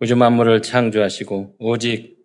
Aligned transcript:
우주 0.00 0.14
만물을 0.14 0.62
창조하시고 0.62 1.56
오직 1.58 2.18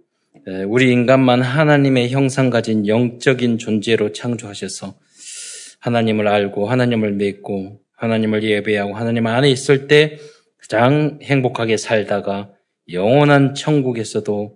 우리 0.68 0.92
인간만 0.92 1.42
하나님의 1.42 2.10
형상 2.10 2.52
가진 2.52 2.88
영적인 2.88 3.58
존재로 3.58 4.12
창조하셔서 4.12 4.96
하나님을 5.80 6.28
알고 6.28 6.70
하나님을 6.70 7.14
믿고 7.14 7.80
하나님을 7.96 8.44
예배하고 8.44 8.94
하나님 8.94 9.26
안에 9.26 9.50
있을 9.50 9.88
때 9.88 10.18
가장 10.58 11.18
행복하게 11.24 11.78
살다가 11.78 12.52
영원한 12.92 13.56
천국에서도 13.56 14.56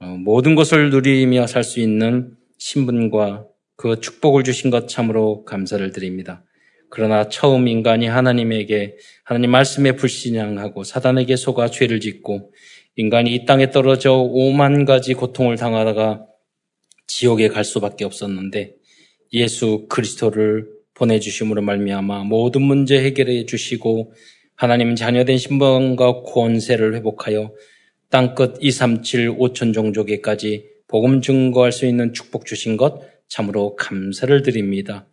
어, 0.00 0.06
모든 0.06 0.54
것을 0.54 0.90
누리며 0.90 1.46
살 1.46 1.62
수 1.62 1.78
있는 1.78 2.34
신분과 2.58 3.46
그 3.76 4.00
축복을 4.00 4.44
주신 4.44 4.70
것 4.70 4.88
참으로 4.88 5.44
감사를 5.44 5.92
드립니다. 5.92 6.42
그러나 6.90 7.28
처음 7.28 7.68
인간이 7.68 8.06
하나님에게 8.06 8.96
하나님 9.24 9.52
말씀에 9.52 9.92
불신앙하고 9.92 10.84
사단에게 10.84 11.36
속아 11.36 11.70
죄를 11.70 12.00
짓고 12.00 12.52
인간이 12.96 13.34
이 13.34 13.46
땅에 13.46 13.70
떨어져 13.70 14.14
오만 14.14 14.84
가지 14.84 15.14
고통을 15.14 15.56
당하다가 15.56 16.26
지옥에 17.06 17.48
갈 17.48 17.64
수밖에 17.64 18.04
없었는데 18.04 18.74
예수 19.32 19.86
그리스도를 19.88 20.68
보내주심으로 20.94 21.62
말미암아 21.62 22.24
모든 22.24 22.62
문제 22.62 23.02
해결해 23.02 23.46
주시고 23.46 24.12
하나님 24.54 24.94
자녀된 24.94 25.38
신분과 25.38 26.22
권세를 26.22 26.94
회복하여 26.96 27.54
땅끝 28.10 28.58
237 28.60 29.36
5천 29.38 29.72
종족에까지 29.72 30.66
복음 30.88 31.22
증거할 31.22 31.70
수 31.70 31.86
있는 31.86 32.12
축복 32.12 32.44
주신 32.44 32.76
것 32.76 33.00
참으로 33.28 33.76
감사를 33.76 34.42
드립니다. 34.42 35.06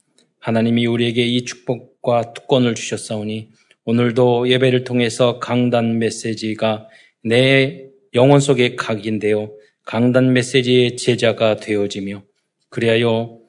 하나님이 0.48 0.86
우리에게 0.86 1.26
이 1.26 1.44
축복과 1.44 2.32
특권을 2.34 2.74
주셨사오니 2.74 3.50
오늘도 3.84 4.48
예배를 4.48 4.86
통해서 4.86 5.40
강단 5.40 6.00
메시지가 6.00 6.88
내 7.22 7.90
영혼 8.14 8.40
속에 8.40 8.78
각인되어 8.78 9.52
강단 9.84 10.32
메시지의 10.32 10.96
제자가 10.96 11.58
되어지며 11.58 12.24
그리하여 12.70 13.40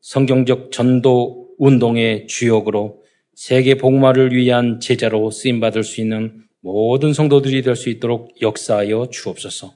성경적 0.00 0.72
전도 0.72 1.54
운동의 1.58 2.26
주역으로 2.26 3.04
세계 3.34 3.76
복마를 3.76 4.34
위한 4.34 4.80
제자로 4.80 5.30
쓰임 5.30 5.60
받을 5.60 5.84
수 5.84 6.00
있는 6.00 6.42
모든 6.60 7.12
성도들이 7.12 7.62
될 7.62 7.76
수 7.76 7.88
있도록 7.88 8.42
역사하여 8.42 9.10
주옵소서. 9.12 9.74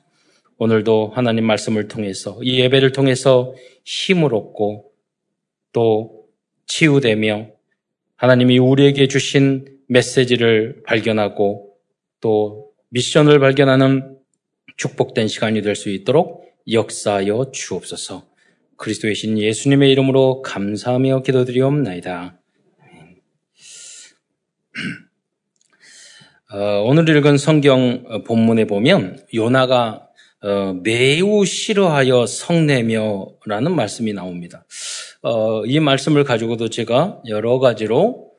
오늘도 0.58 1.12
하나님 1.14 1.45
말씀을 1.45 1.86
통해서 1.86 2.41
이 2.42 2.58
예배를 2.58 2.91
통해서 2.91 3.55
힘을 3.84 4.34
얻고 4.34 4.91
또 5.73 6.16
치유되며 6.67 7.48
하나님이 8.17 8.59
우리에게 8.59 9.09
주신 9.09 9.67
메시지를 9.89 10.83
발견하고 10.86 11.75
또 12.20 12.73
미션을 12.91 13.39
발견하는 13.41 14.17
축복된 14.77 15.28
시간이 15.28 15.62
될 15.62 15.75
수 15.77 15.91
있도록 15.91 16.45
역사하여 16.70 17.50
주옵소서. 17.53 18.27
그리스도의 18.77 19.14
신 19.14 19.39
예수님의 19.39 19.91
이름으로 19.92 20.42
감사하며 20.42 21.23
기도드리옵나이다. 21.23 22.39
어, 26.53 26.83
오늘 26.84 27.08
읽은 27.08 27.39
성경 27.39 28.23
본문에 28.25 28.67
보면 28.67 29.25
요나가 29.34 30.08
어, 30.42 30.75
매우 30.83 31.45
싫어하여 31.45 32.27
성내며라는 32.27 33.75
말씀이 33.75 34.12
나옵니다. 34.12 34.64
어, 35.22 35.64
이 35.64 35.81
말씀을 35.81 36.25
가지고도 36.25 36.69
제가 36.69 37.22
여러 37.28 37.59
가지로 37.59 38.33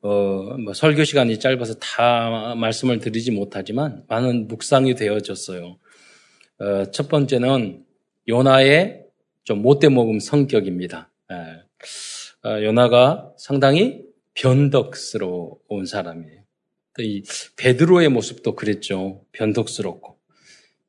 어, 0.00 0.56
뭐 0.58 0.74
설교 0.74 1.04
시간이 1.04 1.38
짧아서 1.38 1.74
다 1.74 2.54
말씀을 2.56 2.98
드리지 2.98 3.30
못하지만 3.30 4.04
많은 4.08 4.48
묵상이 4.48 4.94
되어졌어요. 4.94 5.76
어, 6.58 6.90
첫 6.90 7.08
번째는 7.08 7.84
요나의 8.28 9.04
좀 9.44 9.62
못돼 9.62 9.88
먹음 9.88 10.20
성격입니다. 10.20 11.10
예. 11.30 12.48
어, 12.48 12.62
요나가 12.62 13.32
상당히 13.38 14.02
변덕스러운 14.34 15.86
사람이에요. 15.86 16.42
이 16.98 17.22
베드로의 17.56 18.08
모습도 18.08 18.54
그랬죠. 18.54 19.24
변덕스럽고 19.32 20.18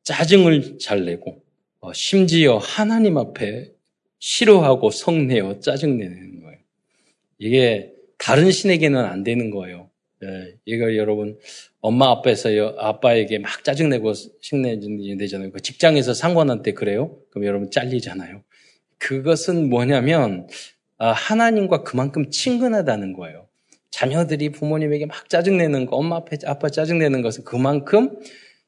짜증을 0.04 0.80
잘 0.80 1.06
내고 1.06 1.44
어, 1.80 1.94
심지어 1.94 2.58
하나님 2.58 3.18
앞에 3.18 3.73
싫어하고 4.24 4.90
성내어 4.90 5.60
짜증내는 5.60 6.44
거예요. 6.44 6.58
이게 7.40 7.92
다른 8.18 8.52
신에게는 8.52 9.04
안 9.04 9.26
되는 9.26 9.50
거예요. 9.50 9.90
예, 10.24 10.56
이거 10.64 10.96
여러분 10.96 11.38
엄마 11.82 12.10
아빠에서 12.10 12.50
아빠에게 12.78 13.40
막 13.40 13.66
짜증내고 13.66 14.14
식내는 14.40 15.18
되잖아요. 15.18 15.52
그 15.52 15.60
직장에서 15.60 16.14
상관한테 16.14 16.72
그래요? 16.72 17.18
그럼 17.32 17.46
여러분 17.46 17.70
잘리잖아요. 17.70 18.42
그것은 18.98 19.70
뭐냐면 19.70 20.48
아, 20.98 21.12
하나님과 21.12 21.84
그만큼 21.84 22.30
친근하다는 22.30 23.12
거예요. 23.12 23.50
자녀들이 23.90 24.54
부모님에게 24.54 25.06
막 25.06 25.30
짜증내는 25.30 25.86
거, 25.86 25.98
엄마 25.98 26.16
앞에 26.16 26.38
아빠 26.46 26.70
짜증내는 26.70 27.22
것은 27.24 27.44
그만큼 27.44 28.18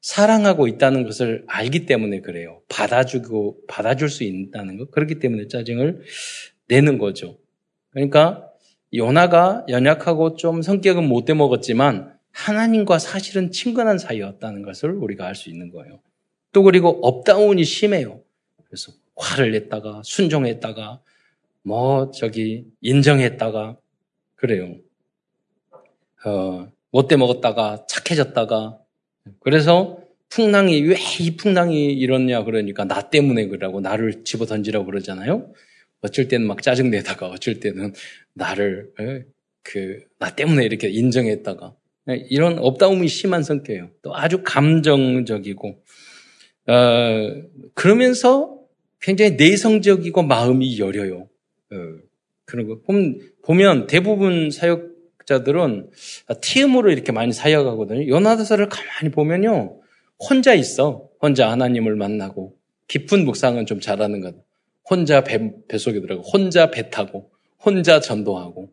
사랑하고 0.05 0.67
있다는 0.67 1.03
것을 1.03 1.45
알기 1.47 1.87
때문에 1.87 2.21
그래요. 2.21 2.61
받아주고, 2.69 3.65
받아줄 3.67 4.07
수 4.07 4.23
있다는 4.23 4.77
것. 4.77 4.91
그렇기 4.91 5.17
때문에 5.17 5.47
짜증을 5.47 6.03
내는 6.67 6.99
거죠. 6.99 7.39
그러니까, 7.89 8.47
요나가 8.93 9.65
연약하고 9.67 10.35
좀 10.35 10.61
성격은 10.61 11.07
못돼 11.07 11.33
먹었지만, 11.33 12.15
하나님과 12.29 12.99
사실은 12.99 13.49
친근한 13.49 13.97
사이였다는 13.97 14.61
것을 14.61 14.91
우리가 14.91 15.25
알 15.25 15.33
수 15.33 15.49
있는 15.49 15.71
거예요. 15.71 15.99
또 16.51 16.61
그리고 16.61 16.99
up 17.01 17.19
down이 17.19 17.63
심해요. 17.63 18.21
그래서 18.67 18.91
화를 19.15 19.53
냈다가, 19.53 20.03
순종했다가, 20.05 21.01
뭐, 21.63 22.11
저기, 22.11 22.65
인정했다가, 22.81 23.75
그래요. 24.35 24.75
어, 26.25 26.71
못돼 26.91 27.15
먹었다가, 27.15 27.87
착해졌다가, 27.89 28.84
그래서 29.41 29.99
풍랑이 30.29 30.81
왜 30.81 30.95
이 31.21 31.35
풍랑이 31.37 31.93
이렇냐 31.93 32.43
그러니까 32.43 32.85
나 32.85 33.09
때문에 33.09 33.47
그러고 33.47 33.79
나를 33.81 34.23
집어 34.23 34.45
던지라고 34.45 34.85
그러잖아요. 34.85 35.53
어쩔 36.01 36.27
때는 36.27 36.47
막 36.47 36.61
짜증 36.61 36.89
내다가 36.91 37.27
어쩔 37.29 37.59
때는 37.59 37.93
나를 38.33 38.91
그 39.63 40.05
나 40.19 40.35
때문에 40.35 40.65
이렇게 40.65 40.89
인정했다가 40.89 41.75
이런 42.29 42.59
업다움이 42.59 43.07
심한 43.07 43.43
성격이에요. 43.43 43.89
또 44.01 44.15
아주 44.15 44.41
감정적이고 44.43 45.83
어, 46.67 47.43
그러면서 47.73 48.59
굉장히 49.01 49.31
내성적이고 49.31 50.23
마음이 50.23 50.79
여려요. 50.79 51.27
어, 51.71 51.75
그런 52.45 52.67
거 52.67 52.81
보면 53.43 53.87
대부분 53.87 54.51
사역 54.51 54.94
자들은 55.25 55.89
TM으로 56.41 56.91
이렇게 56.91 57.11
많이 57.11 57.33
사역하거든요. 57.33 58.07
요나다서를 58.07 58.69
가만히 58.69 59.11
보면요. 59.11 59.79
혼자 60.19 60.53
있어. 60.53 61.09
혼자 61.21 61.49
하나님을 61.51 61.95
만나고 61.95 62.55
깊은 62.87 63.25
묵상은 63.25 63.65
좀 63.65 63.79
잘하는 63.79 64.21
것. 64.21 64.35
혼자 64.89 65.23
배, 65.23 65.51
뱃속에 65.67 65.99
들어가고 65.99 66.27
혼자 66.29 66.69
배 66.69 66.89
타고 66.89 67.31
혼자 67.63 67.99
전도하고 67.99 68.69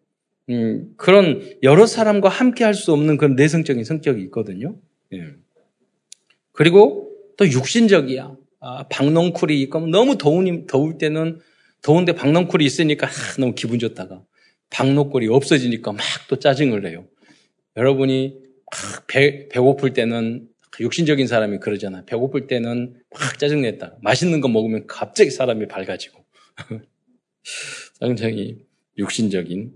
음, 0.51 0.93
그런 0.97 1.57
여러 1.63 1.87
사람과 1.87 2.29
함께 2.29 2.65
할 2.65 2.75
수 2.75 2.93
없는 2.93 3.17
그런 3.17 3.35
내성적인 3.37 3.85
성격이 3.85 4.23
있거든요. 4.25 4.77
예. 5.15 5.29
그리고 6.53 7.11
또 7.39 7.47
육신적이야. 7.47 8.37
아, 8.61 8.85
박농쿨이 8.89 9.61
있고 9.63 9.87
너무 9.87 10.19
더우니, 10.19 10.67
더울 10.67 10.99
때는 10.99 11.41
더운데 11.81 12.13
박농쿨이 12.13 12.65
있으니까 12.65 13.07
아, 13.07 13.11
너무 13.41 13.55
기분 13.55 13.79
좋다가 13.79 14.23
박노골이 14.73 15.29
없어지니까 15.29 15.93
막 15.93 16.03
또 16.29 16.39
짜증을 16.39 16.83
내요. 16.83 17.07
여러분이 17.77 18.39
막 18.71 19.07
배, 19.07 19.49
배고플 19.49 19.93
때는 19.93 20.49
육신적인 20.81 21.27
사람이 21.27 21.59
그러잖아. 21.59 22.05
배고플 22.07 22.47
때는 22.47 22.95
막 23.11 23.39
짜증냈다. 23.39 23.99
맛있는 24.01 24.41
거 24.41 24.49
먹으면 24.49 24.87
갑자기 24.87 25.31
사람이 25.31 25.69
밝아지고. 25.69 26.25
상당히 28.01 28.65
육신적인. 28.97 29.73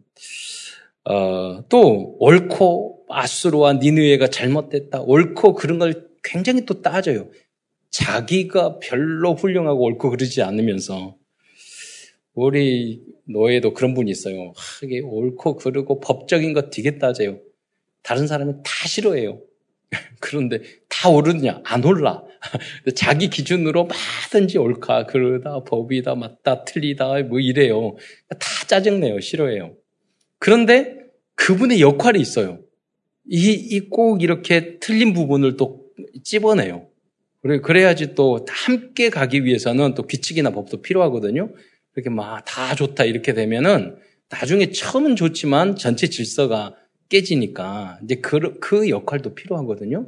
어, 1.04 1.68
또 1.68 2.16
옳고 2.18 3.04
아수르와 3.08 3.74
니느웨가 3.74 4.28
잘못됐다. 4.28 5.02
옳고 5.02 5.54
그런 5.54 5.78
걸 5.78 6.08
굉장히 6.24 6.64
또 6.64 6.80
따져요. 6.80 7.30
자기가 7.90 8.78
별로 8.78 9.34
훌륭하고 9.34 9.84
옳고 9.84 10.10
그러지 10.10 10.42
않으면서 10.42 11.16
우리 12.36 13.02
노예도 13.24 13.72
그런 13.72 13.94
분이 13.94 14.10
있어요. 14.10 14.52
이게 14.82 15.00
옳고 15.00 15.56
그르고 15.56 16.00
법적인 16.00 16.52
거 16.52 16.68
되게 16.68 16.98
따져요. 16.98 17.40
다른 18.02 18.26
사람이 18.26 18.52
다 18.62 18.86
싫어해요. 18.86 19.40
그런데 20.20 20.60
다 20.88 21.08
옳으냐? 21.08 21.62
안 21.64 21.82
올라. 21.84 22.22
자기 22.94 23.30
기준으로 23.30 23.88
뭐든지 24.30 24.58
옳다, 24.58 25.06
그러다, 25.06 25.64
법이다, 25.64 26.14
맞다, 26.14 26.64
틀리다, 26.64 27.22
뭐 27.22 27.40
이래요. 27.40 27.96
다 28.28 28.66
짜증내요. 28.68 29.20
싫어해요. 29.20 29.74
그런데 30.38 30.98
그분의 31.36 31.80
역할이 31.80 32.20
있어요. 32.20 32.60
이, 33.28 33.52
이 33.52 33.88
꼭 33.88 34.22
이렇게 34.22 34.78
틀린 34.78 35.14
부분을 35.14 35.56
또 35.56 35.86
찝어내요. 36.22 36.88
그래, 37.40 37.60
그래야지 37.60 38.14
또 38.14 38.44
함께 38.48 39.08
가기 39.08 39.44
위해서는 39.44 39.94
또 39.94 40.02
규칙이나 40.02 40.50
법도 40.50 40.82
필요하거든요. 40.82 41.50
그렇게 41.96 42.10
막 42.10 42.44
다 42.44 42.74
좋다 42.74 43.04
이렇게 43.04 43.32
되면은 43.32 43.96
나중에 44.28 44.70
처음은 44.70 45.16
좋지만 45.16 45.76
전체 45.76 46.08
질서가 46.08 46.74
깨지니까 47.08 48.00
이제 48.04 48.16
그, 48.16 48.58
그 48.60 48.90
역할도 48.90 49.34
필요하거든요. 49.34 50.06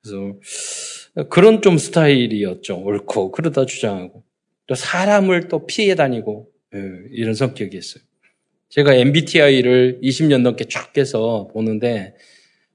그래서 0.00 1.28
그런 1.28 1.62
좀 1.62 1.78
스타일이었죠. 1.78 2.76
옳고 2.76 3.32
그러다 3.32 3.66
주장하고 3.66 4.22
또 4.68 4.74
사람을 4.76 5.48
또 5.48 5.66
피해 5.66 5.96
다니고 5.96 6.48
예, 6.74 6.78
이런 7.10 7.34
성격이 7.34 7.76
있어요. 7.76 8.04
제가 8.68 8.94
MBTI를 8.94 9.98
20년 10.02 10.42
넘게 10.42 10.66
쭉 10.66 10.96
해서 10.96 11.48
보는데 11.52 12.14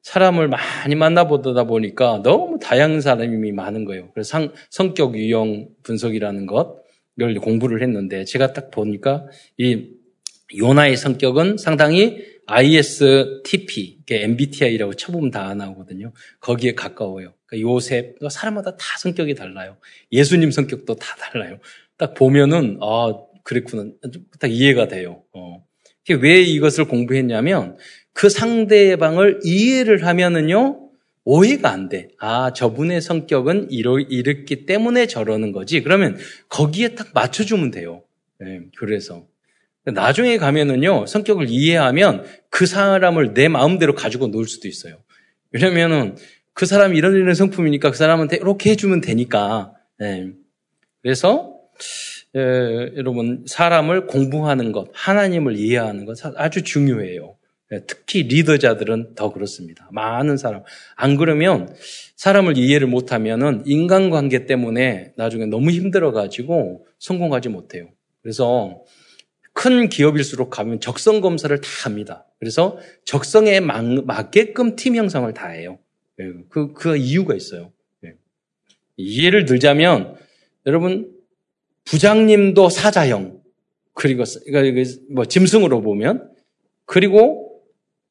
사람을 0.02 0.50
많이 0.50 0.96
만나보다 0.96 1.64
보니까 1.64 2.22
너무 2.22 2.60
다양한 2.60 3.00
사람이 3.00 3.54
많은 3.54 3.86
거예요. 3.86 4.12
그래서 4.14 4.30
상, 4.30 4.52
성격 4.70 5.16
유형 5.16 5.70
분석이라는 5.84 6.48
것 6.48 6.85
을 7.22 7.40
공부를 7.40 7.82
했는데 7.82 8.26
제가 8.26 8.52
딱 8.52 8.72
보니까 8.72 9.26
이 9.58 9.90
요나의 10.58 10.98
성격은 10.98 11.58
상당히 11.58 12.36
ISTP, 12.46 14.00
MBTI라고 14.10 14.94
쳐보면 14.94 15.32
다 15.32 15.54
나오거든요. 15.56 16.12
거기에 16.40 16.76
가까워요. 16.76 17.34
그러니까 17.46 17.70
요셉, 17.70 18.18
사람마다 18.30 18.76
다 18.76 18.98
성격이 19.00 19.34
달라요. 19.36 19.78
예수님 20.12 20.52
성격도 20.52 20.96
다 20.96 21.16
달라요. 21.16 21.60
딱 21.98 22.14
보면은, 22.14 22.78
아, 22.82 23.14
그랬구나. 23.44 23.92
딱 24.40 24.52
이해가 24.52 24.88
돼요. 24.88 25.24
어. 25.34 25.64
왜 26.22 26.42
이것을 26.42 26.86
공부했냐면, 26.86 27.78
그 28.14 28.30
상대방을 28.30 29.40
이해를 29.44 30.06
하면은요, 30.06 30.85
오해가 31.26 31.72
안 31.72 31.90
돼. 31.90 32.10
아, 32.20 32.54
저분의 32.54 33.02
성격은 33.02 33.72
이러, 33.72 34.00
이렇기 34.00 34.66
때문에 34.66 35.08
저러는 35.08 35.52
거지. 35.52 35.82
그러면 35.82 36.18
거기에 36.50 36.90
딱 36.90 37.10
맞춰주면 37.14 37.72
돼요. 37.72 38.04
네, 38.40 38.62
그래서. 38.78 39.26
나중에 39.84 40.38
가면은요, 40.38 41.06
성격을 41.08 41.48
이해하면 41.50 42.26
그 42.50 42.66
사람을 42.66 43.34
내 43.34 43.48
마음대로 43.48 43.94
가지고 43.94 44.28
놀 44.28 44.48
수도 44.48 44.68
있어요. 44.68 44.98
왜냐면은 45.52 46.16
그 46.54 46.66
사람이 46.66 46.98
이런 46.98 47.16
이런 47.16 47.34
성품이니까 47.34 47.92
그 47.92 47.98
사람한테 47.98 48.38
이렇게 48.38 48.72
해주면 48.72 49.02
되니까. 49.02 49.74
네. 50.00 50.32
그래서, 51.02 51.56
에, 52.36 52.40
여러분, 52.98 53.44
사람을 53.48 54.08
공부하는 54.08 54.72
것, 54.72 54.90
하나님을 54.94 55.58
이해하는 55.58 56.06
것 56.06 56.18
아주 56.36 56.64
중요해요. 56.64 57.35
네, 57.72 57.82
특히 57.88 58.24
리더자들은 58.24 59.16
더 59.16 59.34
그렇습니다. 59.34 59.90
많은 59.92 60.38
사람. 60.38 60.64
안 60.96 61.18
그러면 61.18 61.74
사람을 62.16 62.58
이해를 62.58 62.88
못하면은 62.88 63.64
인간관계 63.66 64.46
때문에 64.46 65.14
나중에 65.18 65.48
너무 65.48 65.72
힘들어가지고 65.72 66.86
성공하지 67.00 67.50
못해요. 67.50 67.90
그래서 68.22 68.84
큰 69.54 69.90
기업일수록 69.90 70.50
가면 70.50 70.80
적성 70.80 71.22
검사를 71.22 71.60
다 71.60 71.68
합니다. 71.86 72.26
그래서 72.40 72.78
적성에 73.06 73.62
맞게끔 73.62 74.76
팀 74.76 74.96
형성을 74.96 75.34
다 75.34 75.48
해요. 75.48 75.80
예, 76.20 76.32
그, 76.50 76.74
그 76.74 76.98
이유가 76.98 77.36
있어요. 77.36 77.72
예. 78.04 78.16
들자면, 79.46 80.16
여러분, 80.66 81.12
부장님도 81.86 82.70
사자형, 82.70 83.42
그리고, 83.94 84.24
뭐, 85.10 85.26
짐승으로 85.26 85.82
보면, 85.82 86.32
그리고, 86.86 87.45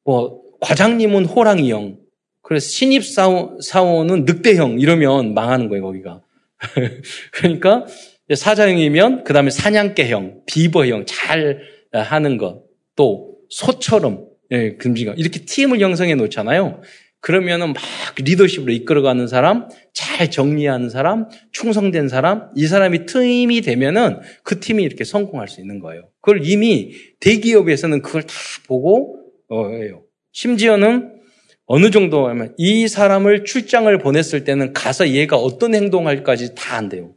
뭐, 0.05 0.41
과장님은 0.61 1.25
호랑이형, 1.25 1.97
그래서 2.41 2.69
신입사원, 2.69 3.59
사원은 3.61 4.25
늑대형, 4.25 4.79
이러면 4.79 5.33
망하는 5.33 5.67
거예요, 5.67 5.83
거기가. 5.83 6.21
그러니까, 7.33 7.85
사자형이면 8.33 9.23
그 9.23 9.33
다음에 9.33 9.49
사냥개형, 9.49 10.43
비버형 10.47 11.05
잘 11.05 11.59
하는 11.91 12.37
것, 12.37 12.63
또 12.95 13.35
소처럼 13.49 14.27
예, 14.51 14.75
금지가 14.75 15.15
이렇게 15.17 15.41
팀을 15.45 15.79
형성해 15.79 16.15
놓잖아요. 16.15 16.81
그러면은 17.19 17.73
막 17.73 17.81
리더십으로 18.17 18.71
이끌어가는 18.71 19.27
사람, 19.27 19.67
잘 19.93 20.29
정리하는 20.29 20.89
사람, 20.89 21.27
충성된 21.51 22.07
사람, 22.07 22.49
이 22.55 22.67
사람이 22.67 23.07
팀이 23.07 23.61
되면은 23.61 24.19
그 24.43 24.59
팀이 24.59 24.83
이렇게 24.83 25.03
성공할 25.03 25.47
수 25.47 25.61
있는 25.61 25.79
거예요. 25.79 26.09
그걸 26.21 26.45
이미 26.45 26.91
대기업에서는 27.19 28.03
그걸 28.03 28.23
다 28.23 28.33
보고 28.67 29.24
어, 29.49 29.69
해요. 29.69 30.03
심지어는 30.31 31.13
어느 31.67 31.89
정도 31.89 32.27
하면 32.27 32.53
이 32.57 32.87
사람을 32.87 33.43
출장을 33.45 33.97
보냈을 33.99 34.43
때는 34.43 34.73
가서 34.73 35.09
얘가 35.09 35.37
어떤 35.37 35.73
행동할까지 35.73 36.55
다 36.55 36.75
안 36.77 36.89
돼요. 36.89 37.15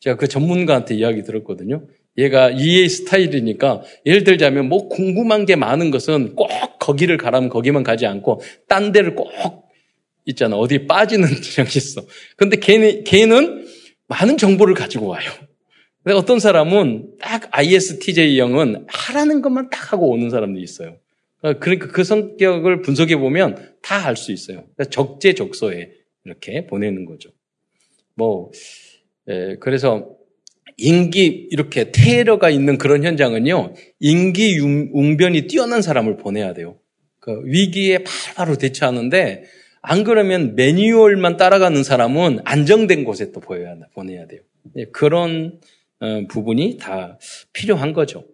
제가 0.00 0.16
그 0.16 0.28
전문가한테 0.28 0.94
이야기 0.94 1.22
들었거든요. 1.22 1.86
얘가 2.16 2.50
이의 2.50 2.88
스타일이니까 2.88 3.82
예를 4.06 4.22
들자면 4.24 4.68
뭐 4.68 4.88
궁금한 4.88 5.46
게 5.46 5.56
많은 5.56 5.90
것은 5.90 6.34
꼭 6.36 6.48
거기를 6.78 7.16
가라면 7.16 7.48
거기만 7.48 7.82
가지 7.82 8.06
않고 8.06 8.40
딴 8.68 8.92
데를 8.92 9.14
꼭 9.14 9.30
있잖아. 10.26 10.56
어디 10.56 10.86
빠지는 10.86 11.28
적이 11.42 11.78
있어. 11.78 12.02
근데 12.36 12.56
걔는, 12.58 13.04
걔는 13.04 13.66
많은 14.06 14.36
정보를 14.38 14.74
가지고 14.74 15.08
와요. 15.08 15.30
근데 16.02 16.16
어떤 16.16 16.38
사람은 16.38 17.14
딱 17.20 17.48
ISTJ형은 17.50 18.84
하라는 18.86 19.42
것만 19.42 19.70
딱 19.70 19.92
하고 19.92 20.10
오는 20.10 20.28
사람도 20.30 20.60
있어요. 20.60 20.98
그러니까 21.52 21.88
그 21.88 22.04
성격을 22.04 22.80
분석해 22.82 23.16
보면 23.16 23.74
다 23.82 24.06
알 24.06 24.16
수 24.16 24.32
있어요. 24.32 24.64
그러니까 24.74 24.84
적재적소에 24.84 25.90
이렇게 26.24 26.66
보내는 26.66 27.04
거죠. 27.04 27.30
뭐, 28.14 28.50
예, 29.28 29.56
그래서 29.60 30.16
인기 30.76 31.46
이렇게 31.50 31.92
테러가 31.92 32.50
있는 32.50 32.78
그런 32.78 33.04
현장은요 33.04 33.74
인기 34.00 34.58
웅변이 34.58 35.46
뛰어난 35.46 35.82
사람을 35.82 36.16
보내야 36.16 36.52
돼요. 36.54 36.78
그 37.20 37.42
위기에 37.44 37.98
바로바로 38.04 38.56
대처하는데 38.56 39.44
안 39.82 40.02
그러면 40.04 40.54
매뉴얼만 40.56 41.36
따라가는 41.36 41.84
사람은 41.84 42.40
안정된 42.44 43.04
곳에 43.04 43.32
또 43.32 43.40
보여야 43.40 43.76
보내야 43.94 44.26
돼요. 44.26 44.40
예, 44.76 44.86
그런 44.86 45.60
어, 46.00 46.22
부분이 46.28 46.78
다 46.78 47.18
필요한 47.52 47.92
거죠. 47.92 48.24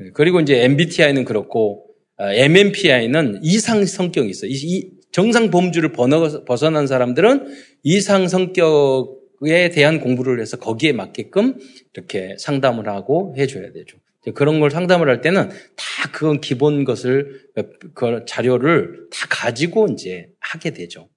예, 0.00 0.10
그리고 0.12 0.40
이제 0.40 0.62
MBTI는 0.62 1.24
그렇고 1.24 1.86
어, 1.88 1.89
MMPI는 2.20 3.40
이상 3.42 3.84
성격이 3.84 4.28
있어요. 4.28 4.50
이 4.52 4.90
정상 5.12 5.50
범주를 5.50 5.92
벗어난 5.92 6.86
사람들은 6.86 7.46
이상 7.82 8.28
성격 8.28 9.20
에 9.42 9.70
대한 9.70 10.00
공부를 10.00 10.38
해서 10.38 10.58
거기에 10.58 10.92
맞게끔 10.92 11.56
이렇게 11.94 12.36
상담을 12.38 12.90
하고 12.90 13.34
해줘야 13.38 13.72
되죠. 13.72 13.96
그런 14.34 14.60
걸 14.60 14.70
상담을 14.70 15.08
할 15.08 15.22
때는 15.22 15.48
다 15.48 16.10
그건 16.12 16.42
기본 16.42 16.84
것을 16.84 17.48
그 17.94 18.24
자료를 18.26 19.08
다 19.10 19.26
가지고 19.30 19.86
이제 19.92 20.28
하게 20.40 20.72
되죠. 20.72 21.08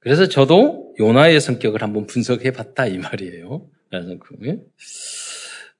그래서 0.00 0.28
저도 0.28 0.94
요나의 1.00 1.40
성격을 1.40 1.80
한번 1.82 2.06
분석해 2.06 2.50
봤다 2.50 2.86
이 2.86 2.98
말이에요. 2.98 3.66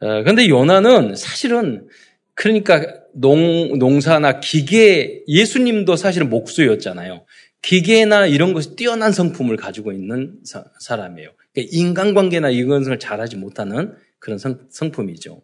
어, 0.01 0.25
근데 0.25 0.49
요나는 0.49 1.17
사실은 1.17 1.87
그러니까 2.35 3.03
농, 3.13 3.79
농사나 3.79 4.41
기계, 4.41 5.23
예수님도 5.29 5.97
사실은 5.97 6.31
목수였잖아요. 6.31 7.25
기계나 7.63 8.27
이런 8.27 8.53
것이 8.53 8.75
뛰어난 8.75 9.13
성품을 9.13 9.57
가지고 9.57 9.93
있는 9.93 10.37
사, 10.45 10.65
람이에요 10.97 11.31
그러니까 11.53 11.77
인간관계나 11.77 12.51
이런 12.51 12.81
것을 12.81 12.99
잘하지 12.99 13.37
못하는 13.37 13.95
그런 14.19 14.39
성, 14.39 14.67
성품이죠. 14.71 15.43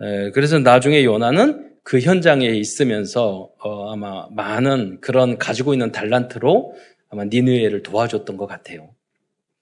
에, 0.00 0.30
그래서 0.30 0.58
나중에 0.58 1.04
요나는 1.04 1.72
그 1.82 2.00
현장에 2.00 2.46
있으면서 2.46 3.50
어, 3.58 3.92
아마 3.92 4.28
많은 4.30 5.00
그런 5.00 5.36
가지고 5.36 5.74
있는 5.74 5.92
달란트로 5.92 6.74
아마 7.10 7.24
니느웨를 7.24 7.82
도와줬던 7.82 8.36
것 8.36 8.46
같아요. 8.46 8.94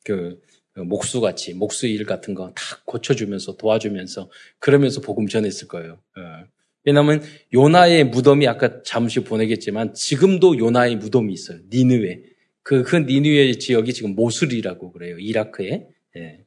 그, 0.05 0.41
그 0.47 0.50
목수같이 0.85 1.55
목수 1.55 1.87
일 1.87 2.05
같은 2.05 2.35
거 2.35 2.53
다 2.55 2.81
고쳐주면서 2.85 3.57
도와주면서 3.57 4.31
그러면서 4.59 5.01
복음 5.01 5.27
전했을 5.27 5.69
거예요. 5.69 5.99
어. 6.17 6.45
왜냐하면 6.85 7.23
요나의 7.53 8.05
무덤이 8.05 8.49
아까 8.49 8.83
잠시 8.83 9.21
보내겠지만 9.21 9.95
지금도 9.95 10.59
요나의 10.59 10.97
무덤이 10.97 11.33
있어요. 11.33 11.59
니느웨. 11.71 12.23
그, 12.63 12.83
그 12.83 12.97
니느웨 12.97 13.53
지역이 13.55 13.93
지금 13.93 14.15
모술이라고 14.15 14.93
그래요. 14.93 15.19
이라크에. 15.19 15.87
예. 16.17 16.45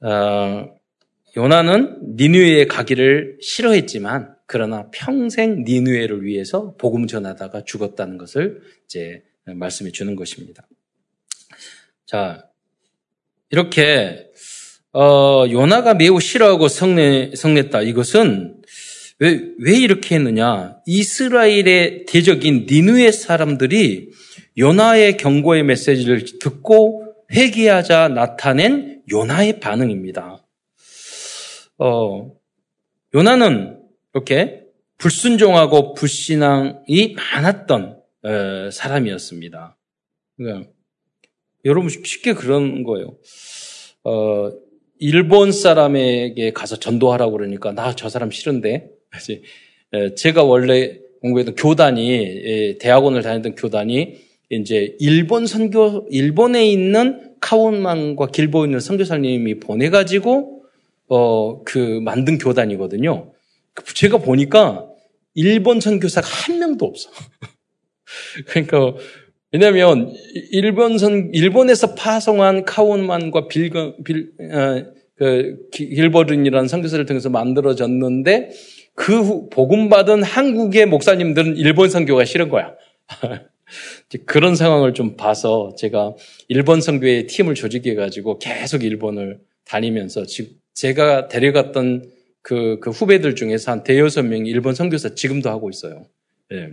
어, 0.00 0.74
요나는 1.36 2.16
니느웨에 2.16 2.66
가기를 2.66 3.38
싫어했지만 3.40 4.34
그러나 4.46 4.90
평생 4.92 5.64
니느웨를 5.64 6.24
위해서 6.24 6.76
복음 6.76 7.06
전하다가 7.06 7.64
죽었다는 7.64 8.18
것을 8.18 8.60
이제 8.84 9.24
말씀해 9.46 9.92
주는 9.92 10.14
것입니다. 10.14 10.68
자, 12.06 12.46
이렇게 13.50 14.26
어, 14.92 15.44
요나가 15.50 15.94
매우 15.94 16.20
싫어하고 16.20 16.68
성내, 16.68 17.34
성냈다. 17.34 17.82
이것은 17.82 18.62
왜, 19.18 19.40
왜 19.58 19.78
이렇게 19.78 20.16
했느냐? 20.16 20.76
이스라엘의 20.86 22.06
대적인 22.06 22.66
니누의 22.68 23.12
사람들이 23.12 24.10
요나의 24.58 25.16
경고의 25.16 25.62
메시지를 25.62 26.24
듣고 26.40 27.14
회개하자 27.32 28.08
나타낸 28.08 29.02
요나의 29.10 29.60
반응입니다. 29.60 30.44
어, 31.78 32.30
요나는 33.14 33.80
이렇게 34.12 34.62
불순종하고 34.98 35.94
불신앙이 35.94 37.16
많았던 37.16 38.02
에, 38.24 38.70
사람이었습니다. 38.70 39.76
그러니까 40.36 40.70
여러분 41.64 41.88
쉽게 41.88 42.34
그런 42.34 42.82
거예요. 42.84 43.16
어, 44.04 44.50
일본 44.98 45.52
사람에게 45.52 46.52
가서 46.52 46.76
전도하라고 46.76 47.32
그러니까 47.32 47.72
나 47.72 47.94
저 47.94 48.08
사람 48.08 48.30
싫은데. 48.30 48.88
제가 50.16 50.42
원래 50.44 50.98
공부했던 51.20 51.54
교단이 51.56 52.78
대학원을 52.80 53.22
다녔던 53.22 53.54
교단이 53.56 54.16
이제 54.50 54.96
일본 55.00 55.46
선교 55.46 56.06
일본에 56.10 56.66
있는 56.70 57.34
카운만과 57.40 58.28
길보에 58.28 58.66
있는 58.66 58.80
선교사님이 58.80 59.60
보내가지고 59.60 60.64
어 61.08 61.62
그 61.64 62.00
만든 62.02 62.38
교단이거든요. 62.38 63.32
제가 63.94 64.18
보니까 64.18 64.86
일본 65.34 65.80
선교사가 65.80 66.26
한 66.26 66.58
명도 66.58 66.86
없어. 66.86 67.10
그러니까 68.46 68.94
왜냐하면 69.52 70.14
일본 70.50 70.96
선 70.98 71.30
일본에서 71.32 71.94
파송한 71.94 72.64
카운만과 72.64 73.48
빌거, 73.48 73.96
빌 74.02 74.32
어, 74.40 74.84
그 75.16 75.68
길버른이라는 75.72 76.68
선교사를 76.68 77.04
통해서 77.04 77.28
만들어졌는데 77.28 78.50
그 78.94 79.48
복음 79.50 79.88
받은 79.88 80.22
한국의 80.22 80.86
목사님들은 80.86 81.56
일본 81.56 81.90
선교가 81.90 82.24
싫은 82.24 82.48
거야. 82.48 82.74
그런 84.26 84.56
상황을 84.56 84.94
좀 84.94 85.16
봐서 85.16 85.74
제가 85.78 86.14
일본 86.48 86.80
선교의 86.80 87.26
팀을 87.26 87.54
조직해 87.54 87.94
가지고 87.94 88.38
계속 88.38 88.84
일본을 88.84 89.40
다니면서 89.64 90.24
제가 90.74 91.28
데려갔던 91.28 92.10
그, 92.42 92.78
그 92.80 92.90
후배들 92.90 93.34
중에서 93.36 93.70
한 93.70 93.82
대여섯 93.84 94.26
명이 94.26 94.48
일본 94.48 94.74
선교사 94.74 95.14
지금도 95.14 95.48
하고 95.48 95.70
있어요. 95.70 96.04
예. 96.52 96.70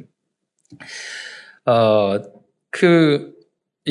어, 1.65 2.19
그, 2.69 3.33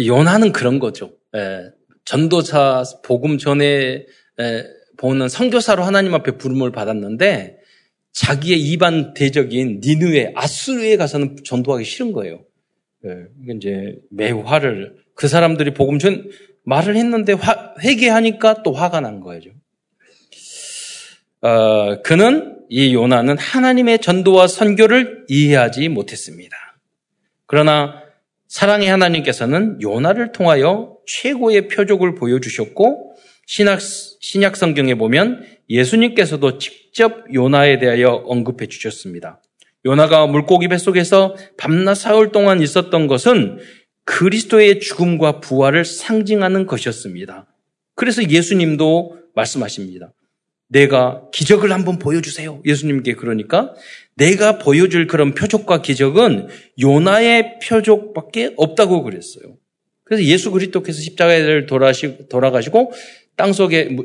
연하는 0.07 0.53
그런 0.53 0.79
거죠. 0.79 1.13
예. 1.37 1.71
전도사 2.05 2.85
복음 3.03 3.39
전에 3.39 4.07
예, 4.41 4.65
보는 4.97 5.29
선교사로 5.29 5.83
하나님 5.83 6.15
앞에 6.15 6.33
부름을 6.39 6.73
받았는데 6.73 7.59
자기의 8.13 8.61
이반 8.61 9.13
대적인 9.15 9.81
니누에 9.83 10.33
아수르에 10.35 10.97
가서는 10.97 11.37
전도하기 11.45 11.85
싫은 11.85 12.13
거예요. 12.13 12.45
예, 13.05 13.55
이제 13.55 13.97
매우 14.11 14.41
화를 14.41 14.97
그 15.15 15.29
사람들이 15.29 15.75
복음 15.75 15.99
전 15.99 16.31
말을 16.65 16.97
했는데 16.97 17.33
화, 17.33 17.75
회개하니까 17.83 18.63
또 18.63 18.73
화가 18.73 19.01
난 19.01 19.21
거예요. 19.21 19.53
어, 21.41 22.03
그는 22.03 22.57
이 22.69 22.95
요나는 22.95 23.39
하나님의 23.39 24.01
전도와 24.01 24.49
선교를 24.49 25.27
이해하지 25.29 25.89
못했습니다. 25.89 26.57
그러나 27.47 28.08
사랑의 28.49 28.89
하나님께서는 28.89 29.81
요나를 29.83 30.33
통하여 30.33 30.97
최고의 31.07 31.69
표적을 31.69 32.15
보여주셨고 32.15 33.15
신약, 33.47 33.81
신약 33.81 34.57
성경에 34.57 34.95
보면 34.95 35.45
예수님께서도 35.69 36.59
직접 36.59 37.25
요나에 37.33 37.79
대하여 37.79 38.11
언급해 38.27 38.67
주셨습니다. 38.67 39.41
요나가 39.85 40.27
물고기 40.27 40.69
뱃속에서 40.69 41.37
밤낮 41.57 41.95
사흘 41.95 42.33
동안 42.33 42.61
있었던 42.63 43.07
것은 43.07 43.59
그리스도의 44.05 44.81
죽음과 44.81 45.41
부활을 45.41 45.85
상징하는 45.85 46.67
것이었습니다. 46.67 47.47
그래서 47.95 48.29
예수님도 48.29 49.19
말씀하십니다. 49.35 50.13
내가 50.69 51.23
기적을 51.33 51.73
한번 51.73 51.99
보여주세요. 51.99 52.63
예수님께 52.65 53.15
그러니까 53.15 53.75
내가 54.19 54.59
보여줄 54.59 55.07
그런 55.07 55.33
표적과 55.33 55.81
기적은 55.81 56.49
요나의 56.81 57.61
표적밖에 57.61 58.53
없다고 58.57 59.03
그랬어요. 59.05 59.57
그래서 60.05 60.25
예수 60.25 60.51
그리스도께서 60.51 61.01
십자가를 61.01 61.67
돌아가시고 61.67 62.93
땅 63.37 63.53
속에 63.53 63.97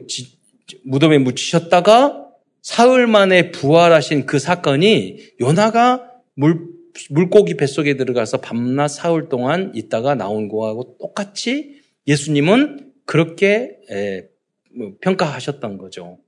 무덤에 0.86 1.18
묻히셨다가 1.18 2.28
사흘 2.62 3.08
만에 3.08 3.52
부활하신 3.52 4.26
그 4.26 4.40
사건이 4.40 5.18
요나가 5.42 6.12
물, 6.36 6.68
물고기 7.10 7.58
뱃속에 7.58 7.98
들어가서 7.98 8.38
밤낮 8.38 8.90
사흘 8.90 9.30
동안 9.30 9.72
있다가 9.76 10.16
나온 10.16 10.48
거하고 10.48 10.98
똑같이 11.00 11.82
예수님은 12.08 12.92
그렇게 13.06 13.78
에, 13.90 14.28
뭐 14.76 14.94
평가하셨던 15.02 15.78
거죠. 15.78 16.20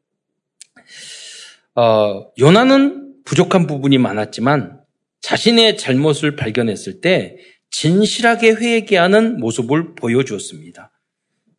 어, 1.76 2.32
요나는 2.40 3.05
부족한 3.26 3.68
부분이 3.68 3.98
많았지만 3.98 4.82
자신의 5.22 5.78
잘못을 5.78 6.36
발견했을 6.36 7.02
때 7.02 7.38
진실하게 7.72 8.52
회개하는 8.52 9.40
모습을 9.40 9.96
보여주었습니다. 9.96 10.92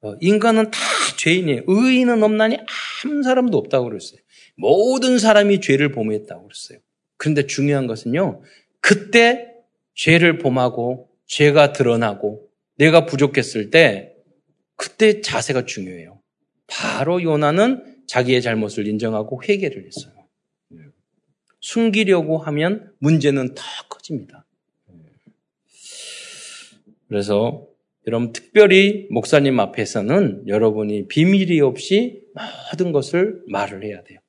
어, 0.03 0.15
인간은 0.21 0.71
다 0.71 0.79
죄인이에요. 1.19 1.63
의인은 1.67 2.23
없나니 2.23 2.59
한 2.67 3.23
사람도 3.23 3.59
없다고 3.59 3.89
그랬어요. 3.89 4.21
모든 4.57 5.19
사람이 5.19 5.61
죄를 5.61 5.93
범했다고 5.93 6.45
그랬어요. 6.45 6.79
그런데 7.17 7.47
중요한 7.47 7.87
것은요. 7.87 8.43
그때 8.81 9.49
죄를 9.95 10.39
범하고 10.39 11.09
죄가 11.27 11.73
드러나고 11.73 12.49
내가 12.79 13.07
부족했을 13.07 13.71
때 13.71 14.13
그때 14.77 15.21
자세가 15.21 15.65
중요해요. 15.65 16.21
바로 16.67 17.23
요나는 17.23 17.97
자기의 18.07 18.43
잘못을 18.43 18.87
인정하고 18.87 19.43
회개를 19.43 19.87
했어요. 19.87 20.16
숨기려고 21.67 22.39
하면 22.39 22.93
문제는 23.01 23.57
더 23.57 23.63
커집니다. 23.89 24.47
그래서 27.09 27.67
여러분 28.07 28.33
특별히 28.33 29.09
목사님 29.11 29.59
앞에서는 29.59 30.47
여러분이 30.47 31.09
비밀이 31.09 31.61
없이 31.61 32.23
모든 32.71 32.93
것을 32.93 33.43
말을 33.49 33.85
해야 33.85 34.05
돼요. 34.05 34.21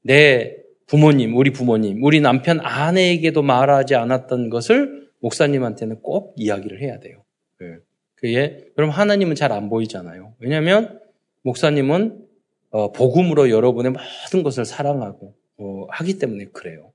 내 0.00 0.56
부모님, 0.86 1.36
우리 1.36 1.50
부모님, 1.50 2.02
우리 2.02 2.20
남편 2.20 2.60
아내에게도 2.60 3.42
말하지 3.42 3.94
않았던 3.94 4.48
것을 4.48 5.10
목사님한테는 5.20 6.00
꼭 6.00 6.34
이야기를 6.36 6.80
해야 6.80 6.98
돼요. 6.98 7.22
네. 7.60 7.76
그게 8.14 8.64
그럼 8.74 8.88
하나님은 8.88 9.34
잘 9.34 9.52
안 9.52 9.68
보이잖아요. 9.68 10.34
왜냐하면 10.38 10.98
목사님은 11.42 12.26
어, 12.70 12.92
복음으로 12.92 13.50
여러분의 13.50 13.92
모든 13.92 14.42
것을 14.42 14.64
사랑하고 14.64 15.39
어, 15.60 15.86
하기 15.90 16.18
때문에 16.18 16.46
그래요. 16.46 16.92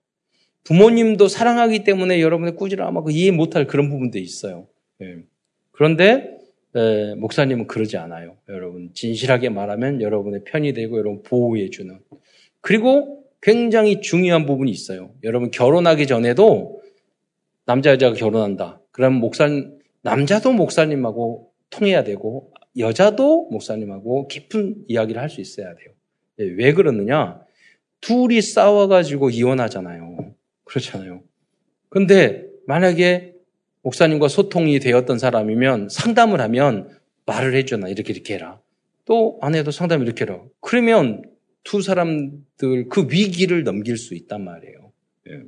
부모님도 0.63 1.27
사랑하기 1.27 1.83
때문에 1.83 2.19
여러분의 2.21 2.55
꾸지람하고 2.55 3.11
이해 3.11 3.31
못할 3.31 3.67
그런 3.67 3.89
부분도 3.89 4.17
있어요. 4.17 4.67
네. 4.99 5.17
그런데 5.71 6.37
에, 6.75 7.15
목사님은 7.15 7.67
그러지 7.67 7.97
않아요. 7.97 8.37
여러분 8.49 8.89
진실하게 8.93 9.49
말하면 9.49 10.01
여러분의 10.01 10.43
편이 10.45 10.73
되고 10.73 10.97
여러분 10.97 11.21
보호해 11.21 11.69
주는. 11.69 11.99
그리고 12.61 13.23
굉장히 13.41 14.01
중요한 14.01 14.45
부분이 14.47 14.71
있어요. 14.71 15.11
여러분 15.23 15.51
결혼하기 15.51 16.07
전에도 16.07 16.81
남자 17.65 17.91
여자가 17.91 18.15
결혼한다. 18.15 18.81
그럼 18.91 19.13
목사 19.15 19.47
남자도 20.01 20.51
목사님하고 20.53 21.51
통해야 21.69 22.03
되고 22.03 22.51
여자도 22.77 23.49
목사님하고 23.51 24.27
깊은 24.27 24.85
이야기를 24.87 25.21
할 25.21 25.29
수 25.29 25.41
있어야 25.41 25.67
돼요. 25.75 25.89
네, 26.37 26.45
왜 26.57 26.73
그러느냐? 26.73 27.44
둘이 28.01 28.41
싸워가지고 28.41 29.29
이혼하잖아요. 29.31 30.35
그렇잖아요. 30.63 31.23
근데 31.89 32.45
만약에 32.67 33.33
목사님과 33.81 34.27
소통이 34.27 34.79
되었던 34.79 35.19
사람이면 35.19 35.89
상담을 35.89 36.41
하면 36.41 36.89
말을 37.25 37.55
해줘나 37.55 37.87
이렇게 37.87 38.13
이렇게 38.13 38.33
해라. 38.33 38.59
또 39.05 39.37
아내도 39.41 39.71
상담 39.71 40.01
이렇게 40.01 40.25
해라. 40.25 40.41
그러면 40.59 41.23
두 41.63 41.81
사람들 41.81 42.89
그 42.89 43.07
위기를 43.09 43.63
넘길 43.63 43.97
수 43.97 44.15
있단 44.15 44.43
말이에요. 44.43 44.91
예. 45.29 45.41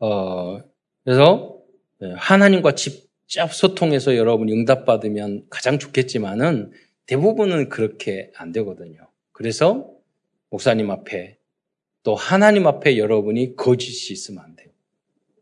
어, 0.00 0.62
그래서 1.04 1.58
예, 2.02 2.12
하나님과 2.16 2.74
직접 2.74 3.52
소통해서 3.52 4.16
여러분이 4.16 4.52
응답받으면 4.52 5.46
가장 5.50 5.78
좋겠지만은 5.78 6.72
대부분은 7.06 7.68
그렇게 7.68 8.30
안 8.36 8.52
되거든요. 8.52 8.98
그래서 9.32 9.90
목사님 10.50 10.90
앞에 10.90 11.38
또 12.02 12.14
하나님 12.14 12.66
앞에 12.66 12.96
여러분이 12.96 13.56
거짓이 13.56 14.12
있으면 14.12 14.42
안 14.44 14.56
돼요. 14.56 14.68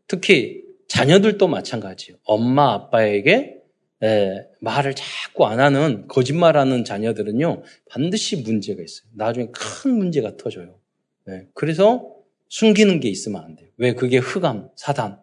특히 0.07 0.63
자녀들도 0.87 1.47
마찬가지예요. 1.47 2.17
엄마 2.23 2.73
아빠에게 2.73 3.55
에, 4.03 4.47
말을 4.61 4.93
자꾸 4.95 5.45
안 5.47 5.59
하는 5.59 6.07
거짓말하는 6.07 6.83
자녀들은요 6.83 7.63
반드시 7.89 8.37
문제가 8.37 8.83
있어요. 8.83 9.09
나중에 9.13 9.47
큰 9.51 9.97
문제가 9.97 10.37
터져요. 10.37 10.79
네. 11.25 11.47
그래서 11.53 12.13
숨기는 12.49 12.99
게 12.99 13.09
있으면 13.09 13.43
안 13.43 13.55
돼요. 13.55 13.69
왜? 13.77 13.93
그게 13.93 14.17
흑암, 14.17 14.69
사단. 14.75 15.19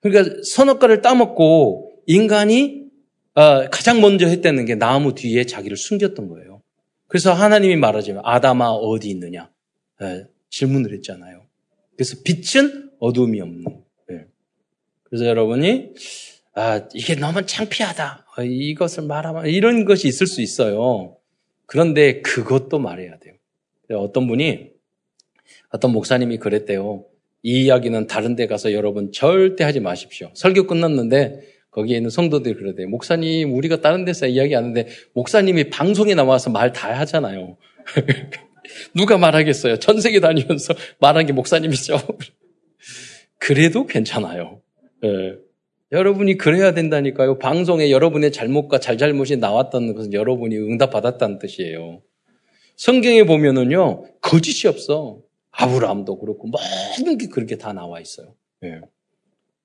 그러니까 0.00 0.34
선악과를 0.44 1.02
따먹고 1.02 1.92
인간이 2.06 2.80
어, 3.34 3.68
가장 3.70 4.00
먼저 4.00 4.26
했다는 4.26 4.64
게 4.64 4.74
나무 4.74 5.14
뒤에 5.14 5.44
자기를 5.44 5.76
숨겼던 5.76 6.28
거예요. 6.28 6.49
그래서 7.10 7.32
하나님이 7.32 7.74
말하자면 7.74 8.22
아담아 8.24 8.70
어디 8.70 9.10
있느냐 9.10 9.50
네, 10.00 10.24
질문을 10.48 10.92
했잖아요. 10.94 11.42
그래서 11.96 12.16
빛은 12.24 12.92
어둠이 13.00 13.40
없는. 13.40 13.64
네. 14.08 14.26
그래서 15.02 15.26
여러분이 15.26 15.90
아 16.54 16.86
이게 16.94 17.16
너무 17.16 17.44
창피하다. 17.44 18.26
어, 18.38 18.42
이것을 18.44 19.02
말하면 19.04 19.46
이런 19.46 19.84
것이 19.84 20.06
있을 20.06 20.28
수 20.28 20.40
있어요. 20.40 21.16
그런데 21.66 22.22
그것도 22.22 22.78
말해야 22.78 23.18
돼요. 23.18 23.34
어떤 23.92 24.28
분이 24.28 24.70
어떤 25.70 25.92
목사님이 25.92 26.38
그랬대요. 26.38 27.06
이 27.42 27.64
이야기는 27.64 28.06
다른 28.06 28.36
데 28.36 28.46
가서 28.46 28.72
여러분 28.72 29.10
절대 29.10 29.64
하지 29.64 29.80
마십시오. 29.80 30.30
설교 30.34 30.68
끝났는데 30.68 31.40
거기에 31.70 31.96
있는 31.98 32.10
성도들이 32.10 32.54
그러대요. 32.56 32.88
목사님, 32.88 33.54
우리가 33.54 33.80
다른 33.80 34.04
데서 34.04 34.26
이야기하는데 34.26 34.88
목사님이 35.14 35.70
방송에 35.70 36.14
나와서 36.14 36.50
말 36.50 36.72
다 36.72 36.92
하잖아요. 37.00 37.56
누가 38.94 39.18
말하겠어요? 39.18 39.78
전 39.78 40.00
세계 40.00 40.20
다니면서 40.20 40.74
말한 41.00 41.26
게 41.26 41.32
목사님이죠. 41.32 41.96
그래도 43.38 43.86
괜찮아요. 43.86 44.60
네. 45.02 45.34
여러분이 45.92 46.36
그래야 46.36 46.72
된다니까요. 46.72 47.38
방송에 47.38 47.90
여러분의 47.90 48.30
잘못과 48.30 48.78
잘잘못이 48.78 49.38
나왔다는 49.38 49.94
것은 49.94 50.12
여러분이 50.12 50.56
응답받았다는 50.56 51.38
뜻이에요. 51.40 52.02
성경에 52.76 53.24
보면은요, 53.24 54.04
거짓이 54.20 54.68
없어. 54.68 55.20
아브라함도 55.50 56.18
그렇고 56.18 56.48
모든 56.48 57.18
게 57.18 57.26
그렇게 57.26 57.56
다 57.58 57.72
나와 57.72 58.00
있어요. 58.00 58.34
예. 58.64 58.80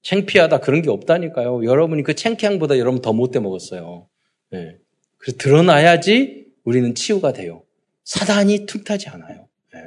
창피하다 0.06 0.60
그런 0.60 0.84
게 0.84 0.92
없다니까요. 0.92 1.66
여러분이 1.66 2.04
그 2.04 2.14
창피함보다 2.14 2.78
여러분 2.78 3.02
더 3.02 3.12
못돼 3.12 3.40
먹었어요. 3.40 4.08
예. 4.54 4.78
그래서 5.18 5.38
드러나야지 5.40 6.46
우리는 6.64 6.94
치유가 6.94 7.34
돼요. 7.34 7.64
사단이 8.04 8.68
틈타지 8.68 9.10
않아요. 9.10 9.48
예. 9.74 9.80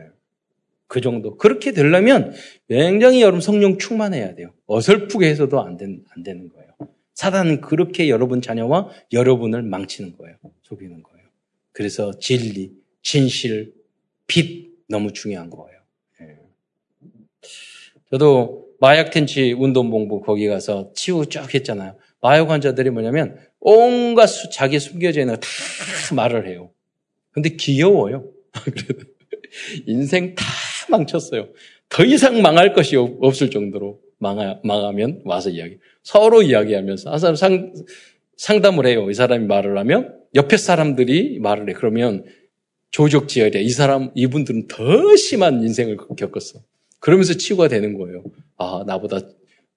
그 0.89 1.01
정도. 1.01 1.37
그렇게 1.37 1.71
되려면 1.71 2.35
굉장히 2.69 3.23
여러분 3.23 3.41
성령 3.41 3.79
충만해야 3.79 4.35
돼요. 4.35 4.53
어설프게 4.67 5.29
해서도 5.29 5.63
안, 5.63 5.77
된, 5.77 6.05
안 6.11 6.25
되는 6.25 6.49
거예요. 6.49 6.69
사단은 7.15 7.61
그렇게 7.61 8.09
여러분 8.09 8.43
자녀와 8.43 8.91
여러분을 9.13 9.63
망치는 9.63 10.17
거예요. 10.19 10.37
속이는 10.63 11.01
거예요. 11.01 11.29
그래서 11.71 12.19
진리, 12.19 12.73
진실, 13.03 13.73
빛 14.27 14.69
너무 14.89 15.13
중요한 15.13 15.49
거예요. 15.49 15.79
저도 18.11 18.68
마약 18.81 19.11
텐치 19.11 19.53
운동본부 19.53 20.21
거기 20.23 20.47
가서 20.47 20.93
치유 20.95 21.27
쫙 21.31 21.53
했잖아요. 21.55 21.97
마약 22.21 22.51
환자들이 22.51 22.91
뭐냐면 22.91 23.37
온갖 23.61 24.27
수, 24.27 24.51
자기 24.51 24.79
숨겨져 24.79 25.21
있는 25.21 25.35
거 25.35 25.41
다 25.41 25.49
말을 26.15 26.49
해요. 26.49 26.71
근데 27.33 27.51
귀여워요. 27.51 28.31
인생 29.87 30.35
다 30.35 30.45
망쳤어요. 30.91 31.49
더 31.89 32.05
이상 32.05 32.43
망할 32.43 32.73
것이 32.73 32.97
없을 32.97 33.51
정도로 33.51 34.01
망하, 34.19 34.59
망하면 34.65 35.23
와서 35.25 35.51
이야기. 35.51 35.79
서로 36.03 36.43
이야기하면서 36.43 37.11
한 37.11 37.19
사람 37.19 37.35
상, 37.37 37.73
상담을 38.37 38.87
해요. 38.87 39.11
이 39.11 39.15
사람이 39.15 39.47
말을 39.47 39.79
하면 39.79 40.15
옆에 40.35 40.57
사람들이 40.57 41.39
말을 41.41 41.69
해. 41.69 41.73
그러면 41.75 42.25
조족지혈이야. 42.91 43.61
이 43.61 43.69
사람, 43.71 44.11
이분들은 44.15 44.69
더 44.69 45.17
심한 45.17 45.63
인생을 45.63 45.97
겪었어. 46.17 46.61
그러면서 47.01 47.35
치유가 47.35 47.69
되는 47.69 47.97
거예요. 47.97 48.25
아, 48.57 48.85
나보다 48.87 49.21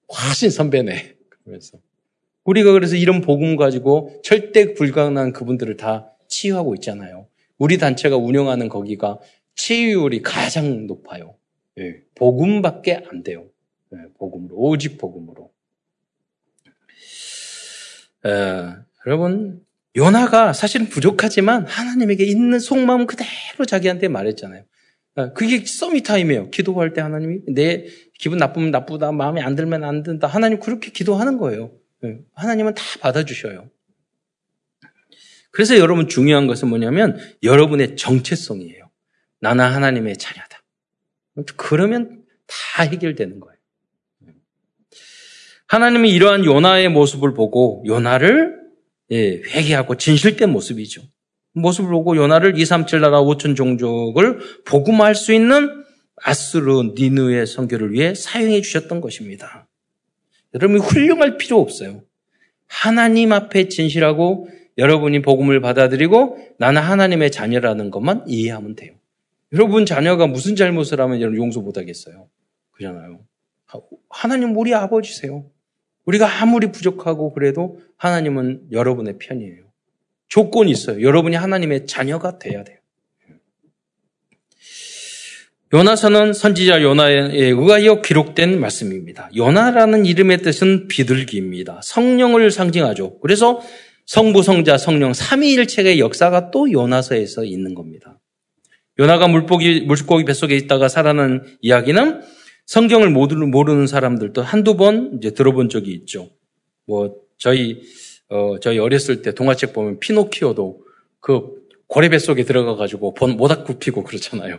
훨씬 0.08 0.50
선배네. 0.50 1.16
그러면서. 1.28 1.78
우리가 2.44 2.72
그래서 2.72 2.96
이런 2.96 3.20
복음 3.20 3.56
가지고 3.56 4.20
절대 4.24 4.74
불가능한 4.74 5.32
그분들을 5.32 5.76
다 5.76 6.12
치유하고 6.28 6.74
있잖아요. 6.76 7.28
우리 7.58 7.78
단체가 7.78 8.16
운영하는 8.16 8.68
거기가 8.68 9.18
치유율이 9.54 10.22
가장 10.22 10.86
높아요. 10.86 11.36
예, 11.78 12.02
복음밖에 12.14 13.04
안 13.08 13.22
돼요. 13.22 13.46
예, 13.94 13.98
복음으로 14.18 14.56
오직 14.56 14.98
복음으로. 14.98 15.52
에, 18.24 18.30
여러분 19.06 19.64
요나가 19.96 20.52
사실은 20.52 20.88
부족하지만 20.88 21.66
하나님에게 21.66 22.24
있는 22.24 22.58
속마음 22.58 23.06
그대로 23.06 23.64
자기한테 23.66 24.08
말했잖아요. 24.08 24.64
어, 25.14 25.32
그게 25.34 25.64
서밋타임이에요. 25.64 26.50
기도할 26.50 26.94
때 26.94 27.00
하나님이 27.00 27.40
내 27.48 27.86
기분 28.18 28.38
나쁘면 28.38 28.70
나쁘다, 28.70 29.12
마음에 29.12 29.42
안 29.42 29.56
들면 29.56 29.84
안 29.84 30.02
든다. 30.02 30.26
하나님 30.26 30.58
그렇게 30.58 30.90
기도하는 30.90 31.38
거예요. 31.38 31.72
예, 32.04 32.18
하나님은 32.34 32.74
다 32.74 32.82
받아주셔요. 33.00 33.68
그래서 35.50 35.76
여러분 35.76 36.08
중요한 36.08 36.46
것은 36.46 36.68
뭐냐면 36.68 37.18
여러분의 37.42 37.96
정체성이에요. 37.96 38.90
나는 39.40 39.64
하나님의 39.64 40.16
자녀다. 40.16 40.62
그러면 41.56 42.22
다 42.46 42.84
해결되는 42.84 43.38
거예요. 43.38 43.58
하나님이 45.66 46.10
이러한 46.10 46.44
요나의 46.44 46.88
모습을 46.88 47.34
보고 47.34 47.82
요나를 47.86 48.60
예, 49.10 49.42
회개하고 49.42 49.96
진실된 49.96 50.50
모습이죠. 50.50 51.02
모습을 51.52 51.90
보고 51.90 52.16
요나를 52.16 52.58
2, 52.58 52.64
3, 52.64 52.86
7 52.86 53.00
나라 53.00 53.22
5천 53.22 53.56
종족을 53.56 54.38
복음할 54.64 55.14
수 55.14 55.32
있는 55.32 55.84
아스르 56.16 56.92
니누의 56.94 57.46
선교를 57.46 57.92
위해 57.92 58.14
사용해 58.14 58.60
주셨던 58.62 59.00
것입니다. 59.00 59.66
여러분이 60.54 60.80
훌륭할 60.80 61.36
필요 61.36 61.60
없어요. 61.60 62.02
하나님 62.66 63.32
앞에 63.32 63.68
진실하고 63.68 64.48
여러분이 64.78 65.22
복음을 65.22 65.60
받아들이고 65.60 66.38
나는 66.58 66.80
하나님의 66.80 67.30
자녀라는 67.30 67.90
것만 67.90 68.24
이해하면 68.26 68.76
돼요. 68.76 68.94
여러분 69.52 69.84
자녀가 69.84 70.26
무슨 70.26 70.56
잘못을 70.56 71.00
하면 71.00 71.20
여러분 71.20 71.38
용서 71.38 71.60
못 71.60 71.76
하겠어요. 71.76 72.28
그잖아요. 72.72 73.20
하나님 74.08 74.56
우리 74.56 74.74
아버지세요. 74.74 75.44
우리가 76.06 76.42
아무리 76.42 76.72
부족하고 76.72 77.32
그래도 77.32 77.78
하나님은 77.96 78.68
여러분의 78.72 79.18
편이에요. 79.18 79.71
조건이 80.32 80.70
있어요. 80.70 81.02
여러분이 81.02 81.36
하나님의 81.36 81.86
자녀가 81.86 82.38
돼야 82.38 82.64
돼요. 82.64 82.78
요나서는 85.74 86.32
선지자 86.32 86.82
요나에 86.82 87.36
의하여 87.36 88.00
기록된 88.00 88.58
말씀입니다. 88.58 89.28
요나라는 89.36 90.06
이름의 90.06 90.38
뜻은 90.38 90.88
비둘기입니다. 90.88 91.80
성령을 91.84 92.50
상징하죠. 92.50 93.20
그래서 93.20 93.60
성부, 94.06 94.42
성자, 94.42 94.78
성령 94.78 95.12
삼위일체의 95.12 96.00
역사가 96.00 96.50
또 96.50 96.72
요나서에서 96.72 97.44
있는 97.44 97.74
겁니다. 97.74 98.18
요나가 98.98 99.28
물고기, 99.28 99.82
물고기 99.82 100.24
뱃속에 100.24 100.56
있다가 100.56 100.88
살아난 100.88 101.44
이야기는 101.60 102.22
성경을 102.64 103.10
모르는 103.10 103.86
사람들도 103.86 104.40
한두 104.40 104.78
번 104.78 105.18
이제 105.18 105.32
들어본 105.32 105.68
적이 105.68 105.92
있죠. 105.92 106.30
뭐, 106.86 107.16
저희 107.36 107.82
어, 108.32 108.58
저희 108.60 108.78
어렸을 108.78 109.20
때 109.20 109.34
동화책 109.34 109.74
보면 109.74 110.00
피노키오도 110.00 110.80
그 111.20 111.62
고래배 111.86 112.18
속에 112.18 112.44
들어가가지고 112.44 113.14
모닥불 113.36 113.78
피고 113.78 114.02
그렇잖아요. 114.02 114.58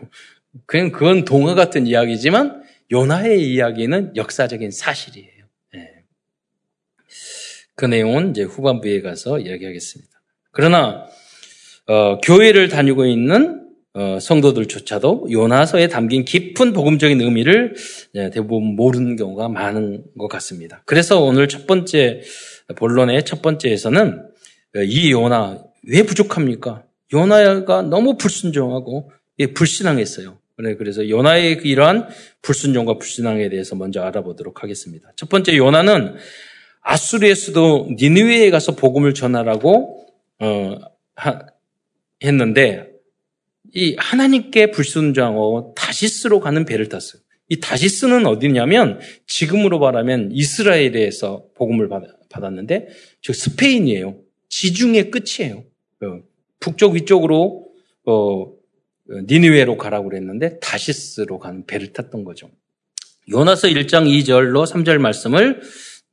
그냥 0.67 0.91
그건 0.91 1.25
동화 1.25 1.55
같은 1.55 1.87
이야기지만 1.87 2.61
요나의 2.91 3.41
이야기는 3.51 4.15
역사적인 4.15 4.69
사실이에요. 4.69 5.45
네. 5.73 5.89
그 7.73 7.85
내용은 7.85 8.29
이제 8.29 8.43
후반부에 8.43 9.01
가서 9.01 9.39
이야기하겠습니다. 9.39 10.11
그러나 10.51 11.07
어, 11.87 12.19
교회를 12.19 12.67
다니고 12.67 13.07
있는 13.07 13.63
어, 13.95 14.19
성도들조차도 14.19 15.29
요나서에 15.31 15.87
담긴 15.87 16.25
깊은 16.25 16.73
복음적인 16.73 17.19
의미를 17.19 17.75
네, 18.13 18.29
대부분 18.29 18.75
모르는 18.75 19.15
경우가 19.15 19.49
많은 19.49 20.03
것 20.17 20.27
같습니다. 20.27 20.83
그래서 20.85 21.21
오늘 21.21 21.47
첫 21.47 21.65
번째 21.65 22.21
본론의 22.75 23.25
첫 23.25 23.41
번째에서는 23.41 24.29
이 24.85 25.11
요나 25.11 25.63
왜 25.87 26.03
부족합니까? 26.03 26.83
요나가 27.13 27.81
너무 27.81 28.17
불순종하고 28.17 29.11
불신앙했어요. 29.53 30.37
그래서 30.77 31.09
요나의 31.09 31.61
이러한 31.63 32.07
불순종과 32.41 32.97
불신앙에 32.97 33.49
대해서 33.49 33.75
먼저 33.75 34.01
알아보도록 34.01 34.63
하겠습니다. 34.63 35.11
첫 35.15 35.29
번째 35.29 35.57
요나는 35.57 36.15
아수르의 36.81 37.35
수도 37.35 37.89
니느웨에 37.97 38.49
가서 38.51 38.75
복음을 38.75 39.13
전하라고 39.13 40.05
어, 40.39 40.77
하, 41.15 41.39
했는데 42.23 42.89
이 43.73 43.95
하나님께 43.97 44.71
불순종하고 44.71 45.73
다시스로 45.75 46.39
가는 46.39 46.65
배를 46.65 46.89
탔어요. 46.89 47.21
이 47.49 47.59
다시스는 47.59 48.25
어디냐면 48.25 48.99
지금으로 49.27 49.79
말하면 49.79 50.29
이스라엘에서 50.31 51.45
복음을 51.55 51.89
받, 51.89 52.03
받았는데 52.33 52.89
저 53.21 53.31
스페인이에요. 53.33 54.19
지중해 54.49 55.09
끝이에요. 55.09 55.63
어, 56.01 56.23
북쪽 56.59 56.93
위쪽으로 56.93 57.71
어, 58.05 58.53
니느웨로 59.09 59.77
가라고 59.77 60.09
그랬는데 60.09 60.59
다시스로 60.59 61.39
가는 61.39 61.65
배를 61.65 61.93
탔던 61.93 62.23
거죠. 62.23 62.49
요나서 63.31 63.67
1장 63.69 64.05
2절로 64.07 64.65
3절 64.65 64.97
말씀을 64.97 65.61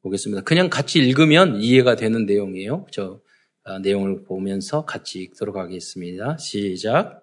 보겠습니다. 0.02 0.42
그냥 0.42 0.70
같이 0.70 0.98
읽으면 0.98 1.60
이해가 1.60 1.96
되는 1.96 2.26
내용이에요. 2.26 2.86
저 2.90 3.20
아, 3.64 3.78
내용을 3.78 4.24
보면서 4.24 4.84
같이 4.84 5.20
읽도록 5.20 5.56
하겠습니다. 5.56 6.36
시작. 6.38 7.20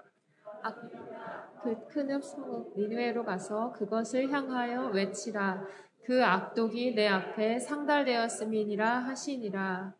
그큰 1.63 2.21
성읍 2.21 2.77
니누에로 2.77 3.25
가서 3.25 3.73
그것을 3.73 4.31
향하여 4.31 4.89
외치라. 4.93 5.65
그 6.07 6.23
악독이 6.23 6.95
내 6.95 7.05
앞에 7.05 7.59
상달되었음이니라 7.59 8.99
하시니라. 8.99 9.93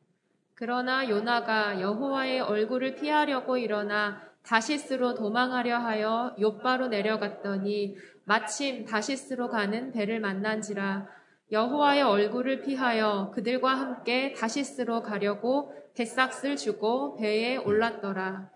그러나 0.53 1.09
요나가 1.09 1.81
여호와의 1.81 2.39
얼굴을 2.39 2.95
피하려고 2.95 3.57
일어나 3.57 4.21
다시스로 4.41 5.15
도망하려 5.15 5.77
하여 5.77 6.33
요바로 6.39 6.87
내려갔더니 6.87 7.97
마침 8.23 8.85
다시스로 8.85 9.49
가는 9.49 9.91
배를 9.91 10.21
만난지라 10.21 11.09
여호와의 11.51 12.03
얼굴을 12.03 12.61
피하여 12.61 13.33
그들과 13.35 13.75
함께 13.75 14.31
다시스로 14.31 15.03
가려고 15.03 15.73
뱃삭을 15.93 16.55
주고 16.55 17.17
배에 17.17 17.57
올랐더라. 17.57 18.49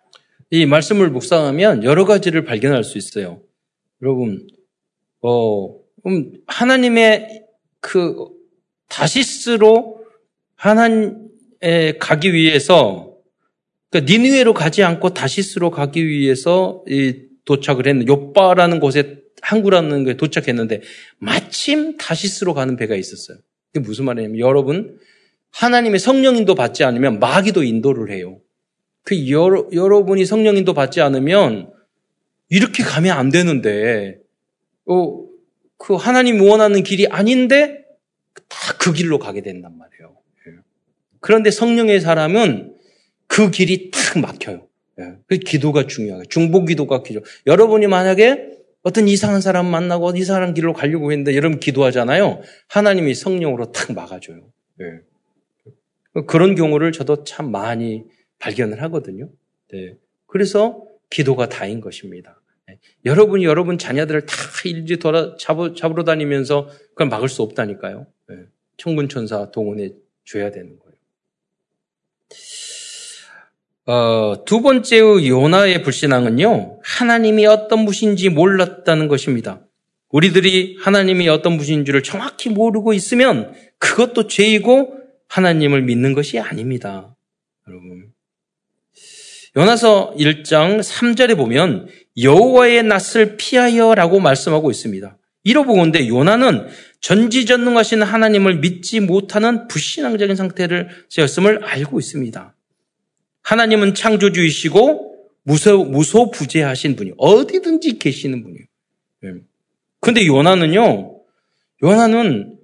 이 0.52 0.66
말씀을 0.66 1.10
묵상하면 1.10 1.84
여러 1.84 2.06
가지를 2.06 2.46
발견할 2.46 2.86
수 2.86 2.98
있어요. 2.98 3.42
여러분, 4.02 4.48
어, 5.22 5.81
하나님의 6.48 7.46
그 7.80 8.28
다시스로 8.88 10.06
하나님에 10.56 11.98
가기 12.00 12.34
위해서 12.34 13.16
그러니까 13.90 14.12
니느웨로 14.12 14.54
가지 14.54 14.84
않고 14.84 15.14
다시스로 15.14 15.72
가기 15.72 16.08
위해서 16.08 16.84
도착을 17.46 17.88
했는 17.88 18.08
요바라는 18.08 18.80
곳에 18.80 19.22
항구라는 19.42 20.06
게 20.06 20.18
도착했는데 20.18 20.82
마침 21.18 21.98
다시스로 21.98 22.54
가는 22.54 22.76
배가 22.76 22.96
있었어요. 22.96 23.38
이게 23.72 23.80
무슨 23.80 24.06
말이냐면 24.06 24.40
여러분 24.40 24.98
하나님의 25.52 26.00
성령인도 26.00 26.56
받지 26.56 26.84
않으면 26.84 27.20
마귀도 27.20 27.64
인도를 27.64 28.12
해요. 28.12 28.40
그 29.04 29.30
여러, 29.30 29.68
여러분이 29.74 30.26
성령인도 30.26 30.74
받지 30.74 31.02
않으면 31.02 31.72
이렇게 32.50 32.84
가면 32.84 33.18
안 33.18 33.30
되는데 33.30 34.20
어, 34.86 35.31
그 35.82 35.96
하나님 35.96 36.42
원하는 36.42 36.84
길이 36.84 37.08
아닌데 37.08 37.86
다 38.48 38.72
그 38.82 38.94
길로 38.94 39.20
가게 39.20 39.42
된단 39.42 39.78
말이에요. 39.78 40.18
예. 40.48 40.54
그런데 41.20 41.52
성령의 41.52 42.02
사람은 42.02 42.76
그 43.28 43.52
길이 43.52 43.92
탁 43.92 44.20
막혀요. 44.20 44.68
예. 45.00 45.04
그 45.28 45.38
기도가 45.38 45.86
중요해요. 45.86 46.24
중보 46.30 46.66
기도가 46.66 47.04
기도. 47.04 47.22
여러분이 47.46 47.86
만약에 47.86 48.50
어떤 48.82 49.08
이상한 49.08 49.40
사람 49.40 49.68
만나고 49.68 50.14
이상한 50.16 50.56
길로 50.56 50.74
가려고 50.74 51.12
했는데 51.12 51.36
여러분 51.36 51.60
기도하잖아요. 51.60 52.42
하나님이 52.68 53.14
성령으로 53.14 53.72
탁 53.72 53.94
막아줘요. 53.94 54.42
네. 54.80 54.86
그런 56.26 56.56
경우를 56.56 56.92
저도 56.92 57.24
참 57.24 57.52
많이 57.52 58.04
발견을 58.40 58.82
하거든요. 58.84 59.30
네. 59.72 59.96
그래서 60.26 60.84
기도가 61.12 61.50
다인 61.50 61.82
것입니다. 61.82 62.41
네. 62.72 62.80
여러분이 63.06 63.46
여러분 63.46 63.78
자녀들을 63.78 64.26
다 64.26 64.36
일일이 64.66 64.98
돌아 64.98 65.36
잡으, 65.38 65.76
잡으러 65.76 66.04
다니면서 66.04 66.70
그걸 66.90 67.08
막을 67.08 67.28
수 67.30 67.42
없다니까요. 67.42 68.08
네. 68.30 68.36
청군 68.78 69.10
천사 69.10 69.52
동원해 69.52 69.92
줘야 70.26 70.52
되는 70.52 70.78
거예요. 70.80 70.92
어, 73.88 74.46
두 74.46 74.62
번째의 74.62 75.28
요나의 75.28 75.84
불신앙은요, 75.84 76.80
하나님이 76.84 77.46
어떤 77.48 77.86
분인지 77.86 78.30
몰랐다는 78.30 79.08
것입니다. 79.08 79.66
우리들이 80.10 80.78
하나님이 80.80 81.28
어떤 81.30 81.58
분인 81.58 81.86
줄을 81.86 82.04
정확히 82.04 82.50
모르고 82.50 82.94
있으면 82.94 83.54
그것도 83.80 84.28
죄이고 84.28 84.98
하나님을 85.28 85.82
믿는 85.82 86.14
것이 86.14 86.40
아닙니다. 86.40 87.16
여러분. 87.68 88.12
요나서 89.58 90.14
1장 90.18 90.80
3절에 90.80 91.36
보면 91.36 91.88
여호와의 92.18 92.84
낯을 92.84 93.38
피하여라고 93.38 94.20
말씀하고 94.20 94.72
있습니다. 94.72 95.18
이러보건데 95.44 96.08
요나는 96.08 96.68
전지전능하신 97.00 98.04
하나님을 98.04 98.60
믿지 98.60 99.00
못하는 99.00 99.68
불신앙적인 99.68 100.36
상태를 100.36 100.90
였음을 101.18 101.64
알고 101.64 102.00
있습니다. 102.00 102.56
하나님은 103.44 103.96
창조주이시고 103.96 105.12
무소, 105.44 105.84
무소부재하신 105.86 106.96
분이 106.96 107.14
어디든지 107.18 107.98
계시는 107.98 108.44
분이에요. 108.44 108.66
예. 109.26 109.34
근데 110.00 110.26
요나는요, 110.28 111.22
요나는 111.82 112.58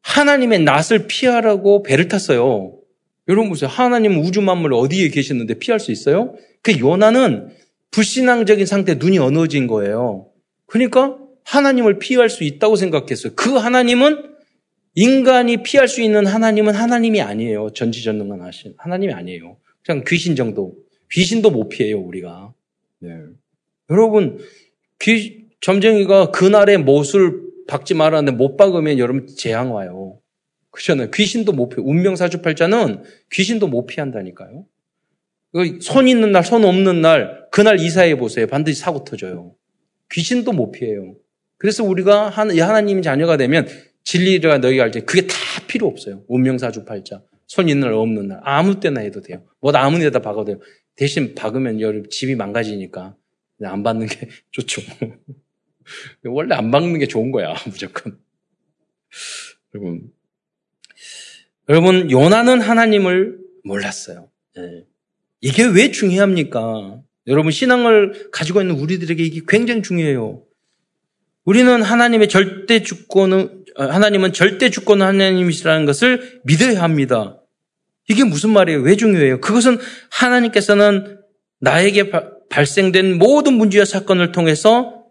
하나님의 0.00 0.60
낯을 0.60 1.06
피하라고 1.06 1.82
배를 1.82 2.08
탔어요. 2.08 2.78
여러분 3.28 3.50
보세요. 3.50 3.68
하나님은 3.70 4.18
우주 4.20 4.40
만물 4.40 4.74
어디에 4.74 5.08
계셨는데 5.08 5.58
피할 5.58 5.78
수 5.78 5.92
있어요? 5.92 6.34
그 6.62 6.78
요나는 6.78 7.50
불신앙적인 7.92 8.66
상태 8.66 8.94
눈이 8.94 9.18
어두워진 9.18 9.66
거예요. 9.68 10.28
그러니까 10.66 11.18
하나님을 11.44 11.98
피할 11.98 12.28
수 12.28 12.44
있다고 12.44 12.76
생각했어요. 12.76 13.34
그 13.36 13.50
하나님은 13.54 14.32
인간이 14.94 15.62
피할 15.62 15.88
수 15.88 16.02
있는 16.02 16.26
하나님은 16.26 16.74
하나님이 16.74 17.22
아니에요. 17.22 17.70
전지전능한 17.70 18.42
하신 18.42 18.74
하나님이 18.78 19.12
아니에요. 19.12 19.56
그냥 19.84 20.04
귀신 20.06 20.36
정도. 20.36 20.74
귀신도 21.10 21.50
못 21.50 21.68
피해요, 21.68 22.00
우리가. 22.00 22.54
네. 23.00 23.10
여러분, 23.90 24.38
귀, 25.00 25.48
점쟁이가 25.60 26.30
그날의 26.30 26.78
못을 26.78 27.42
박지 27.68 27.94
말았는데 27.94 28.36
못 28.36 28.56
박으면 28.56 28.98
여러분 28.98 29.26
재앙 29.26 29.74
와요. 29.74 30.18
그렇잖아요. 30.70 31.10
귀신도 31.10 31.52
못 31.52 31.68
피해. 31.68 31.82
운명사주팔자는 31.86 33.02
귀신도 33.30 33.68
못 33.68 33.86
피한다니까요. 33.86 34.64
그손 35.52 36.08
있는 36.08 36.32
날, 36.32 36.44
손 36.44 36.64
없는 36.64 37.00
날, 37.00 37.46
그날 37.50 37.78
이사해 37.78 38.16
보세요. 38.16 38.46
반드시 38.46 38.80
사고 38.80 39.04
터져요. 39.04 39.54
귀신도 40.10 40.52
못 40.52 40.72
피해요. 40.72 41.14
그래서 41.58 41.84
우리가 41.84 42.28
하나님 42.28 43.02
자녀가 43.02 43.36
되면 43.36 43.68
진리가 44.04 44.58
너희가 44.58 44.84
알지. 44.84 45.02
그게 45.02 45.26
다 45.26 45.36
필요 45.68 45.86
없어요. 45.86 46.24
운명사주팔자. 46.28 47.22
손 47.46 47.68
있는 47.68 47.88
날 47.88 47.92
없는 47.92 48.28
날 48.28 48.40
아무 48.42 48.80
때나 48.80 49.00
해도 49.00 49.20
돼요. 49.20 49.44
뭐 49.60 49.72
아무 49.74 49.98
데다 49.98 50.20
박아도 50.20 50.44
돼요. 50.46 50.60
대신 50.96 51.34
박으면 51.34 52.08
집이 52.10 52.34
망가지니까 52.34 53.16
안 53.62 53.82
받는 53.82 54.06
게 54.06 54.28
좋죠. 54.50 54.82
원래 56.24 56.54
안 56.54 56.70
박는 56.70 56.98
게 56.98 57.06
좋은 57.06 57.30
거야 57.30 57.54
무조건. 57.66 58.18
여러분, 59.74 60.12
여러분 61.68 62.10
요나는 62.10 62.60
하나님을 62.60 63.38
몰랐어요. 63.64 64.30
네. 64.56 64.84
이게 65.42 65.64
왜 65.64 65.90
중요합니까? 65.90 67.02
여러분 67.26 67.50
신앙을 67.50 68.30
가지고 68.32 68.62
있는 68.62 68.76
우리들에게 68.76 69.22
이게 69.22 69.40
굉장히 69.46 69.82
중요해요. 69.82 70.42
우리는 71.44 71.82
하나님의 71.82 72.28
절대 72.28 72.82
주권은 72.82 73.64
하나님은 73.76 74.32
절대 74.32 74.70
주권은 74.70 75.04
하나님이시라는 75.04 75.84
것을 75.84 76.40
믿어야 76.44 76.82
합니다. 76.82 77.40
이게 78.08 78.24
무슨 78.24 78.50
말이에요? 78.50 78.80
왜 78.80 78.96
중요해요? 78.96 79.40
그것은 79.40 79.78
하나님께서는 80.10 81.18
나에게 81.60 82.12
발생된 82.48 83.18
모든 83.18 83.54
문제와 83.54 83.84
사건을 83.84 84.30
통해서 84.32 85.04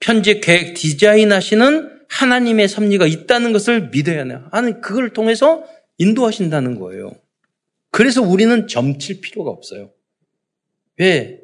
편집 0.00 0.42
계획 0.42 0.74
디자인하시는 0.74 1.90
하나님의 2.08 2.68
섭리가 2.68 3.06
있다는 3.06 3.52
것을 3.52 3.88
믿어야 3.90 4.24
해요. 4.24 4.44
하나님 4.50 4.80
그걸 4.82 5.10
통해서 5.10 5.64
인도하신다는 5.96 6.78
거예요. 6.78 7.12
그래서 7.92 8.22
우리는 8.22 8.66
점칠 8.66 9.20
필요가 9.20 9.50
없어요. 9.50 9.90
왜? 10.98 11.40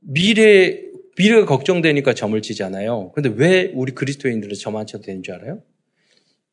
미래, 0.00 0.80
미래가 1.18 1.44
걱정되니까 1.46 2.14
점을 2.14 2.40
치잖아요. 2.40 3.12
근데 3.12 3.28
왜 3.34 3.70
우리 3.74 3.92
그리스도인들은 3.92 4.54
점 4.54 4.76
안 4.76 4.86
쳐도 4.86 5.04
되는 5.04 5.22
줄 5.22 5.34
알아요? 5.34 5.62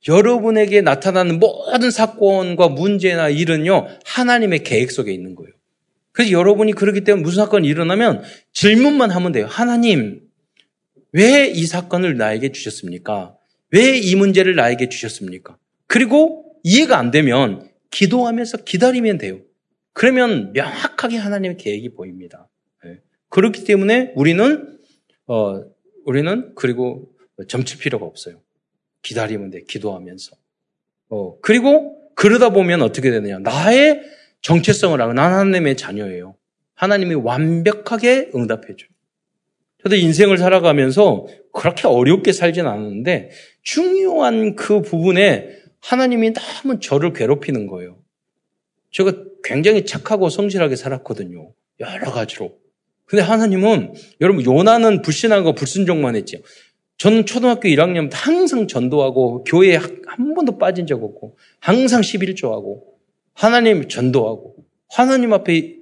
여러분에게 0.08 0.82
나타나는 0.82 1.40
모든 1.40 1.92
사건과 1.92 2.70
문제나 2.70 3.30
일은요, 3.30 3.88
하나님의 4.06 4.64
계획 4.64 4.92
속에 4.92 5.14
있는 5.14 5.36
거예요. 5.36 5.52
그래서 6.12 6.32
여러분이 6.32 6.74
그러기 6.74 7.04
때문에 7.04 7.24
무슨 7.24 7.44
사건이 7.44 7.68
일어나면 7.68 8.24
질문만 8.54 9.12
하면 9.12 9.32
돼요. 9.32 9.46
하나님, 9.48 10.22
왜 11.12 11.52
이 11.52 11.66
사건을 11.66 12.18
나에게 12.18 12.52
주셨습니까? 12.52 13.36
왜 13.72 13.98
이 14.00 14.16
문제를 14.16 14.56
나에게 14.56 14.90
주셨습니까? 14.90 15.58
그리고 15.88 16.44
이해가 16.64 16.98
안 16.98 17.12
되면 17.12 17.70
기도하면서 17.96 18.58
기다리면 18.66 19.18
돼요. 19.18 19.40
그러면 19.94 20.52
명확하게 20.52 21.16
하나님의 21.16 21.56
계획이 21.56 21.94
보입니다. 21.94 22.50
네. 22.84 23.00
그렇기 23.30 23.64
때문에 23.64 24.12
우리는, 24.16 24.78
어, 25.28 25.64
우리는 26.04 26.52
그리고 26.56 27.10
점칠 27.48 27.80
필요가 27.80 28.06
없어요. 28.06 28.42
기다리면 29.02 29.50
돼, 29.50 29.62
기도하면서. 29.62 30.36
어, 31.10 31.40
그리고 31.40 32.12
그러다 32.16 32.50
보면 32.50 32.82
어떻게 32.82 33.12
되느냐. 33.12 33.40
나의 33.40 34.04
정체성을 34.42 35.02
알고 35.02 35.14
난 35.14 35.32
하나님의 35.32 35.78
자녀예요. 35.78 36.36
하나님이 36.74 37.16
완벽하게 37.16 38.32
응답해 38.36 38.76
줘요. 38.76 38.90
저도 39.84 39.96
인생을 39.96 40.38
살아가면서 40.38 41.28
그렇게 41.54 41.88
어렵게 41.88 42.34
살진 42.34 42.66
않았는데 42.66 43.30
중요한 43.62 44.56
그 44.56 44.82
부분에 44.82 45.65
하나님이 45.90 46.34
너무 46.34 46.80
저를 46.80 47.14
괴롭히는 47.14 47.68
거예요. 47.68 48.00
제가 48.92 49.14
굉장히 49.44 49.86
착하고 49.86 50.30
성실하게 50.30 50.76
살았거든요. 50.76 51.54
여러 51.80 52.12
가지로. 52.12 52.58
근데 53.06 53.22
하나님은 53.22 53.94
여러분 54.22 54.44
요나는 54.44 55.04
불신하고 55.04 55.54
불순종만 55.54 56.16
했죠. 56.16 56.40
저는 56.98 57.26
초등학교 57.26 57.68
1학년 57.68 58.10
때 58.10 58.18
항상 58.18 58.68
전도하고 58.68 59.44
교회에 59.44 59.76
한 59.76 60.34
번도 60.34 60.58
빠진 60.58 60.88
적 60.88 61.04
없고 61.04 61.38
항상 61.60 62.02
11조하고 62.02 62.82
하나님 63.34 63.88
전도하고 63.88 64.56
하나님 64.90 65.34
앞에 65.34 65.78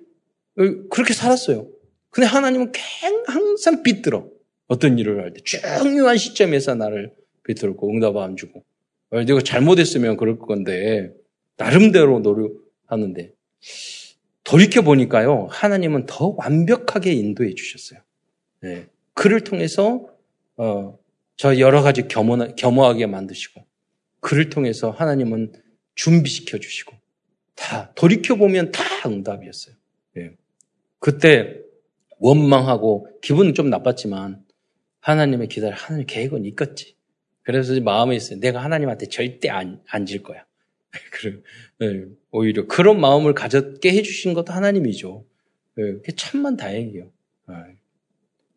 그렇게 0.89 1.13
살았어요. 1.13 1.67
근데 2.09 2.27
하나님은 2.27 2.71
항상 3.27 3.83
빗들어. 3.83 4.27
어떤 4.67 4.97
일을 4.97 5.21
할 5.21 5.33
때 5.33 5.41
중요한 5.43 6.17
시점에서 6.17 6.73
나를 6.75 7.13
빗들고 7.43 7.89
응답 7.89 8.17
안 8.17 8.35
주고 8.35 8.63
내가 9.21 9.41
잘못했으면 9.41 10.17
그럴 10.17 10.39
건데 10.39 11.13
나름대로 11.57 12.19
노력하는데 12.19 13.33
돌이켜 14.43 14.81
보니까요 14.81 15.47
하나님은 15.51 16.05
더 16.07 16.35
완벽하게 16.37 17.13
인도해 17.13 17.53
주셨어요. 17.53 17.99
네. 18.61 18.87
그를 19.13 19.41
통해서 19.41 20.07
어, 20.57 20.97
저 21.37 21.59
여러 21.59 21.81
가지 21.81 22.07
겸허, 22.07 22.55
겸허하게 22.55 23.05
만드시고 23.05 23.63
그를 24.19 24.49
통해서 24.49 24.89
하나님은 24.89 25.53
준비시켜 25.95 26.57
주시고 26.57 26.95
다 27.55 27.91
돌이켜 27.93 28.35
보면 28.35 28.71
다 28.71 28.83
응답이었어요. 29.05 29.75
네. 30.15 30.31
그때 30.99 31.59
원망하고 32.19 33.07
기분은 33.21 33.53
좀 33.53 33.69
나빴지만 33.69 34.43
하나님의 35.01 35.49
기다려 35.49 35.75
하나님 35.75 36.05
계획은 36.07 36.45
있겠지. 36.45 36.95
그래서 37.43 37.79
마음에 37.81 38.15
있어요. 38.15 38.39
내가 38.39 38.63
하나님한테 38.63 39.07
절대 39.07 39.49
안, 39.49 39.81
안 39.87 40.05
질 40.05 40.23
거야. 40.23 40.45
네, 41.79 42.05
오히려 42.31 42.67
그런 42.67 42.99
마음을 42.99 43.33
가졌게 43.33 43.91
해주신 43.91 44.33
것도 44.33 44.53
하나님이죠. 44.53 45.25
네, 45.75 45.83
그게 45.93 46.11
참만 46.15 46.55
다행이에요. 46.55 47.11
네. 47.49 47.55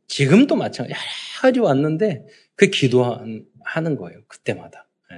지금도 0.06 0.54
마찬가지. 0.54 0.92
여러 0.92 1.00
가지 1.40 1.60
왔는데 1.60 2.26
그 2.54 2.66
기도하는 2.68 3.96
거예요. 3.98 4.22
그때마다. 4.28 4.86
네. 5.10 5.16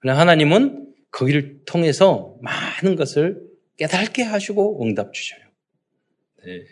그러 0.00 0.14
하나님은 0.14 0.94
거기를 1.10 1.60
통해서 1.64 2.36
많은 2.40 2.96
것을 2.96 3.42
깨닫게 3.76 4.22
하시고 4.22 4.82
응답 4.82 5.12
주셔요. 5.12 5.40
네. 6.44 6.64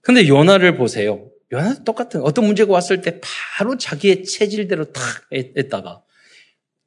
근데 0.00 0.26
요나를 0.26 0.76
보세요. 0.76 1.30
요나도 1.52 1.84
똑같은 1.84 2.22
어떤 2.22 2.46
문제가 2.46 2.72
왔을 2.72 3.00
때 3.00 3.20
바로 3.20 3.76
자기의 3.76 4.24
체질대로 4.24 4.92
탁 4.92 5.02
했다가 5.32 6.02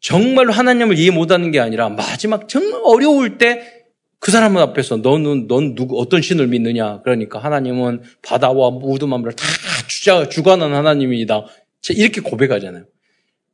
정말로 0.01 0.51
하나님을 0.51 0.97
이해 0.97 1.11
못하는 1.11 1.51
게 1.51 1.59
아니라 1.59 1.89
마지막 1.89 2.47
정말 2.47 2.81
어려울 2.83 3.37
때 3.37 3.79
그 4.19 4.31
사람 4.31 4.57
앞에서 4.57 4.97
너는 4.97 5.47
넌 5.47 5.75
누구 5.75 5.99
어떤 5.99 6.21
신을 6.21 6.47
믿느냐 6.47 7.01
그러니까 7.03 7.39
하나님은 7.39 8.01
바다와 8.21 8.71
무드만물을 8.71 9.33
다 9.33 9.45
주자 9.87 10.27
주관한 10.27 10.73
하나님이다 10.73 11.45
이렇게 11.91 12.21
고백하잖아요. 12.21 12.83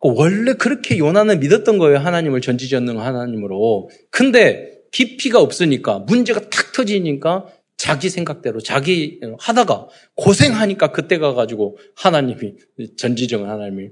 그 0.01 0.13
원래 0.15 0.53
그렇게 0.53 0.97
요나는 0.97 1.39
믿었던 1.39 1.77
거예요 1.77 1.99
하나님을 1.99 2.41
전지전능 2.41 2.99
하나님으로. 2.99 3.89
근데 4.09 4.71
깊이가 4.91 5.39
없으니까 5.39 5.99
문제가 5.99 6.41
탁 6.49 6.73
터지니까 6.73 7.45
자기 7.77 8.09
생각대로 8.09 8.61
자기 8.61 9.19
하다가 9.37 9.87
고생하니까 10.15 10.91
그때 10.91 11.17
가가지고 11.17 11.77
하나님이 11.95 12.55
전지정 12.97 13.49
하나님이 13.49 13.91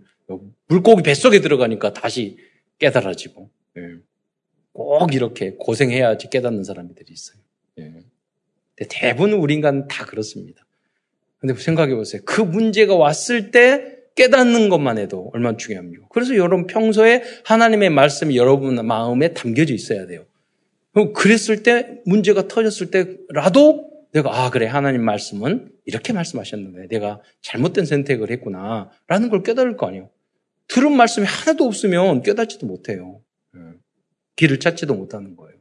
물고기 0.67 1.03
뱃속에 1.03 1.41
들어가니까 1.41 1.93
다시 1.93 2.37
깨달아지고 2.79 3.49
예. 3.77 3.81
꼭 4.71 5.13
이렇게 5.13 5.55
고생해야지 5.59 6.29
깨닫는 6.29 6.63
사람들이 6.63 7.11
있어요. 7.11 7.37
예. 7.79 7.93
대부분 8.89 9.33
우리 9.33 9.53
인간은 9.53 9.87
다 9.87 10.05
그렇습니다. 10.05 10.65
근데 11.39 11.53
생각해 11.55 11.93
보세요. 11.93 12.21
그 12.25 12.41
문제가 12.41 12.95
왔을 12.95 13.51
때 13.51 13.97
깨닫는 14.15 14.69
것만 14.69 14.97
해도 14.97 15.29
얼마나 15.33 15.57
중요합니까? 15.57 16.07
그래서 16.09 16.35
여러분 16.35 16.67
평소에 16.67 17.23
하나님의 17.45 17.89
말씀이 17.89 18.37
여러분 18.37 18.85
마음에 18.85 19.33
담겨져 19.33 19.73
있어야 19.73 20.05
돼요. 20.07 20.25
그랬을 21.13 21.63
때 21.63 22.01
문제가 22.05 22.47
터졌을 22.47 22.91
때라도 22.91 23.91
내가 24.11 24.43
아 24.43 24.49
그래 24.51 24.67
하나님 24.67 25.03
말씀은 25.03 25.71
이렇게 25.85 26.13
말씀하셨는데 26.13 26.87
내가 26.87 27.19
잘못된 27.41 27.85
선택을 27.85 28.29
했구나라는 28.29 29.29
걸 29.29 29.41
깨달을 29.43 29.75
거 29.75 29.87
아니에요. 29.87 30.11
들은 30.67 30.95
말씀이 30.95 31.25
하나도 31.25 31.65
없으면 31.65 32.21
깨닫지도 32.21 32.67
못해요. 32.67 33.21
예. 33.55 33.59
길을 34.35 34.59
찾지도 34.59 34.93
못하는 34.93 35.35
거예요. 35.35 35.57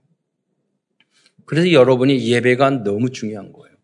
그래서 1.46 1.72
여러분이 1.72 2.28
예배가 2.28 2.82
너무 2.84 3.10
중요한 3.10 3.52
거예요. 3.52 3.74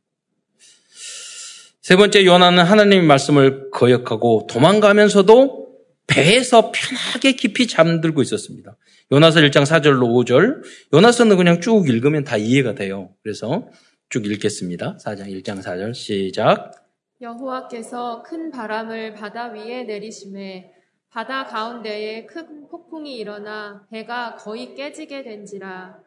세 1.81 1.97
번째 1.97 2.25
요나는 2.27 2.65
하나님의 2.65 3.07
말씀을 3.07 3.71
거역하고 3.71 4.47
도망가면서도 4.51 5.69
배에서 6.07 6.73
편하게 6.73 7.33
깊이 7.33 7.67
잠들고 7.67 8.21
있었습니다. 8.23 8.77
요나서 9.11 9.41
1장 9.41 9.63
4절로 9.63 10.03
5절. 10.03 10.63
요나서는 10.93 11.39
그냥 11.39 11.63
쭉 11.63 11.89
읽으면 11.89 12.25
다 12.25 12.37
이해가 12.37 12.75
돼요. 12.75 13.15
그래서 13.23 13.67
쭉 14.11 14.27
읽겠습니다. 14.27 14.99
4장 14.99 15.29
1장 15.29 15.63
4절 15.63 15.95
시작. 15.95 16.73
여호와께서 17.23 18.23
큰 18.23 18.51
바람을 18.51 19.15
바다 19.15 19.47
위에 19.47 19.85
내리심에 19.85 20.75
바다 21.09 21.47
가운데에 21.47 22.27
큰 22.27 22.69
폭풍이 22.69 23.17
일어나 23.17 23.87
배가 23.91 24.37
거의 24.37 24.75
깨지게 24.75 25.23
된지라 25.23 25.99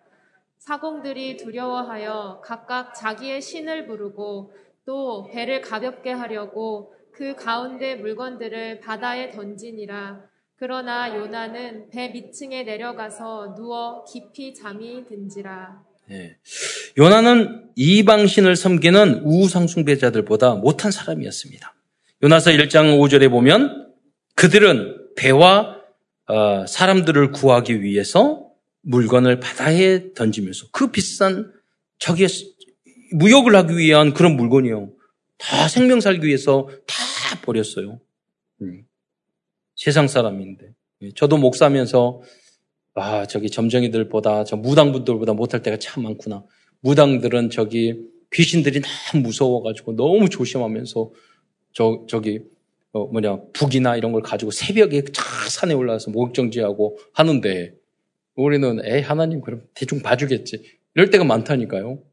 사공들이 0.59 1.37
두려워하여 1.37 2.41
각각 2.45 2.93
자기의 2.93 3.41
신을 3.41 3.87
부르고 3.87 4.53
또 4.85 5.27
배를 5.31 5.61
가볍게 5.61 6.11
하려고 6.11 6.93
그 7.11 7.35
가운데 7.35 7.95
물건들을 7.95 8.79
바다에 8.79 9.31
던지니라 9.31 10.30
그러나 10.61 11.17
요나는 11.17 11.89
배 11.89 12.09
밑층에 12.09 12.61
내려가서 12.61 13.55
누워 13.55 14.05
깊이 14.05 14.53
잠이 14.53 15.05
든지라. 15.09 15.81
네. 16.07 16.37
요나는 16.99 17.71
이방신을 17.75 18.55
섬기는 18.55 19.23
우상숭배자들보다 19.25 20.53
못한 20.53 20.91
사람이었습니다. 20.91 21.73
요나서 22.21 22.51
1장 22.51 22.99
5절에 22.99 23.31
보면 23.31 23.91
그들은 24.35 25.15
배와 25.15 25.77
어, 26.27 26.67
사람들을 26.67 27.31
구하기 27.31 27.81
위해서 27.81 28.47
물건을 28.83 29.39
바다에 29.39 30.13
던지면서 30.13 30.67
그 30.71 30.91
비싼 30.91 31.51
저기 31.97 32.27
무역을 33.13 33.55
하기 33.55 33.77
위한 33.77 34.13
그런 34.13 34.35
물건이요. 34.37 34.91
다 35.39 35.67
생명 35.67 36.01
살기 36.01 36.27
위해서 36.27 36.69
다 36.85 37.41
버렸어요. 37.41 37.99
음. 38.61 38.85
세상 39.81 40.07
사람인데. 40.07 40.75
예, 41.01 41.11
저도 41.15 41.37
목사면서 41.37 42.21
아, 42.93 43.25
저기 43.25 43.49
점쟁이들보다, 43.49 44.43
저 44.43 44.55
무당분들보다 44.55 45.33
못할 45.33 45.63
때가 45.63 45.77
참 45.77 46.03
많구나. 46.03 46.43
무당들은 46.81 47.49
저기 47.49 48.05
귀신들이 48.31 48.81
너무 48.81 49.23
무서워가지고 49.23 49.95
너무 49.95 50.29
조심하면서 50.29 51.11
저, 51.73 52.05
저기, 52.07 52.41
어, 52.91 53.07
뭐냐, 53.07 53.39
북이나 53.53 53.95
이런 53.95 54.11
걸 54.11 54.21
가지고 54.21 54.51
새벽에 54.51 55.03
차 55.05 55.23
산에 55.49 55.73
올라가서 55.73 56.11
목욕정지하고 56.11 56.99
하는데 57.13 57.73
우리는 58.35 58.85
에 58.85 58.99
하나님 58.99 59.41
그럼 59.41 59.63
대충 59.73 60.01
봐주겠지. 60.01 60.63
이럴 60.93 61.09
때가 61.09 61.23
많다니까요. 61.23 62.03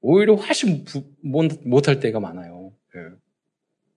오히려 0.00 0.34
훨씬 0.34 0.84
부, 0.84 1.02
못, 1.20 1.50
못할 1.66 2.00
때가 2.00 2.20
많아요. 2.20 2.72
예. 2.96 3.00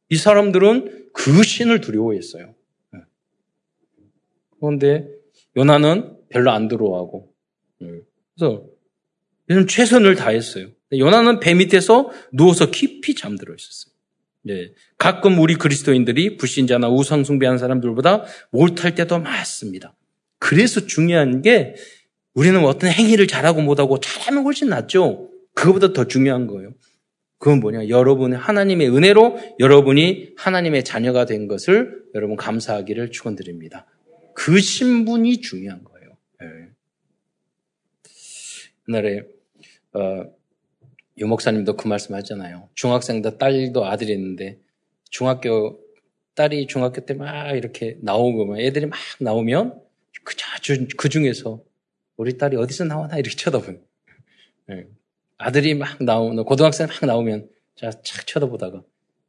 이 0.09 0.17
사람들은 0.17 1.11
그 1.13 1.43
신을 1.43 1.79
두려워했어요. 1.79 2.55
그런데 4.61 5.07
요나는 5.57 6.17
별로 6.29 6.51
안 6.51 6.67
들어하고 6.67 7.33
예. 7.81 7.87
그래서 8.35 8.63
요즘 9.49 9.67
최선을 9.67 10.15
다했어요. 10.15 10.67
요나는 10.93 11.39
배 11.39 11.53
밑에서 11.53 12.11
누워서 12.31 12.71
깊이 12.71 13.15
잠들어 13.15 13.53
있었어요. 13.53 13.91
네. 14.43 14.71
가끔 14.97 15.39
우리 15.39 15.55
그리스도인들이 15.55 16.37
불신자나 16.37 16.89
우상 16.89 17.23
숭배하는 17.23 17.57
사람들보다 17.57 18.23
못할 18.51 18.95
때도 18.95 19.19
많습니다. 19.19 19.95
그래서 20.39 20.85
중요한 20.85 21.41
게 21.41 21.75
우리는 22.33 22.63
어떤 22.63 22.89
행위를 22.89 23.27
잘하고 23.27 23.61
못하고 23.61 23.99
잘하면 23.99 24.43
훨씬 24.43 24.69
낫죠. 24.69 25.29
그거보다 25.53 25.93
더 25.93 26.07
중요한 26.07 26.47
거예요. 26.47 26.73
그건 27.37 27.59
뭐냐? 27.59 27.89
여러분의 27.89 28.37
하나님의 28.37 28.95
은혜로 28.95 29.37
여러분이 29.59 30.33
하나님의 30.37 30.83
자녀가 30.83 31.25
된 31.25 31.47
것을 31.47 32.03
여러분 32.15 32.35
감사하기를 32.35 33.11
축원드립니다. 33.11 33.87
그 34.43 34.59
신분이 34.59 35.41
중요한 35.41 35.83
거예요. 35.83 36.17
네. 36.39 36.47
옛날에 38.89 39.21
어, 39.93 40.23
유 41.19 41.27
목사님도 41.27 41.75
그 41.75 41.87
말씀 41.87 42.15
하잖아요. 42.15 42.67
중학생도 42.73 43.37
딸도 43.37 43.85
아들이 43.85 44.13
있는데 44.13 44.57
중학교 45.11 45.79
딸이 46.33 46.65
중학교 46.65 47.05
때 47.05 47.13
막 47.13 47.51
이렇게 47.55 47.97
나오고 48.01 48.59
애들이 48.59 48.87
막 48.87 48.97
나오면 49.19 49.79
그, 50.23 50.35
그 50.97 51.09
중에서 51.09 51.63
우리 52.17 52.35
딸이 52.35 52.57
어디서 52.57 52.85
나오나 52.85 53.17
이렇게 53.19 53.35
쳐다보는. 53.35 53.83
네. 54.69 54.87
아들이 55.37 55.75
막 55.75 56.01
나오는 56.03 56.43
고등학생 56.43 56.87
막 56.87 57.05
나오면 57.05 57.47
제가 57.75 57.91
착 58.03 58.25
쳐다보다가 58.25 58.83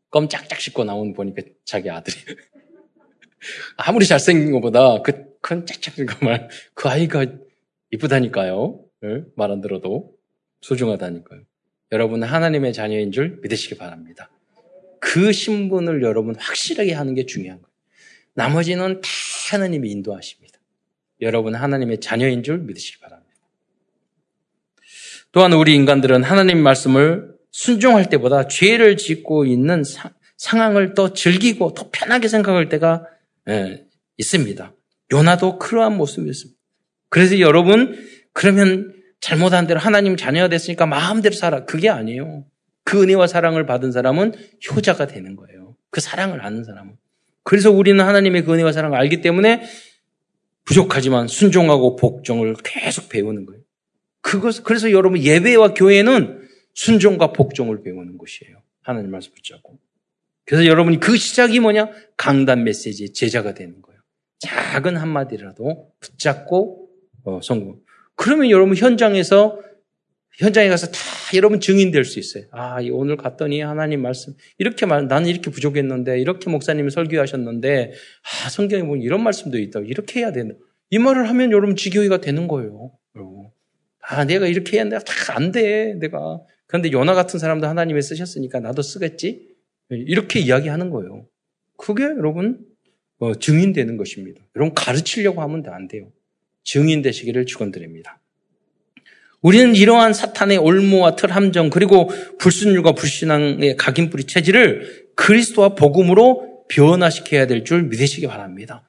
껌 0.08 0.28
짝짝 0.30 0.58
씹고 0.58 0.84
나오는 0.84 1.12
보니까 1.12 1.42
자기 1.64 1.90
아들이 1.90 2.16
아무리 3.76 4.06
잘생긴 4.06 4.52
것보다 4.52 5.02
그 5.02 5.32
큰 5.42 5.66
짝짝 5.66 5.94
씹고 5.94 6.24
말그 6.24 6.88
아이가 6.88 7.26
이쁘다니까요. 7.90 8.82
네? 9.02 9.24
말안 9.36 9.60
들어도 9.60 10.12
소중하다니까요. 10.62 11.40
여러분 11.90 12.22
하나님의 12.22 12.72
자녀인 12.72 13.12
줄 13.12 13.40
믿으시기 13.42 13.76
바랍니다. 13.76 14.30
그 15.00 15.32
신분을 15.32 16.02
여러분 16.02 16.36
확실하게 16.36 16.94
하는 16.94 17.14
게 17.14 17.26
중요한 17.26 17.60
거예요. 17.60 17.72
나머지는 18.34 19.00
다 19.02 19.08
하나님이 19.50 19.90
인도하십니다. 19.90 20.58
여러분 21.20 21.54
하나님의 21.54 22.00
자녀인 22.00 22.42
줄 22.42 22.58
믿으시기 22.58 23.00
바랍니다. 23.00 23.32
또한 25.32 25.52
우리 25.52 25.74
인간들은 25.74 26.22
하나님 26.22 26.62
말씀을 26.62 27.34
순종할 27.50 28.08
때보다 28.08 28.46
죄를 28.46 28.96
짓고 28.96 29.44
있는 29.44 29.82
사, 29.82 30.12
상황을 30.36 30.94
더 30.94 31.12
즐기고 31.12 31.74
더 31.74 31.90
편하게 31.92 32.28
생각할 32.28 32.68
때가 32.68 33.06
예, 33.06 33.11
있습니다. 34.16 34.74
요나도 35.12 35.58
그러한 35.58 35.96
모습이었습니다. 35.96 36.58
그래서 37.08 37.38
여러분 37.40 37.96
그러면 38.32 38.94
잘못한 39.20 39.66
대로 39.66 39.78
하나님 39.78 40.16
자녀가 40.16 40.48
됐으니까 40.48 40.86
마음대로 40.86 41.34
살아. 41.34 41.64
그게 41.64 41.88
아니에요. 41.88 42.44
그 42.84 43.02
은혜와 43.02 43.26
사랑을 43.26 43.66
받은 43.66 43.92
사람은 43.92 44.32
효자가 44.70 45.06
되는 45.06 45.36
거예요. 45.36 45.76
그 45.90 46.00
사랑을 46.00 46.44
아는 46.44 46.64
사람은. 46.64 46.96
그래서 47.44 47.70
우리는 47.70 48.02
하나님의 48.04 48.44
그 48.44 48.52
은혜와 48.52 48.72
사랑을 48.72 48.98
알기 48.98 49.20
때문에 49.20 49.62
부족하지만 50.64 51.28
순종하고 51.28 51.96
복종을 51.96 52.54
계속 52.64 53.08
배우는 53.08 53.46
거예요. 53.46 53.62
그것, 54.20 54.62
그래서 54.64 54.90
여러분 54.92 55.20
예배와 55.20 55.74
교회는 55.74 56.48
순종과 56.74 57.32
복종을 57.32 57.82
배우는 57.82 58.16
곳이에요. 58.18 58.62
하나님 58.80 59.10
말씀 59.10 59.32
붙잡고. 59.34 59.78
그래서 60.44 60.66
여러분이 60.66 61.00
그 61.00 61.16
시작이 61.16 61.60
뭐냐? 61.60 61.90
강단 62.16 62.64
메시지의 62.64 63.12
제자가 63.12 63.54
되는 63.54 63.80
거예요. 63.80 64.00
작은 64.40 64.96
한마디라도 64.96 65.92
붙잡고 66.00 66.88
어, 67.24 67.40
성공. 67.42 67.80
그러면 68.16 68.50
여러분 68.50 68.76
현장에서 68.76 69.60
현장에 70.38 70.68
가서 70.68 70.86
다 70.88 70.98
여러분 71.34 71.60
증인될 71.60 72.04
수 72.04 72.18
있어요. 72.18 72.44
아, 72.52 72.78
오늘 72.90 73.16
갔더니 73.16 73.60
하나님 73.60 74.00
말씀, 74.02 74.34
이렇게 74.58 74.86
말, 74.86 75.06
나는 75.06 75.28
이렇게 75.28 75.50
부족했는데, 75.50 76.18
이렇게 76.20 76.50
목사님이 76.50 76.90
설교하셨는데, 76.90 77.92
아, 77.92 78.48
성경에 78.48 78.82
보면 78.82 79.02
이런 79.02 79.22
말씀도 79.22 79.58
있다. 79.58 79.80
이렇게 79.80 80.20
해야 80.20 80.32
된다. 80.32 80.54
이 80.90 80.98
말을 80.98 81.28
하면 81.28 81.52
여러분 81.52 81.76
지교회가 81.76 82.20
되는 82.20 82.48
거예요. 82.48 82.92
여러분. 83.14 83.50
아, 84.00 84.24
내가 84.24 84.46
이렇게 84.46 84.76
해야 84.78 84.84
된다. 84.84 85.00
다안 85.00 85.52
돼. 85.52 85.94
내가. 85.94 86.40
그런데 86.66 86.90
요나 86.92 87.14
같은 87.14 87.38
사람도 87.38 87.66
하나님이 87.66 88.00
쓰셨으니까 88.00 88.60
나도 88.60 88.82
쓰겠지? 88.82 89.51
이렇게 89.96 90.40
이야기하는 90.40 90.90
거예요. 90.90 91.26
그게 91.76 92.04
여러분, 92.04 92.60
어, 93.18 93.34
증인되는 93.34 93.96
것입니다. 93.96 94.40
여러분 94.56 94.74
가르치려고 94.74 95.42
하면 95.42 95.64
안 95.68 95.88
돼요. 95.88 96.10
증인되시기를 96.64 97.46
축원드립니다. 97.46 98.20
우리는 99.40 99.74
이러한 99.74 100.12
사탄의 100.14 100.58
올무와 100.58 101.16
틀 101.16 101.32
함정 101.32 101.68
그리고 101.68 102.08
불순율과 102.38 102.92
불신앙의 102.92 103.76
각인뿌리 103.76 104.24
체질을 104.24 105.08
그리스도와 105.16 105.70
복음으로 105.74 106.64
변화시켜야 106.68 107.46
될 107.46 107.64
줄 107.64 107.82
믿으시기 107.82 108.28
바랍니다. 108.28 108.88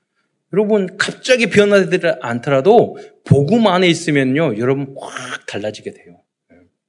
여러분 0.54 0.98
갑자기 0.98 1.48
변화되지 1.48 2.18
않더라도 2.22 2.98
복음 3.26 3.66
안에 3.66 3.88
있으면요 3.88 4.60
여러분 4.60 4.96
확 5.00 5.46
달라지게 5.48 5.92
돼요. 5.94 6.22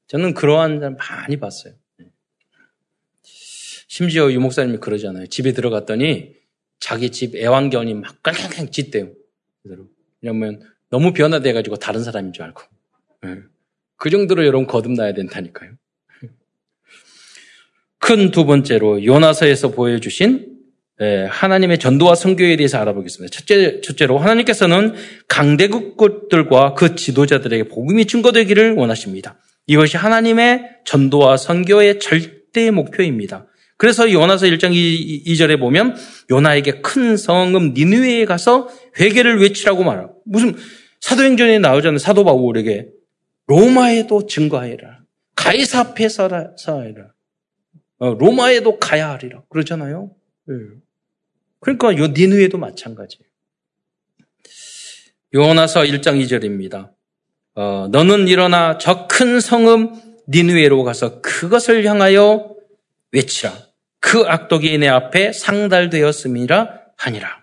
저는 0.09 0.35
그러한 0.35 0.81
사람 0.81 0.97
많이 0.97 1.39
봤어요. 1.39 1.73
심지어 3.95 4.33
유 4.33 4.41
목사님이 4.41 4.79
그러잖아요. 4.79 5.29
집에 5.29 5.53
들어갔더니 5.53 6.33
자기 6.81 7.11
집 7.11 7.37
애완견이 7.37 7.95
막 7.95 8.21
깡깡깡 8.25 8.73
짖대요. 8.73 9.13
왜냐면 10.21 10.63
너무 10.91 11.13
변화돼가지고 11.13 11.77
다른 11.77 12.03
사람인 12.03 12.33
줄 12.33 12.43
알고. 12.43 12.61
그 13.97 14.11
정도로 14.11 14.47
여러분 14.47 14.67
거듭나야 14.67 15.15
된다니까요. 15.15 15.75
큰 18.01 18.33
두 18.33 18.45
번째로 18.47 19.05
요나서에서 19.05 19.71
보여주신 19.71 20.57
예, 21.01 21.27
하나님의 21.31 21.79
전도와 21.79 22.17
선교에 22.17 22.57
대해서 22.57 22.79
알아보겠습니다. 22.79 23.33
첫째, 23.33 23.81
첫째로 23.81 24.19
하나님께서는 24.19 24.95
강대국들과 25.29 26.75
그 26.75 26.97
지도자들에게 26.97 27.69
복음이 27.69 28.07
증거되기를 28.07 28.75
원하십니다. 28.75 29.39
이것이 29.69 29.97
하나님의 29.97 30.81
전도와 30.85 31.37
선교의 31.37 32.01
절대 32.01 32.73
목표입니다. 32.73 33.47
그래서 33.85 34.11
요나서 34.11 34.47
1장 34.47 34.73
2, 34.73 35.37
절에 35.37 35.59
보면 35.59 35.95
요나에게 36.31 36.81
큰 36.81 37.19
성읍 37.19 37.75
니누에에 37.75 38.25
가서 38.25 38.71
회개를 38.99 39.43
외치라고 39.43 39.85
말하고 39.85 40.23
무슨 40.25 40.57
사도행전에 41.01 41.59
나오잖아요. 41.59 41.99
사도 41.99 42.25
바울에게 42.25 42.89
로마에도 43.47 44.27
증거하여라. 44.27 45.01
가이사 45.37 45.81
앞에 45.81 46.09
서하여라. 46.09 47.13
어, 47.99 48.15
로마에도 48.15 48.79
가야 48.79 49.11
하리라. 49.11 49.43
그러잖아요. 49.51 50.13
네. 50.47 50.55
그러니까 51.61 51.95
요 51.99 52.07
니누에도 52.07 52.57
마찬가지예요. 52.57 53.29
요나서 55.35 55.83
1장 55.83 56.19
2절입니다. 56.25 56.91
어, 57.55 57.89
너는 57.93 58.29
일어나 58.29 58.79
저 58.79 59.09
큰 59.09 59.41
성읍 59.41 59.93
니누에로 60.29 60.85
가서 60.85 61.21
그것을 61.21 61.85
향하여 61.85 62.55
외치라. 63.13 63.74
그 64.05 64.21
악독이 64.27 64.77
내 64.77 64.87
앞에 64.87 65.33
상달되었음이라 65.33 66.79
하니라. 66.99 67.43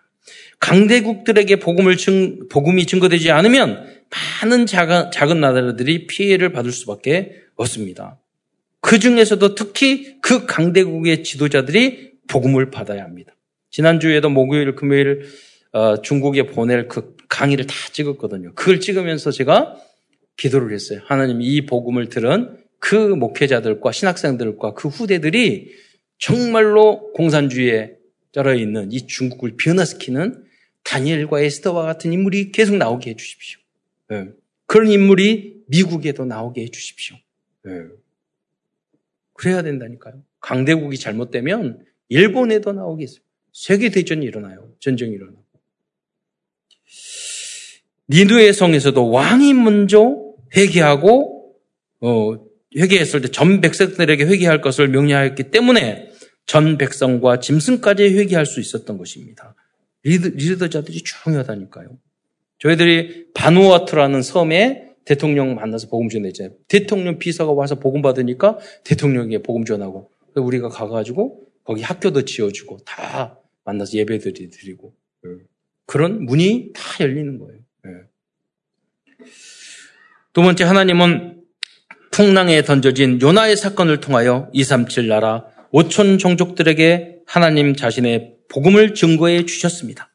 강대국들에게 0.59 1.55
복음을 1.55 1.97
증, 1.97 2.47
복음이 2.49 2.85
증거되지 2.85 3.31
않으면 3.31 3.83
많은 4.43 4.67
작은, 4.67 5.09
작은 5.09 5.41
나라들이 5.41 6.05
피해를 6.05 6.51
받을 6.51 6.71
수밖에 6.71 7.33
없습니다. 7.55 8.19
그 8.79 8.99
중에서도 8.99 9.55
특히 9.55 10.17
그 10.21 10.45
강대국의 10.45 11.23
지도자들이 11.23 12.11
복음을 12.27 12.69
받아야 12.69 13.05
합니다. 13.05 13.33
지난주에도 13.71 14.29
목요일, 14.29 14.75
금요일 14.75 15.23
어, 15.71 15.99
중국에 16.03 16.45
보낼 16.45 16.87
그 16.87 17.15
강의를 17.27 17.65
다 17.65 17.73
찍었거든요. 17.91 18.53
그걸 18.53 18.79
찍으면서 18.79 19.31
제가 19.31 19.77
기도를 20.37 20.75
했어요. 20.75 20.99
하나님 21.05 21.41
이 21.41 21.65
복음을 21.65 22.09
들은 22.09 22.55
그 22.77 22.95
목회자들과 22.95 23.91
신학생들과 23.91 24.75
그 24.75 24.89
후대들이 24.89 25.90
정말로 26.21 27.11
공산주의에 27.13 27.97
쩔어 28.31 28.53
있는 28.53 28.91
이 28.91 29.07
중국을 29.07 29.57
변화시키는 29.57 30.45
다니엘과 30.83 31.41
에스더와 31.41 31.83
같은 31.83 32.13
인물이 32.13 32.51
계속 32.51 32.77
나오게 32.77 33.09
해주십시오. 33.09 33.59
네. 34.09 34.27
그런 34.67 34.87
인물이 34.89 35.63
미국에도 35.67 36.23
나오게 36.23 36.61
해주십시오. 36.61 37.17
네. 37.63 37.71
그래야 39.33 39.63
된다니까요. 39.63 40.21
강대국이 40.39 40.97
잘못되면 40.97 41.85
일본에도 42.09 42.71
나오겠어요. 42.71 43.21
세계대전이 43.53 44.23
일어나요. 44.23 44.71
전쟁이 44.79 45.13
일어나고. 45.13 45.43
니누의 48.09 48.53
성에서도 48.53 49.09
왕이 49.09 49.55
먼저 49.55 50.35
회개하고, 50.55 51.55
어, 52.01 52.33
회개했을 52.77 53.21
때 53.21 53.27
전 53.29 53.61
백성들에게 53.61 54.25
회개할 54.25 54.61
것을 54.61 54.87
명령하였기 54.89 55.43
때문에 55.51 56.10
전 56.45 56.77
백성과 56.77 57.39
짐승까지 57.39 58.03
회개할 58.17 58.45
수 58.45 58.59
있었던 58.59 58.97
것입니다. 58.97 59.55
리더, 60.03 60.29
리더 60.29 60.67
자들이 60.67 61.01
중요하다니까요. 61.03 61.97
저희들이 62.59 63.31
바누아투라는 63.33 64.21
섬에 64.21 64.91
대통령 65.05 65.55
만나서 65.55 65.87
복음 65.87 66.09
전했잖아요. 66.09 66.55
대통령 66.67 67.17
비서가 67.17 67.51
와서 67.53 67.75
복음 67.75 68.01
받으니까 68.01 68.59
대통령에게 68.83 69.41
복음 69.41 69.65
전하고 69.65 70.11
우리가 70.35 70.69
가가지고 70.69 71.47
거기 71.63 71.81
학교도 71.81 72.25
지어주고 72.25 72.79
다 72.85 73.39
만나서 73.63 73.97
예배들이 73.97 74.49
드리고 74.49 74.93
예. 75.25 75.29
그런 75.85 76.25
문이 76.25 76.71
다 76.73 76.81
열리는 77.03 77.39
거예요. 77.39 77.59
예. 77.87 79.25
두 80.33 80.41
번째 80.41 80.63
하나님은 80.63 81.41
풍랑에 82.11 82.61
던져진 82.63 83.21
요나의 83.21 83.57
사건을 83.57 84.01
통하여 84.01 84.49
237 84.53 85.07
나라 85.07 85.45
5천 85.73 86.19
종족들에게 86.19 87.19
하나님 87.25 87.75
자신의 87.75 88.35
복음을 88.49 88.93
증거해 88.93 89.45
주셨습니다. 89.45 90.09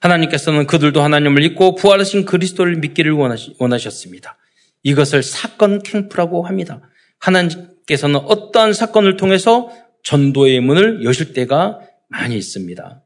하나님께서는 0.00 0.66
그들도 0.66 1.02
하나님을 1.02 1.42
믿고 1.42 1.74
부활하신 1.74 2.24
그리스도를 2.24 2.76
믿기를 2.76 3.12
원하셨습니다. 3.58 4.36
이것을 4.82 5.22
사건 5.22 5.82
캠프라고 5.82 6.42
합니다. 6.42 6.80
하나님, 7.18 7.76
하나님께서는 7.86 8.16
어떠한 8.16 8.72
사건을 8.72 9.16
통해서 9.16 9.70
전도의 10.02 10.60
문을 10.60 11.04
여실 11.04 11.32
때가 11.32 11.80
많이 12.08 12.36
있습니다. 12.36 13.02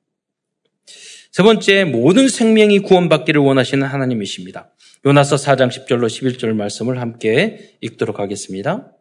세 1.30 1.42
번째, 1.42 1.84
모든 1.84 2.28
생명이 2.28 2.80
구원받기를 2.80 3.40
원하시는 3.40 3.86
하나님이십니다. 3.86 4.72
요나서 5.06 5.36
4장 5.36 5.68
10절로 5.68 6.06
11절 6.06 6.52
말씀을 6.54 7.00
함께 7.00 7.76
읽도록 7.80 8.18
하겠습니다. 8.18 8.92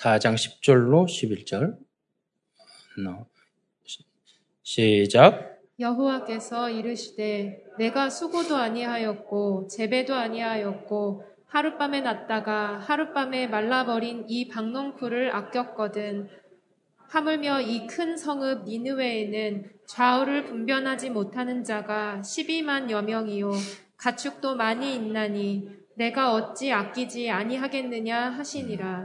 4장 0.00 0.34
10절로 0.34 1.04
11절. 1.06 1.76
시작. 4.62 5.60
여호와께서 5.78 6.70
이르시되 6.70 7.64
내가 7.78 8.08
수고도 8.08 8.56
아니하였고 8.56 9.66
재배도 9.68 10.14
아니하였고 10.14 11.24
하룻밤에 11.46 12.00
났다가 12.00 12.78
하룻밤에 12.78 13.48
말라버린 13.48 14.24
이 14.28 14.48
박농쿨을 14.48 15.34
아꼈거든 15.34 16.28
하물며 17.08 17.60
이 17.60 17.86
큰 17.86 18.16
성읍 18.16 18.64
니느웨에는 18.64 19.70
좌우를 19.86 20.44
분변하지 20.46 21.10
못하는 21.10 21.64
자가 21.64 22.22
12만여 22.24 23.04
명이요 23.04 23.52
가축도 23.98 24.56
많이 24.56 24.94
있나니 24.94 25.68
내가 26.02 26.34
어찌 26.34 26.72
아끼지 26.72 27.30
아니하겠느냐 27.30 28.30
하시니라. 28.30 29.04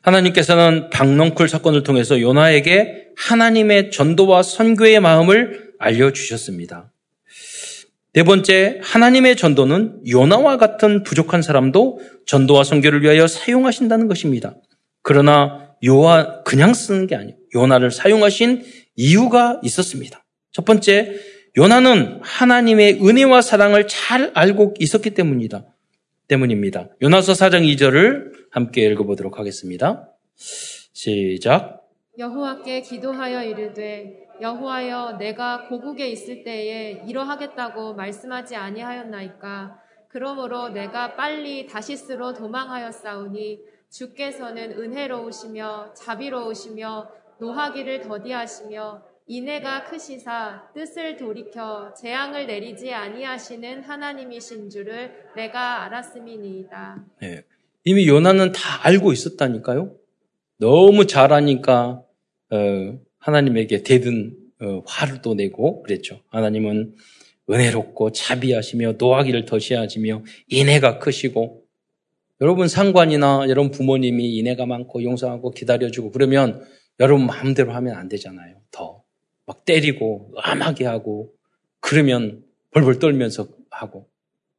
하나님께서는 0.00 0.90
박농쿨 0.90 1.48
사건을 1.48 1.84
통해서 1.84 2.20
요나에게 2.20 3.10
하나님의 3.16 3.92
전도와 3.92 4.42
선교의 4.42 4.98
마음을 4.98 5.74
알려주셨습니다. 5.78 6.92
네 8.14 8.24
번째, 8.24 8.80
하나님의 8.82 9.36
전도는 9.36 10.00
요나와 10.08 10.56
같은 10.56 11.04
부족한 11.04 11.42
사람도 11.42 12.00
전도와 12.26 12.64
선교를 12.64 13.02
위하여 13.02 13.28
사용하신다는 13.28 14.08
것입니다. 14.08 14.56
그러나 15.02 15.76
요나 15.84 16.42
그냥 16.42 16.74
쓰는 16.74 17.06
게 17.06 17.14
아니에요. 17.14 17.36
요나를 17.54 17.92
사용하신 17.92 18.64
이유가 18.96 19.60
있었습니다. 19.62 20.24
첫 20.50 20.64
번째, 20.64 21.14
요나는 21.56 22.18
하나님의 22.22 22.98
은혜와 23.00 23.42
사랑을 23.42 23.86
잘 23.86 24.32
알고 24.34 24.74
있었기 24.80 25.10
때문이다. 25.10 25.71
때문입니다. 26.28 26.88
요나서 27.02 27.32
4장 27.32 27.62
2절을 27.74 28.32
함께 28.50 28.82
읽어보도록 28.82 29.38
하겠습니다. 29.38 30.08
시작. 30.34 31.82
여호와께 32.18 32.82
기도하여 32.82 33.42
이르되 33.44 34.28
여호와여 34.40 35.16
내가 35.18 35.68
고국에 35.68 36.08
있을 36.08 36.44
때에 36.44 37.02
이러하겠다고 37.06 37.94
말씀하지 37.94 38.56
아니하였나이까 38.56 39.78
그러므로 40.08 40.68
내가 40.68 41.14
빨리 41.16 41.66
다시스로 41.66 42.34
도망하였사오니 42.34 43.60
주께서는 43.90 44.72
은혜로우시며 44.72 45.94
자비로우시며 45.94 47.10
노하기를 47.38 48.02
더디하시며 48.02 49.11
인애가 49.26 49.84
크시사 49.84 50.70
뜻을 50.74 51.16
돌이켜 51.16 51.94
재앙을 51.94 52.46
내리지 52.46 52.92
아니하시는 52.92 53.82
하나님이신 53.82 54.70
줄을 54.70 55.12
내가 55.36 55.84
알았음이니이다. 55.84 57.04
네. 57.20 57.42
이미 57.84 58.06
요나는 58.06 58.52
다 58.52 58.86
알고 58.86 59.12
있었다니까요. 59.12 59.94
너무 60.58 61.06
잘하니까 61.06 62.02
어, 62.50 62.98
하나님에게 63.18 63.82
대든 63.82 64.36
어, 64.60 64.82
화를 64.86 65.22
또 65.22 65.34
내고 65.34 65.82
그랬죠. 65.82 66.20
하나님은 66.28 66.94
은혜롭고 67.50 68.12
자비하시며 68.12 68.94
노하기를 68.98 69.44
더시하시며 69.46 70.22
인애가 70.48 70.98
크시고 70.98 71.64
여러분 72.40 72.68
상관이나 72.68 73.46
여러분 73.48 73.70
부모님이 73.70 74.36
인애가 74.36 74.66
많고 74.66 75.02
용서하고 75.02 75.50
기다려주고 75.50 76.10
그러면 76.10 76.64
여러분 77.00 77.26
마음대로 77.26 77.72
하면 77.72 77.94
안 77.96 78.08
되잖아요. 78.08 78.56
더 78.70 79.01
막 79.52 79.64
때리고 79.64 80.32
암하게 80.36 80.84
하고 80.86 81.32
그러면 81.80 82.44
벌벌 82.70 82.98
떨면서 82.98 83.48
하고 83.70 84.08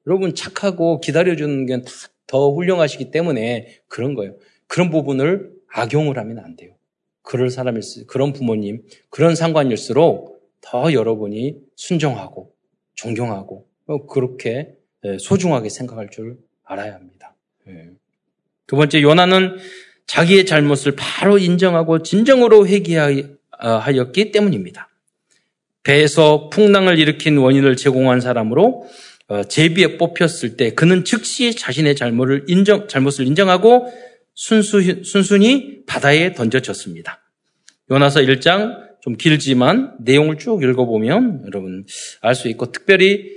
여러분 0.06 0.36
착하고 0.36 1.00
기다려주는 1.00 1.66
게 1.66 1.82
더 2.28 2.52
훌륭하시기 2.52 3.12
때문에 3.12 3.82
그런 3.88 4.16
거예요. 4.16 4.36
그런 4.68 4.90
부분을 4.90 5.52
악용을 5.72 6.18
하면 6.18 6.40
안 6.40 6.56
돼요. 6.56 6.74
그럴 7.22 7.50
사람일 7.50 7.82
수, 7.84 8.06
그런 8.08 8.34
부모님, 8.34 8.82
그런 9.10 9.36
상관일수록 9.36 10.42
더 10.62 10.94
여러분이 10.94 11.58
순종하고 11.76 12.54
존경하고 12.96 13.68
어, 13.86 14.06
그렇게 14.08 14.76
예, 15.06 15.18
소중하게 15.20 15.70
생각할 15.70 16.10
줄 16.10 16.38
알아야 16.64 16.96
합니다. 16.96 17.36
예. 17.68 17.92
두 18.68 18.78
번째, 18.78 19.02
요나는 19.02 19.58
자기의 20.08 20.46
잘못을 20.46 20.96
바로 20.98 21.38
인정하고 21.38 22.02
진정으로 22.02 22.68
회개하 22.68 23.10
였기 23.96 24.32
때문입니다. 24.32 24.90
배에서 25.84 26.50
풍랑을 26.50 26.98
일으킨 27.00 27.38
원인을 27.38 27.76
제공한 27.76 28.22
사람으로 28.22 28.88
어, 29.28 29.44
제비에 29.44 29.98
뽑혔을 29.98 30.58
때 30.58 30.74
그는 30.74 31.06
즉시 31.06 31.56
자신의 31.56 31.96
잘못을 31.96 32.46
인정, 32.48 32.88
잘못을 32.88 33.26
인정하고 33.26 33.92
순수, 34.36 35.04
순순히 35.04 35.86
바다에 35.86 36.34
던져졌습니다. 36.34 37.22
요나서 37.92 38.22
1장 38.22 38.84
좀 39.02 39.16
길지만 39.16 39.98
내용을 40.00 40.38
쭉 40.38 40.64
읽어보면 40.64 41.44
여러분 41.46 41.86
알 42.22 42.36
수 42.36 42.48
있고 42.50 42.72
특별히 42.72 43.32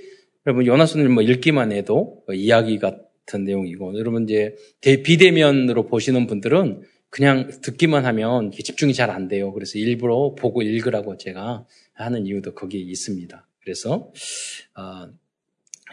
여러분 0.47 0.65
요나서는 0.67 1.11
뭐 1.11 1.23
읽기만 1.23 1.73
해도 1.73 2.23
뭐 2.27 2.35
이야기 2.35 2.79
같은 2.79 3.45
내용이고 3.45 3.99
여러분 3.99 4.25
이제 4.25 4.55
비대면으로 4.81 5.87
보시는 5.87 6.27
분들은 6.29 6.83
그냥 7.11 7.51
듣기만 7.63 8.05
하면 8.05 8.51
집중이 8.51 8.95
잘 8.95 9.11
안 9.11 9.29
돼요. 9.29 9.53
그래서 9.53 9.79
일부러 9.79 10.35
보고 10.35 10.63
읽으라고 10.63 11.17
제가 11.17 11.67
하는 11.95 12.27
이유도 12.27 12.55
거기에 12.55 12.81
있습니다. 12.81 13.47
그래서 13.63 14.13
어, 14.77 15.09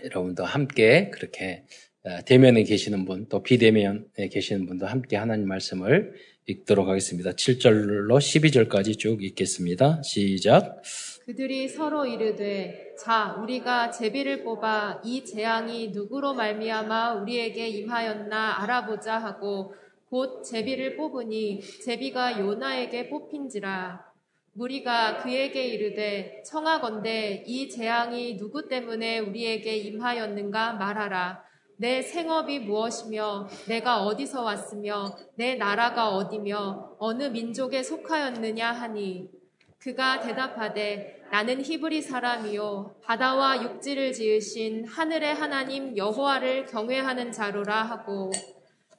여러분도 0.03 0.43
함께 0.43 1.09
그렇게 1.11 1.63
어, 2.03 2.19
대면에 2.25 2.63
계시는 2.63 3.05
분, 3.05 3.27
또 3.29 3.41
비대면에 3.41 4.27
계시는 4.29 4.65
분도 4.65 4.85
함께 4.85 5.15
하나님 5.15 5.47
말씀을 5.47 6.13
읽도록 6.45 6.89
하겠습니다. 6.89 7.31
7절로 7.31 8.17
12절까지 8.17 8.99
쭉 8.99 9.23
읽겠습니다. 9.23 10.01
시작. 10.03 10.81
그들이 11.25 11.69
서로 11.69 12.05
이르되 12.05 12.95
자 12.99 13.37
우리가 13.41 13.91
제비를 13.91 14.43
뽑아 14.43 15.01
이 15.05 15.23
재앙이 15.23 15.91
누구로 15.91 16.33
말미암아 16.33 17.13
우리에게 17.21 17.69
임하였나 17.69 18.61
알아보자 18.61 19.19
하고 19.19 19.73
곧 20.13 20.43
제비를 20.43 20.95
뽑으니 20.95 21.59
제비가 21.59 22.39
요나에게 22.39 23.09
뽑힌지라. 23.09 24.13
무리가 24.53 25.17
그에게 25.17 25.65
이르되 25.65 26.43
청하건대 26.45 27.43
이 27.47 27.67
재앙이 27.67 28.37
누구 28.37 28.67
때문에 28.67 29.17
우리에게 29.17 29.75
임하였는가 29.75 30.73
말하라. 30.73 31.43
내 31.77 32.03
생업이 32.03 32.59
무엇이며 32.59 33.47
내가 33.67 34.03
어디서 34.03 34.43
왔으며 34.43 35.17
내 35.33 35.55
나라가 35.55 36.09
어디며 36.09 36.97
어느 36.99 37.23
민족에 37.23 37.81
속하였느냐 37.81 38.71
하니. 38.71 39.31
그가 39.79 40.19
대답하되 40.19 41.23
나는 41.31 41.63
히브리 41.63 42.03
사람이요 42.03 42.97
바다와 43.03 43.63
육지를 43.63 44.13
지으신 44.13 44.85
하늘의 44.85 45.33
하나님 45.33 45.97
여호와를 45.97 46.67
경외하는 46.67 47.31
자로라 47.31 47.81
하고 47.81 48.31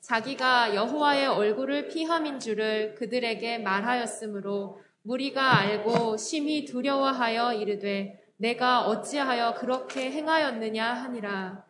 자기가 0.05 0.75
여호와의 0.75 1.29
얼굴을 1.29 1.89
피함인 1.89 2.39
줄을 2.39 2.95
그들에게 2.95 3.59
말하였으므로 3.61 4.83
무리가 5.01 5.59
알고 5.61 6.19
심히 6.19 6.67
두려워하여 6.67 7.55
이르되 7.55 8.23
내가 8.37 8.83
어찌하여 8.83 9.55
그렇게 9.55 10.11
행하였느냐 10.11 10.93
하니라. 10.93 11.65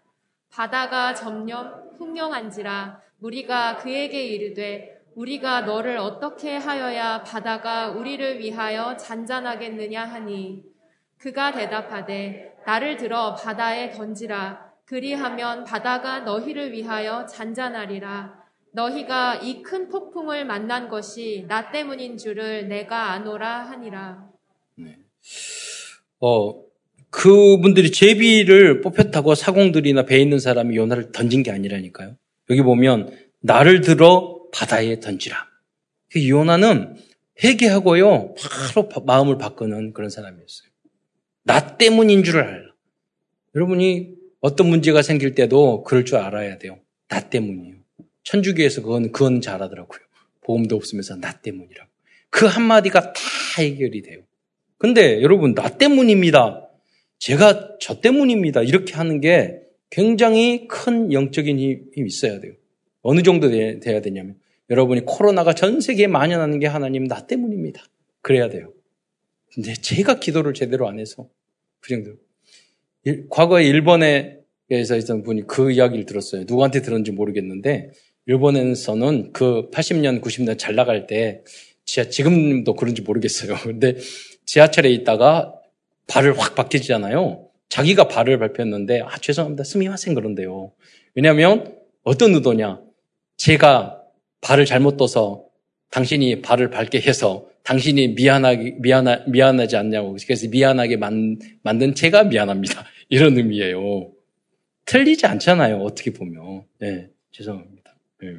바다가 0.50 1.14
점점 1.14 1.92
흉령한지라 1.96 3.00
무리가 3.18 3.76
그에게 3.76 4.26
이르되 4.26 5.00
우리가 5.14 5.60
너를 5.60 5.98
어떻게 5.98 6.56
하여야 6.56 7.22
바다가 7.22 7.90
우리를 7.90 8.40
위하여 8.40 8.96
잔잔하겠느냐 8.96 10.04
하니? 10.04 10.64
그가 11.18 11.52
대답하되 11.52 12.56
나를 12.66 12.96
들어 12.96 13.36
바다에 13.36 13.92
던지라 13.92 14.73
그리하면 14.86 15.64
바다가 15.64 16.20
너희를 16.20 16.72
위하여 16.72 17.26
잔잔하리라 17.26 18.44
너희가 18.72 19.36
이 19.36 19.62
큰 19.62 19.88
폭풍을 19.88 20.44
만난 20.44 20.88
것이 20.88 21.46
나 21.48 21.70
때문인 21.70 22.18
줄을 22.18 22.68
내가 22.68 23.12
아노라 23.12 23.60
하니라. 23.70 24.28
네. 24.76 24.98
어, 26.20 26.60
그분들이 27.10 27.92
제비를 27.92 28.80
뽑혔다고 28.80 29.36
사공들이나 29.36 30.04
배에 30.06 30.18
있는 30.18 30.40
사람이 30.40 30.76
요나를 30.76 31.12
던진 31.12 31.44
게 31.44 31.52
아니라니까요. 31.52 32.16
여기 32.50 32.62
보면 32.62 33.16
나를 33.40 33.80
들어 33.80 34.40
바다에 34.52 34.98
던지라. 34.98 35.46
그 36.10 36.28
요나는 36.28 36.96
회개하고요. 37.44 38.34
바로 38.34 38.88
마음을 39.06 39.38
바꾸는 39.38 39.92
그런 39.92 40.10
사람이었어요. 40.10 40.68
나 41.44 41.76
때문인 41.76 42.24
줄을 42.24 42.42
알라. 42.42 42.72
여러분이 43.54 44.14
어떤 44.44 44.68
문제가 44.68 45.00
생길 45.00 45.34
때도 45.34 45.84
그럴 45.84 46.04
줄 46.04 46.18
알아야 46.18 46.58
돼요. 46.58 46.78
나 47.08 47.30
때문이에요. 47.30 47.76
천주교에서 48.24 48.82
그건, 48.82 49.10
그건 49.10 49.40
잘하더라고요. 49.40 50.00
보험도 50.42 50.76
없으면서 50.76 51.16
나 51.16 51.32
때문이라고. 51.40 51.88
그 52.28 52.44
한마디가 52.44 53.14
다 53.14 53.20
해결이 53.56 54.02
돼요. 54.02 54.20
근데 54.76 55.22
여러분, 55.22 55.54
나 55.54 55.70
때문입니다. 55.70 56.68
제가 57.18 57.78
저 57.80 58.02
때문입니다. 58.02 58.62
이렇게 58.64 58.92
하는 58.92 59.22
게 59.22 59.62
굉장히 59.88 60.68
큰 60.68 61.10
영적인 61.10 61.58
힘이 61.58 62.06
있어야 62.06 62.38
돼요. 62.40 62.52
어느 63.00 63.22
정도 63.22 63.48
돼야 63.50 64.02
되냐면, 64.02 64.36
여러분이 64.68 65.06
코로나가 65.06 65.54
전 65.54 65.80
세계에 65.80 66.06
만연하는 66.06 66.58
게 66.58 66.66
하나님 66.66 67.08
나 67.08 67.26
때문입니다. 67.26 67.82
그래야 68.20 68.50
돼요. 68.50 68.74
근데 69.54 69.72
제가 69.72 70.20
기도를 70.20 70.52
제대로 70.52 70.86
안 70.86 70.98
해서 70.98 71.30
그 71.80 71.88
정도. 71.88 72.23
과거에 73.30 73.64
일본에서 73.64 74.96
있던 74.98 75.22
분이 75.22 75.46
그 75.46 75.70
이야기를 75.70 76.06
들었어요. 76.06 76.44
누구한테 76.46 76.82
들었는지 76.82 77.12
모르겠는데 77.12 77.90
일본에서는 78.26 79.32
그 79.32 79.70
80년, 79.70 80.22
90년 80.22 80.58
잘 80.58 80.74
나갈 80.74 81.06
때 81.06 81.42
지하, 81.84 82.08
지금도 82.08 82.74
그런지 82.74 83.02
모르겠어요. 83.02 83.56
근데 83.64 83.96
지하철에 84.46 84.90
있다가 84.90 85.54
발을 86.06 86.38
확 86.38 86.54
바뀌잖아요. 86.54 87.48
자기가 87.68 88.08
발을 88.08 88.38
밟혔는데 88.38 89.00
아 89.00 89.18
죄송합니다. 89.18 89.64
스미마생 89.64 90.14
그런데요. 90.14 90.72
왜냐하면 91.14 91.76
어떤 92.02 92.34
의도냐? 92.34 92.80
제가 93.36 94.00
발을 94.40 94.64
잘못 94.64 94.96
떠서 94.96 95.44
당신이 95.90 96.42
발을 96.42 96.70
밟게 96.70 97.00
해서 97.00 97.46
당신이 97.64 98.08
미안하게, 98.08 98.76
미안하, 98.80 99.20
미안하지 99.26 99.76
않냐고. 99.76 100.16
그래서 100.26 100.48
미안하게 100.48 100.98
만, 100.98 101.38
만든 101.62 101.94
제가 101.94 102.24
미안합니다. 102.24 102.84
이런 103.14 103.36
의미예요. 103.36 104.10
틀리지 104.86 105.26
않잖아요. 105.26 105.76
어떻게 105.76 106.12
보면. 106.12 106.64
네, 106.80 107.08
죄송합니다. 107.30 107.96
네. 108.20 108.34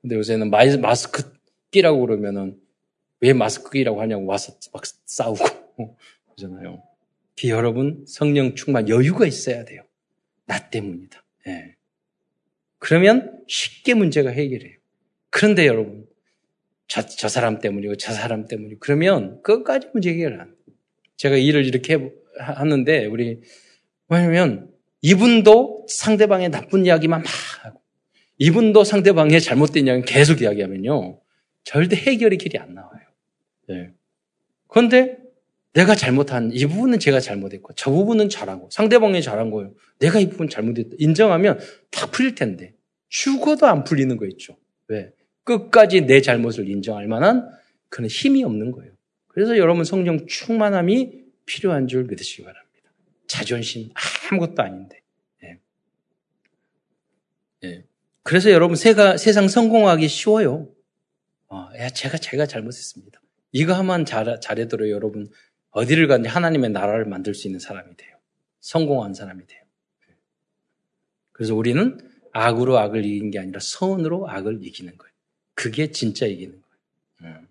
근데 0.00 0.14
요새는 0.14 0.48
마이, 0.48 0.78
마스크 0.78 1.32
끼라고 1.72 1.98
그러면은 2.06 2.56
왜 3.18 3.32
마스크 3.32 3.70
끼라고 3.70 4.00
하냐고 4.00 4.26
와서 4.26 4.56
막 4.72 4.84
싸우고 4.86 5.44
그러잖아요. 6.36 6.84
여러분 7.46 8.04
성령 8.06 8.54
충만 8.54 8.88
여유가 8.88 9.26
있어야 9.26 9.64
돼요. 9.64 9.82
나 10.46 10.70
때문이다. 10.70 11.24
네. 11.44 11.74
그러면 12.78 13.42
쉽게 13.48 13.94
문제가 13.94 14.30
해결해요. 14.30 14.76
그런데 15.30 15.66
여러분 15.66 16.06
저, 16.86 17.04
저 17.04 17.28
사람 17.28 17.58
때문이고 17.58 17.96
저 17.96 18.12
사람 18.12 18.46
때문이고 18.46 18.78
그러면 18.78 19.42
끝까지 19.42 19.88
문제 19.92 20.10
해결 20.10 20.40
안. 20.40 20.54
제가 21.16 21.36
일을 21.36 21.66
이렇게 21.66 21.98
하는데 22.38 23.06
우리 23.06 23.40
왜냐면 24.14 24.70
이분도 25.02 25.86
상대방의 25.88 26.50
나쁜 26.50 26.86
이야기만 26.86 27.22
막 27.22 27.28
하고 27.62 27.80
이분도 28.38 28.84
상대방의 28.84 29.40
잘못된 29.40 29.86
이야기 29.86 30.02
계속 30.02 30.40
이야기하면요 30.40 31.20
절대 31.64 31.96
해결의 31.96 32.38
길이 32.38 32.58
안 32.58 32.74
나와요. 32.74 33.00
네. 33.68 33.90
그런데 34.68 35.18
내가 35.72 35.94
잘못한 35.94 36.50
이 36.52 36.66
부분은 36.66 36.98
제가 37.00 37.20
잘못했고 37.20 37.74
저 37.74 37.90
부분은 37.90 38.28
잘하고 38.28 38.68
상대방이 38.70 39.22
잘한 39.22 39.50
거예요. 39.50 39.74
내가 39.98 40.20
이 40.20 40.28
부분 40.28 40.48
잘못했다 40.48 40.96
인정하면 40.98 41.58
다 41.90 42.10
풀릴 42.10 42.34
텐데 42.34 42.74
죽어도 43.08 43.66
안 43.66 43.84
풀리는 43.84 44.16
거 44.16 44.26
있죠. 44.26 44.56
왜? 44.88 45.10
끝까지 45.44 46.02
내 46.02 46.20
잘못을 46.20 46.68
인정할 46.68 47.06
만한 47.06 47.48
그런 47.88 48.08
힘이 48.08 48.44
없는 48.44 48.72
거예요. 48.72 48.92
그래서 49.28 49.58
여러분 49.58 49.84
성령 49.84 50.26
충만함이 50.26 51.24
필요한 51.44 51.86
줄 51.86 52.04
믿으시기 52.04 52.44
바랍니다. 52.44 52.63
자존심 53.26 53.90
아무것도 54.30 54.62
아닌데. 54.62 55.00
예. 55.42 55.58
예. 57.64 57.84
그래서 58.22 58.50
여러분 58.50 58.76
세가, 58.76 59.16
세상 59.16 59.48
성공하기 59.48 60.08
쉬워요. 60.08 60.68
어, 61.48 61.68
야, 61.78 61.88
제가 61.88 62.18
제가 62.18 62.46
잘못했습니다. 62.46 63.20
이거 63.52 63.74
하면 63.74 64.04
잘, 64.04 64.40
잘해도록 64.40 64.90
여러분 64.90 65.30
어디를 65.70 66.08
가든지 66.08 66.28
하나님의 66.28 66.70
나라를 66.70 67.04
만들 67.04 67.34
수 67.34 67.46
있는 67.46 67.60
사람이 67.60 67.96
돼요. 67.96 68.16
성공한 68.60 69.14
사람이 69.14 69.46
돼요. 69.46 69.62
그래서 71.32 71.54
우리는 71.54 71.98
악으로 72.32 72.78
악을 72.78 73.04
이긴 73.04 73.30
게 73.30 73.38
아니라 73.38 73.60
선으로 73.60 74.28
악을 74.28 74.60
이기는 74.62 74.96
거예요. 74.96 75.12
그게 75.54 75.90
진짜 75.90 76.26
이기는 76.26 76.60
거예요. 76.60 77.36
음. 77.36 77.48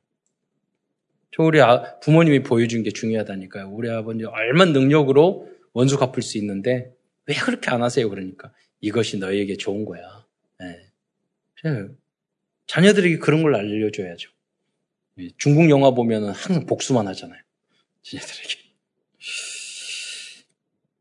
저 1.36 1.44
우리 1.44 1.62
아, 1.62 2.00
부모님이 2.00 2.44
보여준 2.44 2.84
게 2.84 2.92
중요하다니까요. 2.92 3.70
우리 3.70 3.90
아버지 3.90 4.24
얼마 4.26 4.66
능력으로 4.66 5.50
원수 5.74 5.98
갚을 5.98 6.22
수 6.22 6.38
있는데 6.38 6.94
왜 7.26 7.36
그렇게 7.36 7.70
안 7.70 7.84
하세요? 7.84 8.10
그러니까 8.10 8.52
이것이 8.80 9.18
너에게 9.18 9.58
좋은 9.58 9.86
거야. 9.86 10.26
네. 10.60 10.92
자녀들에게 12.68 13.18
그런 13.18 13.44
걸 13.44 13.56
알려줘야죠. 13.56 14.30
예, 15.20 15.30
중국 15.38 15.70
영화 15.70 15.92
보면은 15.92 16.30
항상 16.30 16.66
복수만 16.66 17.08
하잖아요. 17.08 17.40
자녀들에게. 18.04 18.64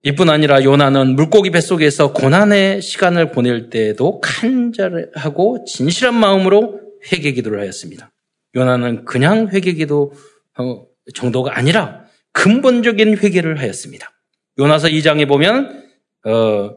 이뿐 0.04 0.30
아니라 0.30 0.64
요나는 0.64 1.14
물고기 1.14 1.50
뱃속에서 1.50 2.12
고난의 2.12 2.82
시간을 2.82 3.30
보낼 3.30 3.70
때에도 3.70 4.20
간절하고 4.20 5.64
진실한 5.64 6.14
마음으로 6.14 6.80
회개 7.12 7.32
기도를 7.32 7.60
하였습니다. 7.60 8.10
요나는 8.54 9.04
그냥 9.04 9.48
회개 9.48 9.72
기도 9.72 10.12
어, 10.58 10.86
정도가 11.14 11.56
아니라 11.56 12.04
근본적인 12.32 13.18
회개를 13.18 13.60
하였습니다. 13.60 14.10
요나서 14.58 14.88
2장에 14.88 15.26
보면 15.26 15.82
어, 16.24 16.76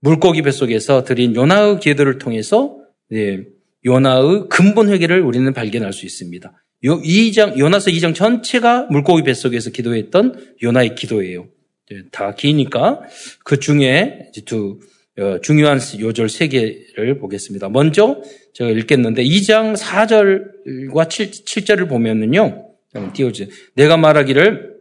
물고기 0.00 0.42
뱃속에서 0.42 1.04
드린 1.04 1.34
요나의 1.34 1.80
기도를 1.80 2.18
통해서 2.18 2.78
예, 3.12 3.44
요나의 3.84 4.48
근본 4.48 4.88
회개를 4.88 5.22
우리는 5.22 5.52
발견할 5.52 5.92
수 5.92 6.06
있습니다. 6.06 6.52
요 6.84 7.00
2장 7.00 7.58
요나서 7.58 7.90
2장 7.90 8.14
전체가 8.14 8.88
물고기 8.90 9.22
뱃속에서 9.22 9.70
기도했던 9.70 10.56
요나의 10.62 10.94
기도예요. 10.94 11.48
예, 11.92 12.02
다 12.10 12.34
기니까 12.34 13.02
그 13.44 13.58
중에 13.58 14.30
두 14.44 14.80
어, 15.18 15.40
중요한 15.40 15.80
요절 15.98 16.28
세 16.28 16.48
개를 16.48 17.18
보겠습니다. 17.18 17.70
먼저 17.70 18.22
제가 18.52 18.70
읽겠는데 18.70 19.24
2장 19.24 19.74
4절과 19.74 21.08
7, 21.08 21.30
7절을 21.30 21.88
보면은요. 21.88 22.64
띄워주세요. 23.14 23.48
내가 23.74 23.96
말하기를 23.96 24.75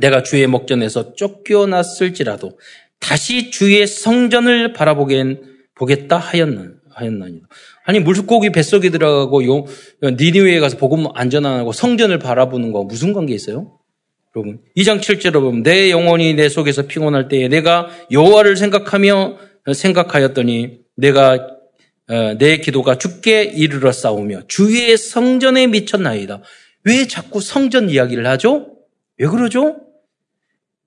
내가 0.00 0.22
주의 0.22 0.46
목전에서 0.46 1.14
쫓겨났을지라도 1.14 2.58
다시 2.98 3.50
주의 3.50 3.86
성전을 3.86 4.72
바라보겠 4.72 5.38
보겠다 5.74 6.18
하였나, 6.18 6.72
하였나니. 6.90 7.40
아니, 7.84 8.00
물고기 8.00 8.50
뱃속에 8.50 8.90
들어가고 8.90 9.46
요, 9.46 9.64
니니웨에 10.02 10.60
가서 10.60 10.76
복음 10.76 11.06
안전하고 11.14 11.72
성전을 11.72 12.18
바라보는 12.18 12.72
거 12.72 12.84
무슨 12.84 13.12
관계 13.12 13.34
있어요? 13.34 13.78
여러분, 14.36 14.60
2장 14.76 15.00
7절로 15.00 15.40
보면 15.40 15.62
내 15.62 15.90
영혼이 15.90 16.34
내 16.34 16.48
속에서 16.48 16.82
피곤할 16.82 17.28
때에 17.28 17.48
내가 17.48 17.88
여호와를 18.12 18.56
생각하며 18.56 19.38
생각하였더니 19.72 20.80
내가 20.96 21.48
어, 22.08 22.34
내 22.38 22.58
기도가 22.58 22.98
죽게 22.98 23.44
이르러 23.44 23.92
싸우며 23.92 24.42
주의 24.48 24.96
성전에 24.96 25.68
미쳤나이다. 25.68 26.42
왜 26.84 27.06
자꾸 27.06 27.40
성전 27.40 27.88
이야기를 27.88 28.26
하죠? 28.26 28.76
왜 29.18 29.26
그러죠? 29.26 29.76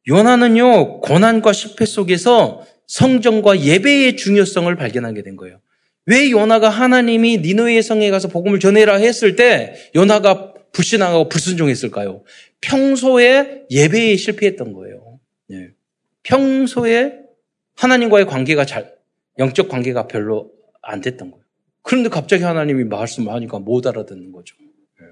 요나는요, 0.07 1.01
고난과 1.01 1.53
실패 1.53 1.85
속에서 1.85 2.65
성전과 2.87 3.61
예배의 3.61 4.17
중요성을 4.17 4.75
발견하게 4.75 5.23
된 5.23 5.35
거예요. 5.35 5.61
왜 6.05 6.29
요나가 6.29 6.69
하나님이 6.69 7.37
니노의 7.37 7.81
성에 7.81 8.09
가서 8.09 8.27
복음을 8.27 8.59
전해라 8.59 8.95
했을 8.95 9.35
때 9.35 9.75
요나가 9.95 10.53
불신하고 10.73 11.29
불순종했을까요? 11.29 12.23
평소에 12.61 13.63
예배에 13.69 14.15
실패했던 14.17 14.73
거예요. 14.73 15.19
네. 15.47 15.69
평소에 16.23 17.19
하나님과의 17.75 18.25
관계가 18.25 18.65
잘, 18.65 18.93
영적 19.39 19.69
관계가 19.69 20.07
별로 20.07 20.51
안 20.81 20.99
됐던 20.99 21.31
거예요. 21.31 21.43
그런데 21.81 22.09
갑자기 22.09 22.43
하나님이 22.43 22.85
말씀을 22.85 23.31
하니까 23.33 23.59
못 23.59 23.87
알아듣는 23.87 24.31
거죠. 24.31 24.55
네. 24.99 25.07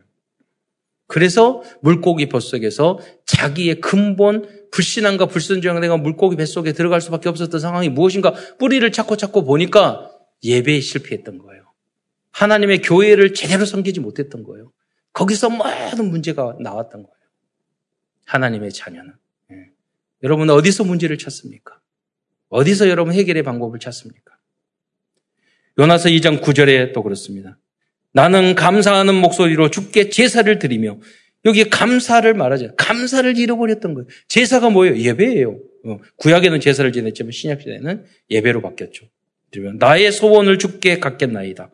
그래서 1.07 1.63
물고기 1.81 2.27
뱃속에서 2.27 2.99
자기의 3.25 3.81
근본 3.81 4.60
불신앙과 4.71 5.27
불순종에 5.27 5.79
내가 5.79 5.97
물고기 5.97 6.35
뱃속에 6.35 6.71
들어갈 6.71 7.01
수밖에 7.01 7.29
없었던 7.29 7.59
상황이 7.59 7.89
무엇인가 7.89 8.33
뿌리를 8.57 8.89
찾고 8.91 9.17
찾고 9.17 9.43
보니까 9.43 10.11
예배에 10.43 10.79
실패했던 10.79 11.37
거예요. 11.37 11.71
하나님의 12.31 12.81
교회를 12.81 13.33
제대로 13.33 13.65
섬기지 13.65 13.99
못했던 13.99 14.43
거예요. 14.43 14.71
거기서 15.13 15.49
모든 15.49 16.09
문제가 16.09 16.55
나왔던 16.61 17.03
거예요. 17.03 17.15
하나님의 18.25 18.71
자녀는. 18.71 19.13
네. 19.49 19.55
여러분 20.23 20.49
어디서 20.49 20.85
문제를 20.85 21.17
찾습니까? 21.17 21.79
어디서 22.49 22.89
여러분 22.89 23.13
해결의 23.13 23.43
방법을 23.43 23.79
찾습니까? 23.79 24.31
요나서 25.79 26.09
2장 26.09 26.41
9절에 26.41 26.93
또 26.93 27.03
그렇습니다. 27.03 27.57
나는 28.13 28.55
감사하는 28.55 29.15
목소리로 29.15 29.69
죽게 29.69 30.09
제사를 30.09 30.59
드리며 30.59 30.97
여기 31.45 31.69
감사를 31.69 32.31
말하죠. 32.33 32.75
감사를 32.75 33.37
잃어버렸던 33.37 33.93
거예요. 33.93 34.07
제사가 34.27 34.69
뭐예요? 34.69 34.97
예배예요. 34.97 35.59
어, 35.85 35.97
구약에는 36.17 36.59
제사를 36.59 36.91
지냈지만 36.91 37.31
신약시대에는 37.31 38.05
예배로 38.29 38.61
바뀌었죠. 38.61 39.07
나의 39.79 40.11
소원을 40.11 40.59
주께 40.59 40.99
갖겠나이다. 40.99 41.71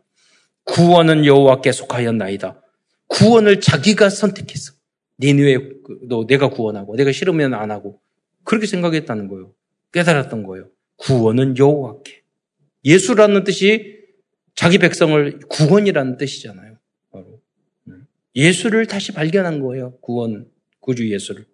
구원은 0.63 1.25
여호와께 1.25 1.71
속하였나이다. 1.71 2.61
구원을 3.07 3.61
자기가 3.61 4.09
선택했어. 4.09 4.73
니누에도 5.19 6.27
내가 6.27 6.49
구원하고 6.49 6.95
내가 6.95 7.11
싫으면 7.11 7.53
안 7.53 7.71
하고 7.71 7.99
그렇게 8.43 8.67
생각했다는 8.67 9.27
거예요. 9.27 9.53
깨달았던 9.93 10.43
거예요. 10.43 10.69
구원은 10.97 11.57
여호와께. 11.57 12.21
예수라는 12.85 13.43
뜻이 13.43 13.97
자기 14.55 14.77
백성을 14.77 15.39
구원이라는 15.49 16.17
뜻이잖아요. 16.17 16.66
예수를 18.37 18.85
다시 18.85 19.11
발견한 19.11 19.59
거예요. 19.59 19.97
구원 19.99 20.49
구주 20.79 21.11
예수를. 21.11 21.45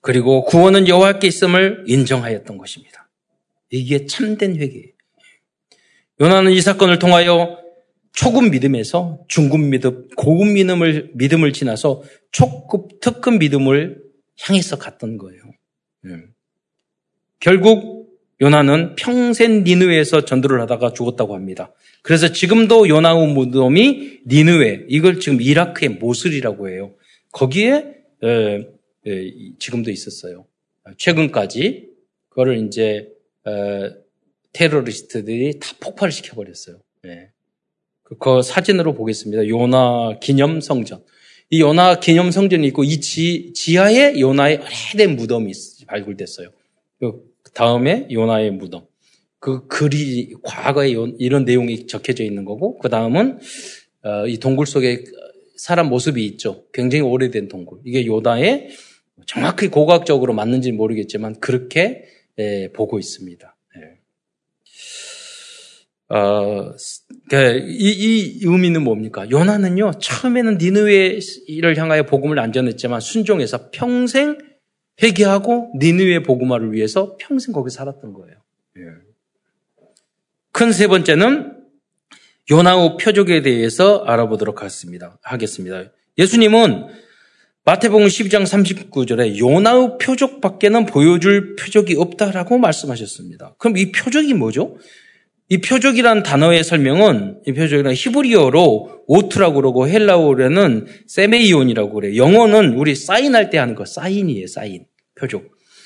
그리고 0.00 0.44
구원은 0.44 0.86
여호와께 0.86 1.26
있음을 1.26 1.84
인정하였던 1.88 2.58
것입니다. 2.58 3.10
이게 3.70 4.06
참된 4.06 4.56
회개예요. 4.56 4.92
요나는 6.20 6.52
이 6.52 6.60
사건을 6.60 6.98
통하여 6.98 7.58
초급 8.12 8.50
믿음에서 8.50 9.24
중급 9.28 9.60
믿음, 9.60 10.08
고급 10.16 10.48
믿음을, 10.48 11.12
믿음을 11.14 11.52
지나서 11.52 12.02
초급, 12.30 13.00
특급 13.00 13.38
믿음을 13.38 14.02
향해서 14.40 14.76
갔던 14.76 15.16
거예요. 15.16 15.42
음. 16.04 16.34
결국 17.40 17.97
요나는 18.40 18.94
평생 18.94 19.64
니누에서 19.64 20.24
전도를 20.24 20.60
하다가 20.62 20.92
죽었다고 20.92 21.34
합니다. 21.34 21.72
그래서 22.02 22.32
지금도 22.32 22.88
요나우 22.88 23.26
무덤이 23.26 24.20
니누에, 24.26 24.86
이걸 24.88 25.18
지금 25.18 25.40
이라크의 25.40 25.90
모슬이라고 25.90 26.68
해요. 26.68 26.94
거기에 27.32 27.84
에, 28.22 28.66
에, 29.06 29.32
지금도 29.58 29.90
있었어요. 29.90 30.46
최근까지 30.96 31.88
그거를 32.28 32.64
이제 32.64 33.08
에, 33.46 33.90
테러리스트들이 34.52 35.58
다 35.58 35.72
폭발을 35.80 36.12
시켜 36.12 36.34
버렸어요. 36.34 36.78
네. 37.02 37.30
그 38.02 38.42
사진으로 38.42 38.94
보겠습니다. 38.94 39.48
요나 39.48 40.18
기념 40.20 40.60
성전. 40.60 41.02
이 41.50 41.60
요나 41.60 42.00
기념 42.00 42.30
성전이 42.30 42.66
있고 42.68 42.84
이 42.84 43.00
지, 43.00 43.52
지하에 43.52 44.18
요나의 44.18 44.58
오래된 44.58 45.16
무덤이 45.16 45.52
발굴됐어요. 45.86 46.50
그 47.58 47.64
다음에 47.64 48.06
요나의 48.12 48.52
무덤. 48.52 48.86
그 49.40 49.66
글이 49.66 50.34
과거에 50.44 50.94
이런 51.18 51.44
내용이 51.44 51.88
적혀져 51.88 52.22
있는 52.22 52.44
거고 52.44 52.78
그 52.78 52.88
다음은 52.88 53.40
어, 54.04 54.28
이 54.28 54.38
동굴 54.38 54.64
속에 54.64 55.02
사람 55.56 55.88
모습이 55.88 56.24
있죠. 56.26 56.66
굉장히 56.72 57.02
오래된 57.02 57.48
동굴. 57.48 57.80
이게 57.84 58.06
요나의 58.06 58.68
정확히 59.26 59.66
고각적으로 59.66 60.34
맞는지 60.34 60.70
모르겠지만 60.70 61.40
그렇게 61.40 62.04
예, 62.38 62.70
보고 62.72 63.00
있습니다. 63.00 63.56
어, 66.10 66.70
그, 67.28 67.58
이, 67.66 67.90
이 67.90 68.40
의미는 68.44 68.84
뭡니까? 68.84 69.28
요나는요, 69.28 69.94
처음에는 70.00 70.58
니느웨를 70.58 71.76
향하여 71.76 72.04
복음을 72.04 72.38
안 72.38 72.52
전했지만 72.52 73.00
순종해서 73.00 73.70
평생 73.72 74.38
회개하고 75.02 75.72
니느웨 75.78 76.22
복음화를 76.22 76.72
위해서 76.72 77.16
평생 77.18 77.52
거기 77.52 77.70
살았던 77.70 78.12
거예요. 78.12 78.36
예. 78.78 78.82
큰세 80.52 80.88
번째는 80.88 81.56
요나우 82.50 82.96
표적에 82.96 83.42
대해서 83.42 84.04
알아보도록 84.04 84.60
하겠습니다. 84.60 85.18
하겠습니다. 85.22 85.84
예수님은 86.16 86.86
마태복음 87.64 88.06
12장 88.06 88.44
39절에 88.44 89.38
요나우 89.38 89.98
표적밖에는 89.98 90.86
보여줄 90.86 91.56
표적이 91.56 91.96
없다라고 91.96 92.56
말씀하셨습니다. 92.56 93.54
그럼 93.58 93.76
이 93.76 93.92
표적이 93.92 94.32
뭐죠? 94.32 94.78
이 95.50 95.58
표적이란 95.58 96.22
단어의 96.22 96.62
설명은 96.62 97.40
이 97.46 97.52
표적이란 97.52 97.94
히브리어로 97.94 99.04
오트라고 99.06 99.54
그러고 99.54 99.88
헬라어로는 99.88 100.86
세메이온이라고 101.06 101.92
그래요. 101.94 102.16
영어는 102.16 102.74
우리 102.74 102.94
사인할 102.94 103.48
때 103.48 103.56
하는 103.56 103.74
거 103.74 103.86
사인이에요. 103.86 104.46
사인. 104.46 104.84
표적. 105.14 105.44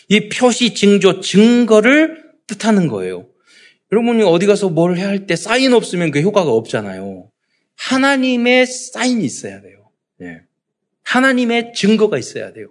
이 0.08 0.28
표시, 0.28 0.74
징조, 0.74 1.20
증거를 1.20 2.22
뜻하는 2.48 2.88
거예요. 2.88 3.28
여러분이 3.92 4.22
어디 4.24 4.46
가서 4.46 4.68
뭘 4.68 4.96
해야 4.96 5.08
할 5.08 5.26
때 5.26 5.36
사인 5.36 5.72
없으면 5.74 6.10
그 6.10 6.20
효과가 6.20 6.50
없잖아요. 6.50 7.30
하나님의 7.76 8.66
사인이 8.66 9.24
있어야 9.24 9.60
돼요. 9.60 9.90
네. 10.18 10.40
하나님의 11.04 11.72
증거가 11.74 12.18
있어야 12.18 12.52
돼요. 12.52 12.68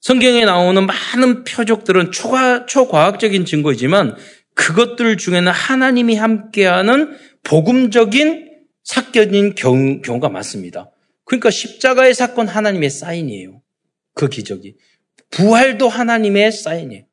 성경에 0.00 0.44
나오는 0.44 0.84
많은 0.86 1.44
표적들은 1.44 2.10
초과, 2.10 2.66
초과학적인 2.66 3.44
증거이지만 3.44 4.16
그것들 4.54 5.16
중에는 5.16 5.50
하나님이 5.50 6.16
함께하는 6.16 7.16
복음적인 7.42 8.52
사건인 8.84 9.54
경우, 9.54 10.00
경우 10.02 10.20
가 10.20 10.28
많습니다. 10.28 10.90
그러니까 11.24 11.50
십자가의 11.50 12.14
사건 12.14 12.48
하나님의 12.48 12.90
사인이에요. 12.90 13.62
그 14.14 14.28
기적이. 14.28 14.76
부활도 15.30 15.88
하나님의 15.88 16.52
사인이에요. 16.52 17.04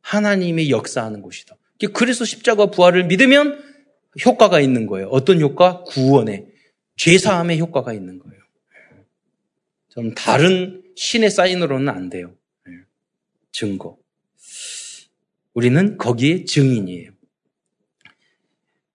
하나님의 0.00 0.70
역사하는 0.70 1.20
곳이다. 1.22 1.56
그래서 1.92 2.24
십자가 2.24 2.66
부활을 2.66 3.04
믿으면 3.04 3.62
효과가 4.24 4.60
있는 4.60 4.86
거예요. 4.86 5.08
어떤 5.08 5.40
효과? 5.40 5.82
구원의 5.84 6.46
죄사함의 6.96 7.60
효과가 7.60 7.92
있는 7.92 8.18
거예요. 8.18 8.38
좀 9.90 10.14
다른 10.14 10.82
신의 10.96 11.30
사인으로는 11.30 11.88
안 11.88 12.08
돼요. 12.08 12.34
증거. 13.52 13.96
우리는 15.58 15.96
거기에 15.98 16.44
증인이에요. 16.44 17.10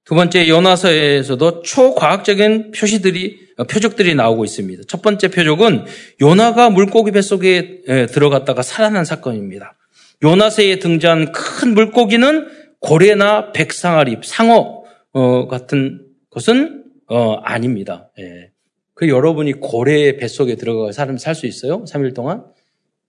두 0.06 0.16
번째 0.16 0.48
요나서에서도 0.48 1.62
초과학적인 1.62 2.72
표시들이 2.72 3.50
표적들이 3.70 4.16
나오고 4.16 4.46
있습니다. 4.46 4.84
첫 4.88 5.02
번째 5.02 5.28
표적은 5.28 5.84
요나가 6.22 6.70
물고기 6.70 7.12
뱃속에 7.12 7.82
들어갔다가 8.10 8.62
살아난 8.62 9.04
사건입니다. 9.04 9.76
요나서에 10.24 10.80
등장한 10.80 11.34
큰 11.34 11.74
물고기는 11.74 12.48
고래나 12.80 13.52
백상아리, 13.52 14.20
상어 14.24 14.84
어, 15.12 15.48
같은 15.48 16.06
것은 16.30 16.86
어, 17.08 17.34
아닙니다. 17.44 18.10
예. 18.20 18.52
그 18.94 19.10
여러분이 19.10 19.54
고래 19.60 20.16
뱃속에 20.16 20.56
들어가 20.56 20.94
사람 20.94 21.18
살 21.18 21.36
수 21.36 21.46
있어요? 21.46 21.84
3일 21.84 22.16
동안? 22.16 22.46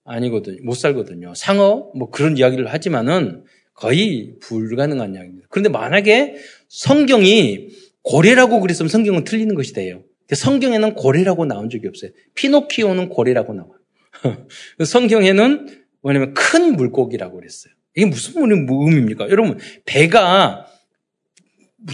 아니거든요. 0.05 0.59
못 0.63 0.75
살거든요. 0.75 1.35
상어, 1.35 1.91
뭐 1.97 2.11
그런 2.11 2.37
이야기를 2.37 2.73
하지만은 2.73 3.45
거의 3.75 4.37
불가능한 4.41 5.15
이야기입니다. 5.15 5.49
그런데 5.51 5.69
만약에 5.69 6.37
성경이 6.69 7.69
고래라고 8.03 8.61
그랬으면 8.61 8.89
성경은 8.89 9.25
틀리는 9.25 9.55
것이 9.55 9.73
돼요. 9.73 10.05
성경에는 10.33 10.95
고래라고 10.95 11.47
나온 11.47 11.71
적이 11.71 11.89
없어요. 11.89 12.11
피노키오는 12.35 13.09
고래라고 13.09 13.55
나와요. 13.55 13.79
성경에는 14.85 15.85
뭐냐면 16.03 16.35
큰 16.35 16.77
물고기라고 16.77 17.37
그랬어요. 17.37 17.73
이게 17.97 18.07
무슨 18.07 18.43
의미입니까? 18.43 19.31
여러분, 19.31 19.59
배가 19.85 20.67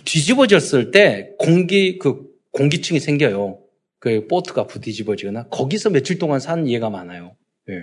뒤집어졌을 0.04 0.90
때 0.90 1.30
공기, 1.38 1.98
그 1.98 2.26
공기층이 2.52 3.00
생겨요. 3.00 3.60
그 3.98 4.26
보트가 4.26 4.66
부뒤집어지거나 4.66 5.48
거기서 5.48 5.90
며칠 5.90 6.18
동안 6.18 6.40
사는 6.40 6.66
예가 6.68 6.88
많아요. 6.90 7.36
예. 7.70 7.82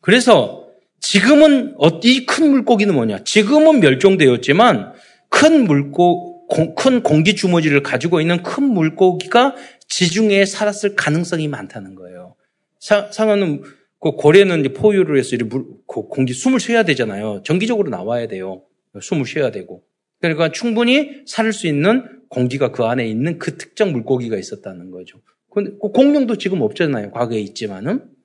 그래서 0.00 0.66
지금은 1.00 1.74
어, 1.78 2.00
이큰 2.02 2.50
물고기는 2.50 2.92
뭐냐? 2.94 3.24
지금은 3.24 3.80
멸종되었지만 3.80 4.92
큰 5.28 5.64
물고 5.64 6.46
큰 6.76 7.02
공기 7.02 7.34
주머니를 7.34 7.82
가지고 7.82 8.20
있는 8.20 8.42
큰 8.42 8.64
물고기가 8.64 9.56
지중해에 9.88 10.46
살았을 10.46 10.94
가능성이 10.94 11.48
많다는 11.48 11.94
거예요. 11.94 12.36
상어는 12.78 13.62
그 14.00 14.12
고래는 14.12 14.72
포유를 14.74 15.18
해서 15.18 15.36
물, 15.44 15.64
그 15.88 16.02
공기 16.02 16.32
숨을 16.32 16.60
쉬어야 16.60 16.84
되잖아요. 16.84 17.42
정기적으로 17.44 17.90
나와야 17.90 18.28
돼요. 18.28 18.62
숨을 19.00 19.26
쉬어야 19.26 19.50
되고. 19.50 19.82
그러니까 20.20 20.50
충분히 20.52 21.22
살 21.26 21.52
수 21.52 21.66
있는 21.66 22.04
공기가 22.28 22.70
그 22.70 22.84
안에 22.84 23.06
있는 23.06 23.38
그 23.38 23.56
특정 23.56 23.92
물고기가 23.92 24.36
있었다는 24.36 24.90
거죠. 24.90 25.20
근데 25.52 25.72
그 25.80 25.88
공룡도 25.88 26.36
지금 26.38 26.60
없잖아요. 26.62 27.10
과거에 27.10 27.40
있지만은. 27.40 28.15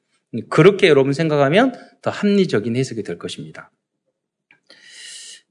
그렇게 0.49 0.87
여러분 0.87 1.13
생각하면 1.13 1.73
더 2.01 2.09
합리적인 2.09 2.75
해석이 2.75 3.03
될 3.03 3.17
것입니다. 3.17 3.71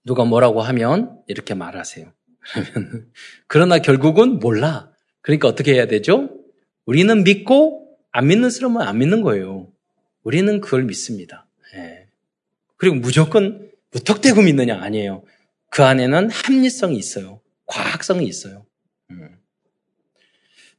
누가 0.04 0.24
뭐라고 0.24 0.62
하면 0.62 1.18
이렇게 1.26 1.54
말하세요. 1.54 2.12
그러나 3.46 3.78
결국은 3.78 4.38
몰라. 4.38 4.90
그러니까 5.20 5.48
어떻게 5.48 5.74
해야 5.74 5.86
되죠? 5.86 6.30
우리는 6.86 7.22
믿고 7.22 7.96
안 8.10 8.26
믿는 8.28 8.50
사람은 8.50 8.80
안 8.80 8.98
믿는 8.98 9.20
거예요. 9.22 9.70
우리는 10.22 10.60
그걸 10.60 10.84
믿습니다. 10.84 11.46
예. 11.76 12.06
그리고 12.76 12.96
무조건 12.96 13.70
무턱대고 13.92 14.42
믿느냐 14.42 14.80
아니에요. 14.80 15.22
그 15.68 15.84
안에는 15.84 16.30
합리성이 16.30 16.96
있어요. 16.96 17.40
과학성이 17.66 18.26
있어요. 18.26 18.66
음. 19.10 19.38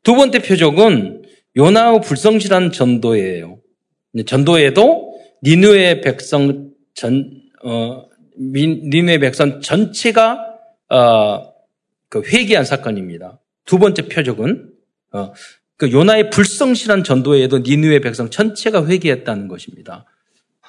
두 0.04 0.16
번째 0.16 0.40
표적은 0.40 1.24
요나의 1.56 2.02
불성실한 2.02 2.72
전도예요. 2.72 3.62
전도에도 4.26 5.14
니누의 5.44 6.02
백성 6.02 6.72
전, 6.94 7.42
어, 7.64 8.06
니누의 8.38 9.20
백성 9.20 9.62
전체가 9.62 10.46
어, 10.90 11.54
그 12.10 12.22
회개한 12.22 12.66
사건입니다. 12.66 13.40
두 13.66 13.80
번째 13.80 14.08
표적은 14.08 14.72
어, 15.14 15.34
그 15.78 15.92
요나의 15.92 16.30
불성실한 16.30 17.04
전도에도 17.04 17.60
니누의 17.60 18.02
백성 18.02 18.30
전체가 18.30 18.86
회개했다는 18.86 19.48
것입니다. 19.48 20.06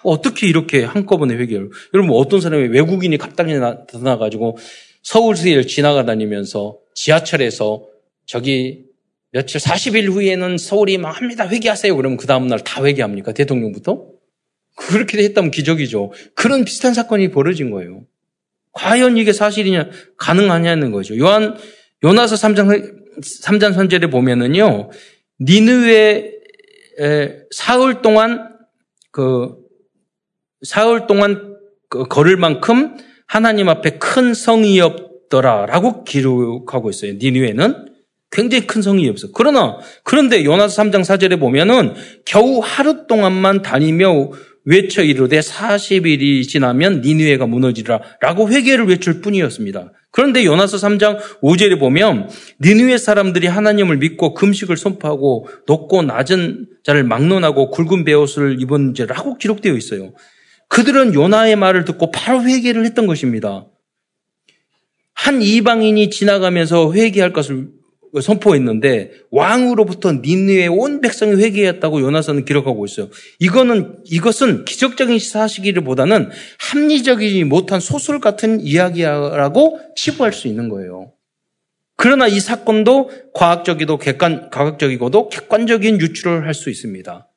어떻게 0.03 0.47
이렇게 0.47 0.84
한꺼번에 0.84 1.34
회개를? 1.34 1.70
여러분 1.95 2.16
어떤 2.16 2.40
사람이 2.40 2.68
외국인이 2.68 3.16
갑자기 3.18 3.55
나타나가지고 3.55 4.57
서울시를 5.03 5.66
지나가다니면서 5.66 6.78
지하철에서 6.95 7.86
저기 8.24 8.84
며칠 9.33 9.61
40일 9.61 10.11
후에는 10.11 10.59
서울이 10.59 10.99
망합니다. 10.99 11.49
회개하세요. 11.49 11.97
그러면 11.97 12.18
그 12.18 12.26
다음날 12.26 12.61
다 12.61 12.85
회개합니까? 12.85 13.33
대통령부터? 13.33 14.07
그렇게 14.76 15.22
했다면 15.24 15.51
기적이죠. 15.51 16.12
그런 16.35 16.64
비슷한 16.64 16.93
사건이 16.93 17.30
벌어진 17.30 17.70
거예요. 17.70 18.05
과연 18.72 19.16
이게 19.16 19.33
사실이냐, 19.33 19.89
가능하냐는 20.18 20.93
거죠. 20.93 21.16
요한, 21.18 21.57
요나서 22.05 22.37
3장, 22.37 23.20
3장 23.20 23.72
선제를 23.74 24.11
보면은요, 24.11 24.91
니느웨 25.41 26.33
사흘 27.51 28.03
동안 28.03 28.51
그, 29.11 29.57
사흘 30.62 31.07
동안 31.07 31.57
그 31.89 32.05
걸을 32.05 32.37
만큼 32.37 32.97
하나님 33.26 33.68
앞에 33.68 33.99
큰 33.99 34.35
성이 34.35 34.80
없더라라고 34.80 36.05
기록하고 36.05 36.91
있어요. 36.91 37.14
니느웨는. 37.14 37.91
굉장히 38.33 38.66
큰 38.66 38.83
성이 38.83 39.09
없어. 39.09 39.28
그러나 39.33 39.78
그런데 40.03 40.45
요나서 40.45 40.83
3장 40.83 41.03
4절에 41.03 41.39
보면은 41.39 41.95
겨우 42.24 42.61
하루 42.62 43.07
동안만 43.07 43.62
다니며 43.62 44.30
외쳐 44.64 45.03
이르되 45.03 45.41
40일이 45.41 46.49
지나면 46.49 47.03
니누에가 47.03 47.47
무너지라 47.47 48.01
라고 48.20 48.49
회개를 48.49 48.87
외칠 48.87 49.20
뿐이었습니다. 49.20 49.93
그런데 50.11 50.45
요나서 50.45 50.76
3장 50.76 51.18
5절에 51.43 51.78
보면 51.78 52.28
니누의 52.61 52.99
사람들이 52.99 53.49
하나님을 53.49 53.99
믿고 53.99 54.35
금식을 54.35 54.76
선포하고 54.76 55.49
높고 55.66 56.03
낮은 56.03 56.66
자를 56.85 57.05
막론하고 57.05 57.70
굵은 57.70 58.05
베옷을 58.05 58.61
입은 58.61 58.95
죄라고 58.95 59.37
기록되어 59.37 59.74
있어요. 59.74 60.14
그들은 60.68 61.14
요나의 61.14 61.57
말을 61.57 61.85
듣고 61.85 62.11
바로 62.11 62.43
회개를 62.43 62.85
했던 62.85 63.07
것입니다. 63.07 63.66
한 65.14 65.43
이방인이 65.43 66.09
지나가면서 66.11 66.93
회개할 66.93 67.33
것을 67.33 67.68
선포했는데 68.21 69.13
왕으로부터 69.31 70.13
니느의 70.13 70.69
온 70.69 71.01
백성이 71.01 71.43
회개했다고 71.43 72.01
요나서는 72.03 72.45
기록하고 72.45 72.85
있어요. 72.85 73.09
이거는 73.39 73.97
이것은 74.05 74.65
기적적인 74.65 75.19
사실이기보다는 75.19 76.31
합리적이지 76.59 77.45
못한 77.45 77.81
소설 77.81 78.21
같은 78.21 78.61
이야기라고 78.61 79.81
치부할 79.97 80.33
수 80.33 80.49
있는 80.49 80.69
거예요. 80.69 81.13
그러나 81.97 82.27
이 82.27 82.41
사건도 82.41 83.11
과학적이도 83.33 83.99
객관 83.99 84.51
과학적이고도 84.51 85.29
객관적인 85.29 86.01
유출을 86.01 86.47
할수 86.47 86.69
있습니다. 86.69 87.29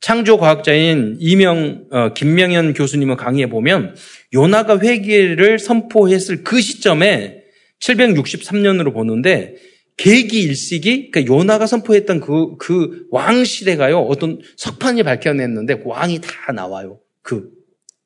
창조 0.00 0.38
과학자인 0.38 1.16
이명 1.20 1.86
어, 1.90 2.12
김명현 2.14 2.72
교수님의 2.72 3.16
강의에 3.16 3.46
보면 3.46 3.96
요나가 4.32 4.78
회개를 4.78 5.58
선포했을 5.58 6.44
그 6.44 6.60
시점에 6.60 7.42
763년으로 7.80 8.92
보는데 8.92 9.56
계기 9.98 10.40
일식이 10.42 11.10
그러니까 11.10 11.34
요나가 11.34 11.66
선포했던 11.66 12.20
그 12.20 12.56
그 12.56 13.08
왕 13.10 13.44
시대가요 13.44 13.98
어떤 13.98 14.40
석판이 14.56 15.02
밝혀냈는데 15.02 15.80
그 15.80 15.82
왕이 15.86 16.20
다 16.22 16.52
나와요. 16.52 17.00
그 17.22 17.50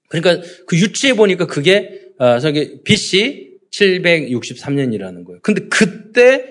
그러니까 0.08 0.44
그 0.66 0.76
유치해 0.76 1.14
보니까 1.14 1.46
그게 1.46 2.00
어, 2.18 2.38
저기 2.40 2.82
BC 2.82 3.58
763년이라는 3.70 5.24
거예요. 5.24 5.40
근데 5.42 5.66
그때 5.68 6.44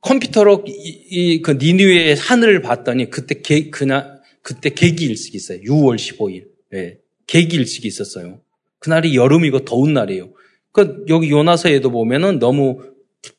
컴퓨터로 0.00 0.64
이그 0.66 1.52
니누의 1.60 2.14
하늘을 2.14 2.62
봤더니 2.62 3.10
그때 3.10 3.40
개, 3.42 3.70
그날 3.70 4.20
그때 4.42 4.70
계기 4.70 5.06
일식이 5.06 5.36
있어요. 5.36 5.60
6월 5.60 5.96
15일. 5.96 6.44
예. 6.74 6.98
계기 7.26 7.56
일식이 7.56 7.88
있었어요. 7.88 8.40
그날이 8.78 9.16
여름이고 9.16 9.64
더운 9.64 9.92
날이에요. 9.94 10.32
그 10.72 11.04
여기 11.08 11.30
요나서에도 11.30 11.90
보면은 11.90 12.38
너무 12.38 12.80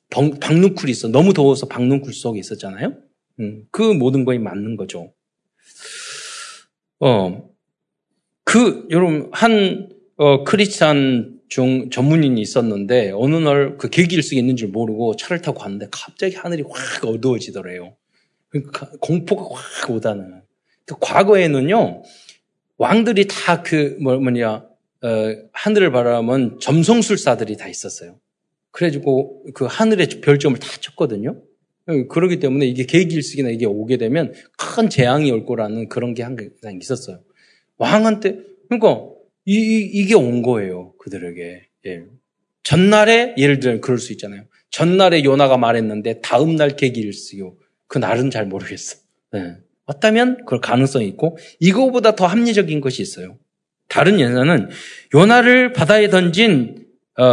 박눈쿨이 0.09 0.91
있어. 0.91 1.07
너무 1.09 1.33
더워서 1.33 1.67
박눈쿨 1.67 2.13
속에 2.13 2.39
있었잖아요. 2.39 2.93
음, 3.39 3.63
그 3.71 3.81
모든 3.81 4.25
거에 4.25 4.37
맞는 4.39 4.77
거죠. 4.77 5.13
어, 6.99 7.49
그, 8.43 8.87
여러분, 8.89 9.29
한, 9.33 9.89
어, 10.15 10.43
크리스찬 10.43 11.39
중 11.49 11.89
전문인이 11.89 12.41
있었는데, 12.41 13.11
어느 13.13 13.35
날 13.35 13.77
그 13.77 13.89
계기일식이 13.89 14.39
있는 14.39 14.55
줄 14.55 14.69
모르고 14.69 15.15
차를 15.17 15.41
타고 15.41 15.59
갔는데, 15.59 15.87
갑자기 15.91 16.35
하늘이 16.35 16.63
확 16.69 17.05
어두워지더래요. 17.05 17.95
그러니까 18.49 18.89
공포가 18.99 19.43
확 19.53 19.89
오다는. 19.91 20.41
그 20.85 20.95
과거에는요, 20.99 22.03
왕들이 22.77 23.27
다 23.27 23.61
그, 23.61 23.97
뭐, 24.01 24.15
뭐냐, 24.17 24.65
어, 25.03 25.35
하늘을 25.51 25.91
바라면 25.91 26.59
점성술사들이 26.59 27.57
다 27.57 27.67
있었어요. 27.67 28.19
그래가지고 28.77 29.43
그 29.55 29.65
하늘에 29.65 30.05
별점을 30.05 30.59
다 30.59 30.67
쳤거든요. 30.79 31.41
그러기 32.09 32.39
때문에 32.39 32.67
이게 32.67 32.83
계기일식이나 32.85 33.49
이게 33.49 33.65
오게 33.65 33.97
되면 33.97 34.33
큰 34.55 34.87
재앙이 34.87 35.31
올 35.31 35.47
거라는 35.47 35.89
그런 35.89 36.13
게 36.13 36.21
항상 36.21 36.77
있었어요. 36.79 37.21
왕한테, 37.77 38.37
그러니까 38.69 39.07
이, 39.45 39.55
이 39.93 40.05
게 40.05 40.13
온 40.13 40.43
거예요. 40.43 40.93
그들에게. 40.99 41.61
예. 41.87 42.03
전날에, 42.61 43.33
예를 43.39 43.59
들면 43.59 43.81
그럴 43.81 43.97
수 43.97 44.11
있잖아요. 44.11 44.43
전날에 44.69 45.23
요나가 45.23 45.57
말했는데 45.57 46.21
다음날 46.21 46.75
계기일식이요. 46.75 47.55
그 47.87 47.97
날은 47.97 48.29
잘 48.29 48.45
모르겠어. 48.45 48.97
예. 49.37 49.55
어다면 49.85 50.45
그럴 50.45 50.61
가능성이 50.61 51.07
있고 51.07 51.39
이거보다 51.59 52.13
더 52.13 52.27
합리적인 52.27 52.79
것이 52.81 53.01
있어요. 53.01 53.39
다른 53.87 54.19
연사는 54.19 54.69
요나를 55.15 55.73
바다에 55.73 56.09
던진 56.09 56.75
어, 56.75 56.86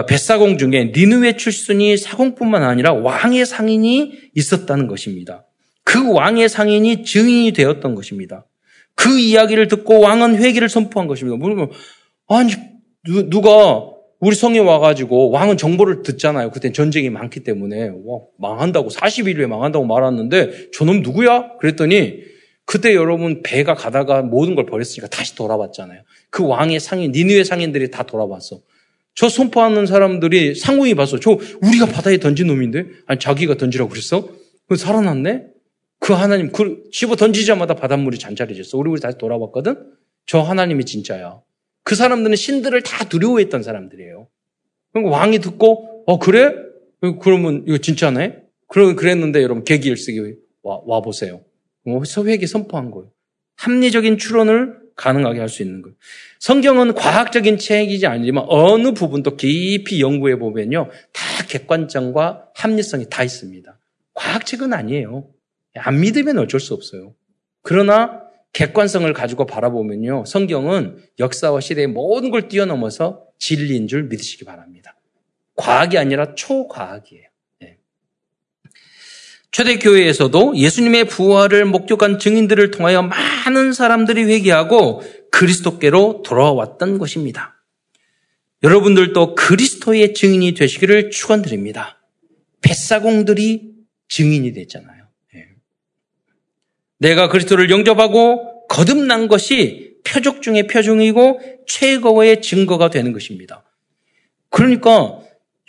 뱃사공 0.09 0.59
중에 0.59 0.93
니누의 0.95 1.37
출순이 1.37 1.97
사공뿐만 1.97 2.63
아니라 2.63 2.93
왕의 2.95 3.45
상인이 3.47 4.13
있었다는 4.35 4.87
것입니다. 4.87 5.47
그 5.85 6.13
왕의 6.13 6.49
상인이 6.49 7.05
증인이 7.05 7.53
되었던 7.53 7.95
것입니다. 7.95 8.47
그 8.95 9.19
이야기를 9.19 9.69
듣고 9.69 10.01
왕은 10.01 10.37
회개를 10.37 10.69
선포한 10.69 11.07
것입니다. 11.09 11.37
뭐냐면 11.37 11.71
아니 12.29 12.55
누 13.07 13.41
가 13.41 13.95
우리 14.21 14.35
성에 14.35 14.59
와가지고 14.59 15.33
왕은 15.33 15.59
정보를 15.59 16.03
듣잖아요. 16.03 16.51
그때 16.51 16.73
전쟁이 16.73 17.11
많기 17.11 17.41
때문에 17.41 17.91
와, 18.07 18.21
망한다고 18.39 18.89
40일 18.89 19.37
후에 19.37 19.47
망한다고 19.47 19.85
말았는데 19.85 20.71
저놈 20.71 21.03
누구야? 21.03 21.59
그랬더니 21.59 22.21
그때 22.65 22.95
여러분 22.95 23.43
배가 23.43 23.75
가다가 23.75 24.23
모든 24.23 24.55
걸 24.55 24.65
버렸으니까 24.65 25.09
다시 25.09 25.35
돌아봤잖아요. 25.37 26.01
그 26.31 26.47
왕의 26.47 26.81
상인 26.81 27.13
니누의 27.13 27.45
상인들이 27.45 27.91
다 27.91 28.05
돌아봤어. 28.05 28.61
저 29.15 29.29
선포하는 29.29 29.87
사람들이 29.87 30.55
상공이 30.55 30.95
봤어. 30.95 31.21
저 31.21 31.39
우리가 31.63 31.87
바다에 31.87 32.19
던진 32.19 32.49
놈인데? 32.49 32.87
아니 33.07 33.21
자기가 33.21 33.57
던지라고 33.57 33.91
그랬어? 33.91 34.29
그 34.69 34.77
살아났네? 34.77 35.47
그 36.01 36.13
하나님 36.13 36.51
그 36.53 36.83
집어 36.93 37.17
던지자마자 37.17 37.75
바닷물이 37.75 38.19
잔잔해졌어. 38.19 38.77
우리 38.77 38.91
우리 38.91 39.01
다시 39.01 39.17
돌아봤거든? 39.19 39.77
저 40.27 40.41
하나님이 40.41 40.85
진짜야. 40.85 41.41
그 41.85 41.95
사람들은 41.95 42.37
신들을 42.37 42.83
다 42.83 43.05
두려워했던 43.09 43.63
사람들이에요. 43.63 44.29
그럼 44.93 45.11
왕이 45.11 45.39
듣고 45.41 46.05
어 46.07 46.19
그래? 46.19 46.55
그러면 47.21 47.65
이거 47.67 47.79
진짜네? 47.79 48.39
그러 48.69 48.95
그랬는데 48.97 49.43
여러분 49.43 49.65
계기일쓰기 49.65 50.35
와, 50.63 50.81
와 50.87 51.01
보세요. 51.01 51.43
서회에게 52.07 52.47
선포한 52.47 52.91
거예요. 52.91 53.11
합리적인 53.57 54.19
추론을 54.19 54.79
가능하게 54.97 55.41
할 55.41 55.49
수 55.49 55.63
있는 55.63 55.83
거예요. 55.83 55.95
성경은 56.45 56.93
과학적인 56.93 57.57
책이지 57.57 58.07
아니지만 58.07 58.45
어느 58.49 58.93
부분도 58.93 59.39
깊이 59.39 60.03
연구해 60.03 60.39
보면요. 60.39 60.91
다 61.11 61.47
객관성과 61.49 62.51
합리성이 62.55 63.07
다 63.09 63.25
있습니다. 63.25 63.79
과학책은 64.13 64.75
아니에요. 64.75 65.27
안 65.75 66.01
믿으면 66.01 66.39
어쩔 66.39 66.61
수 66.61 66.75
없어요. 66.75 67.15
그러나 67.63 68.21
객관성을 68.53 69.11
가지고 69.15 69.47
바라보면요. 69.47 70.27
성경은 70.27 70.99
역사와 71.19 71.61
시대의 71.61 71.87
모든 71.87 72.31
걸 72.31 72.49
뛰어넘어서 72.49 73.25
진리인 73.39 73.89
줄 73.89 74.03
믿으시기 74.03 74.45
바랍니다. 74.45 75.01
과학이 75.57 75.97
아니라 75.97 76.35
초과학이에요. 76.35 77.25
네. 77.61 77.79
초대교회에서도 79.51 80.57
예수님의 80.57 81.07
부활을 81.07 81.65
목격한 81.65 82.19
증인들을 82.19 82.71
통하여 82.71 83.01
많은 83.01 83.73
사람들이 83.73 84.25
회개하고 84.25 85.24
그리스도께로 85.35 86.23
돌아왔던 86.25 86.99
것입니다. 86.99 87.61
여러분들도 88.63 89.35
그리스도의 89.35 90.15
증인이 90.15 90.55
되시기를 90.55 91.11
축원드립니다. 91.11 92.01
뱃사공들이 92.63 93.73
증인이 94.09 94.53
됐잖아요. 94.53 95.09
네. 95.35 95.47
내가 96.99 97.29
그리스도를 97.29 97.69
영접하고 97.71 98.67
거듭난 98.69 99.27
것이 99.27 99.97
표적 100.05 100.41
중의 100.41 100.69
표적이고 100.69 101.41
최고의 101.67 102.41
증거가 102.41 102.91
되는 102.91 103.13
것입니다. 103.13 103.65
그러니까 104.51 105.19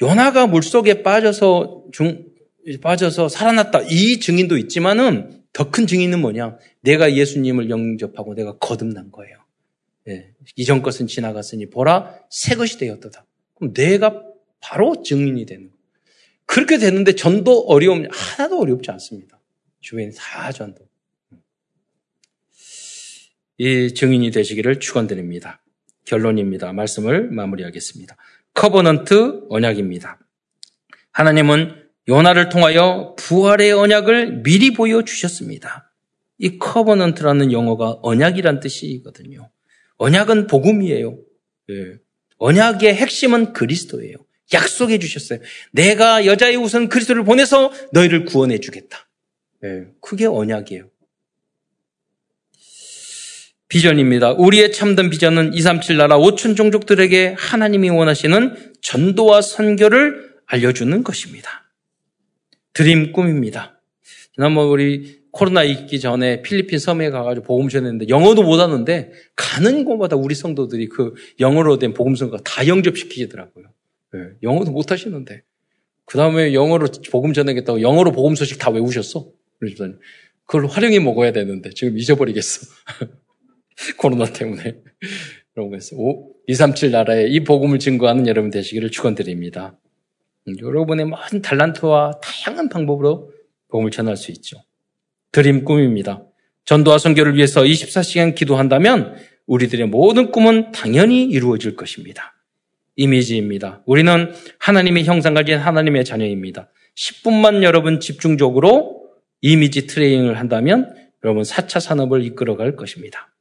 요나가 0.02 0.46
물속에 0.46 1.02
빠져서 1.02 1.86
중, 1.92 2.26
빠져서 2.82 3.30
살아났다. 3.30 3.82
이 3.90 4.20
증인도 4.20 4.58
있지만은 4.58 5.42
더 5.54 5.72
큰 5.72 5.88
증인은 5.88 6.20
뭐냐? 6.20 6.58
내가 6.82 7.14
예수님을 7.16 7.70
영접하고 7.70 8.36
내가 8.36 8.58
거듭난 8.58 9.12
거예요. 9.12 9.45
예, 10.08 10.34
이전 10.56 10.82
것은 10.82 11.08
지나갔으니 11.08 11.70
보라 11.70 12.20
새 12.30 12.56
것이 12.56 12.78
되었다. 12.78 13.26
그럼 13.56 13.74
내가 13.74 14.24
바로 14.60 15.02
증인이 15.02 15.46
되는 15.46 15.70
거예요. 15.70 15.76
그렇게 16.46 16.78
되는데 16.78 17.14
전도 17.16 17.66
어려움 17.68 18.08
하나도 18.12 18.60
어렵지 18.60 18.92
않습니다. 18.92 19.40
주변 19.82 20.12
다 20.16 20.52
전도. 20.52 20.88
이 23.58 23.94
증인이 23.94 24.32
되시기를 24.32 24.80
축원드립니다. 24.80 25.64
결론입니다. 26.06 26.74
말씀을 26.74 27.30
마무리하겠습니다. 27.32 28.16
covenant 28.54 29.46
언약입니다. 29.50 30.20
하나님은 31.12 31.86
요나를 32.08 32.50
통하여 32.50 33.16
부활의 33.18 33.72
언약을 33.72 34.44
미리 34.44 34.74
보여 34.74 35.04
주셨습니다. 35.04 35.92
이 36.38 36.60
covenant라는 36.60 37.52
영어가 37.52 38.00
언약이란 38.02 38.60
뜻이거든요. 38.60 39.50
언약은 39.98 40.48
복음이에요. 40.48 41.18
예. 41.72 41.98
언약의 42.38 42.94
핵심은 42.96 43.54
그리스도예요. 43.54 44.16
약속해 44.54 45.00
주셨어요. 45.00 45.40
내가 45.72 46.26
여자의 46.26 46.58
우선 46.58 46.90
그리스도를 46.90 47.24
보내서 47.24 47.72
너희를 47.92 48.26
구원해 48.26 48.60
주겠다. 48.60 49.08
예. 49.64 49.88
그게 50.02 50.26
언약이에요. 50.26 50.90
비전입니다. 53.68 54.34
우리의 54.34 54.72
참된 54.72 55.10
비전은 55.10 55.54
237 55.54 55.98
나라 55.98 56.18
5천 56.18 56.56
종족들에게 56.56 57.36
하나님이 57.38 57.90
원하시는 57.90 58.74
전도와 58.82 59.42
선교를 59.42 60.36
알려주는 60.46 61.04
것입니다. 61.04 61.66
드림 62.74 63.12
꿈입니다. 63.12 63.82
지난번 64.36 64.68
우리 64.68 65.25
코로나 65.36 65.64
있기 65.64 66.00
전에 66.00 66.42
필리핀 66.44 66.80
섬에 66.80 67.10
가가지고 67.10 67.46
복음 67.46 67.68
전했는데 67.68 68.08
영어도 68.08 68.42
못하는데 68.42 69.12
가는 69.36 69.84
곳마다 69.84 70.16
우리 70.16 70.34
성도들이 70.34 70.88
그 70.88 71.14
영어로 71.42 71.78
된 71.78 71.94
복음 71.94 72.16
선가 72.16 72.38
다 72.38 72.66
영접시키더라고요. 72.66 73.66
네, 74.14 74.20
영어도 74.44 74.72
못하시는데 74.72 75.44
그 76.06 76.18
다음에 76.18 76.54
영어로 76.54 76.88
복음 77.12 77.34
전하겠다고 77.34 77.82
영어로 77.82 78.14
복음 78.14 78.36
소식 78.36 78.60
다 78.60 78.72
외우셨어. 78.72 79.28
그러더니 79.60 79.96
그걸 80.46 80.68
활용해 80.68 81.00
먹어야 81.00 81.34
되는데 81.34 81.70
지금 81.72 81.98
잊어버리겠어. 81.98 82.68
코로나 84.00 84.24
때문에. 84.26 84.78
그런 85.54 85.70
거였어요. 85.70 86.00
237 86.48 86.92
나라에 86.92 87.28
이 87.28 87.44
복음을 87.44 87.80
증거하는 87.80 88.28
여러분 88.28 88.52
되시기를 88.52 88.90
축원드립니다. 88.90 89.78
음, 90.48 90.56
여러분의 90.62 91.08
많은 91.08 91.42
달란트와 91.42 92.22
다양한 92.24 92.70
방법으로 92.70 93.34
복음을 93.68 93.92
전할 93.92 94.16
수 94.16 94.32
있죠. 94.32 94.64
드림 95.36 95.66
꿈입니다. 95.66 96.24
전도와 96.64 96.98
선교를 96.98 97.36
위해서 97.36 97.62
24시간 97.62 98.36
기도한다면 98.36 99.18
우리들의 99.48 99.86
모든 99.88 100.32
꿈은 100.32 100.72
당연히 100.72 101.26
이루어질 101.26 101.76
것입니다. 101.76 102.34
이미지입니다. 102.96 103.84
우리는 103.86 104.32
하나님의 104.60 105.04
형상 105.04 105.34
가진 105.34 105.58
하나님의 105.58 106.06
자녀입니다. 106.06 106.70
10분만 106.98 107.64
여러분 107.64 108.00
집중적으로 108.00 109.10
이미지 109.42 109.88
트레이닝을 109.88 110.40
한다면 110.40 110.96
여러분 111.26 111.44
4차 111.44 111.82
산업을 111.82 112.24
이끌어갈 112.24 112.78
것입니다. 112.78 113.36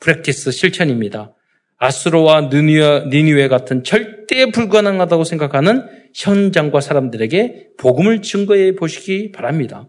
프랙티스 0.00 0.50
실천입니다. 0.50 1.32
아스로와 1.78 2.50
니니웨 2.50 3.48
같은 3.48 3.82
절대 3.82 4.50
불가능하다고 4.50 5.24
생각하는 5.24 5.86
현장과 6.14 6.82
사람들에게 6.82 7.68
복음을 7.78 8.20
증거해 8.20 8.74
보시기 8.74 9.32
바랍니다. 9.32 9.88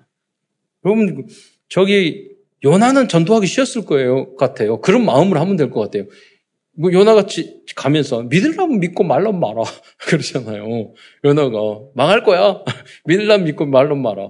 여러분 0.86 1.28
저기 1.68 2.32
요나는 2.64 3.08
전도하기 3.08 3.48
쉬웠을 3.48 3.86
거예요 3.86 4.36
같아요. 4.36 4.80
그런 4.82 5.06
마음으로 5.06 5.40
하면 5.40 5.56
될 5.56 5.70
것 5.70 5.82
같아요. 5.82 6.06
뭐 6.78 6.92
요나같이 6.92 7.64
가면서 7.76 8.24
믿으려면 8.24 8.80
믿고 8.80 9.04
말라면 9.04 9.40
말아 9.40 9.64
그러잖아요. 10.08 10.94
요나가 11.24 11.58
망할 11.94 12.24
거야 12.24 12.64
믿으려면 13.06 13.46
믿고 13.46 13.66
말라면 13.66 14.02
말아 14.02 14.30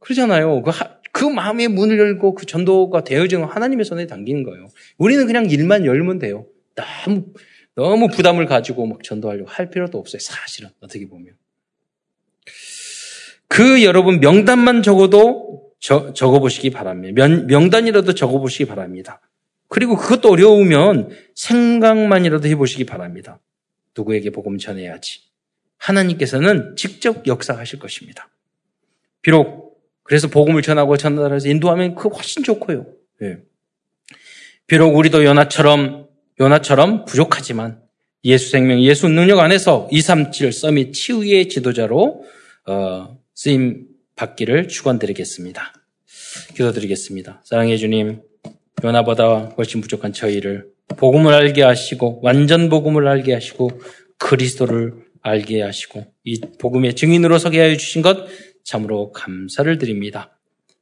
그러잖아요. 0.00 0.62
그, 0.62 0.70
하, 0.70 0.98
그 1.12 1.24
마음의 1.24 1.68
문을 1.68 1.98
열고 1.98 2.34
그 2.34 2.46
전도가 2.46 3.04
되어지는 3.04 3.44
하나님의 3.44 3.84
손에 3.84 4.06
담긴 4.06 4.42
거예요. 4.42 4.68
우리는 4.98 5.24
그냥 5.26 5.48
일만 5.48 5.86
열면 5.86 6.18
돼요. 6.18 6.46
너무, 6.74 7.24
너무 7.74 8.08
부담을 8.08 8.44
가지고 8.46 8.86
막 8.86 9.02
전도하려고 9.02 9.48
할 9.48 9.70
필요도 9.70 9.96
없어요. 9.96 10.18
사실은, 10.20 10.70
어떻게 10.80 11.08
보면. 11.08 11.34
그 13.48 13.82
여러분 13.84 14.20
명단만 14.20 14.82
적어도 14.82 15.63
저, 15.84 16.14
적어보시기 16.14 16.70
바랍니다. 16.70 17.12
명, 17.14 17.46
명단이라도 17.46 18.14
적어보시기 18.14 18.64
바랍니다. 18.64 19.20
그리고 19.68 19.98
그것도 19.98 20.30
어려우면 20.30 21.10
생각만이라도 21.34 22.48
해보시기 22.48 22.84
바랍니다. 22.84 23.38
누구에게 23.94 24.30
복음 24.30 24.56
전해야지. 24.56 25.20
하나님께서는 25.76 26.74
직접 26.76 27.26
역사하실 27.26 27.80
것입니다. 27.80 28.30
비록 29.20 29.78
그래서 30.04 30.26
복음을 30.28 30.62
전하고 30.62 30.96
전달해서 30.96 31.50
인도하면 31.50 31.96
그 31.96 32.08
훨씬 32.08 32.42
좋고요. 32.42 32.86
예. 33.20 33.40
비록 34.66 34.96
우리도 34.96 35.26
연하처럼 35.26 36.08
요나처럼 36.40 37.04
부족하지만 37.04 37.82
예수 38.24 38.48
생명, 38.48 38.80
예수 38.80 39.06
능력 39.08 39.40
안에서 39.40 39.86
237 39.92 40.50
서밋 40.50 40.94
치유의 40.94 41.50
지도자로 41.50 42.24
어, 42.68 43.18
쓰임 43.34 43.88
받기를 44.16 44.68
축원드리겠습니다. 44.68 45.73
기도드리겠습니다. 46.54 47.42
사랑해 47.44 47.76
주님, 47.76 48.20
요나보다 48.82 49.54
훨씬 49.56 49.80
부족한 49.80 50.12
저희를 50.12 50.68
복음을 50.96 51.32
알게 51.32 51.62
하시고 51.62 52.20
완전 52.22 52.68
복음을 52.68 53.06
알게 53.08 53.32
하시고 53.32 53.80
그리스도를 54.18 55.04
알게 55.22 55.62
하시고 55.62 56.06
이 56.24 56.40
복음의 56.60 56.94
증인으로 56.94 57.38
서게 57.38 57.60
하여 57.60 57.76
주신 57.76 58.02
것 58.02 58.26
참으로 58.64 59.10
감사를 59.12 59.78
드립니다. 59.78 60.38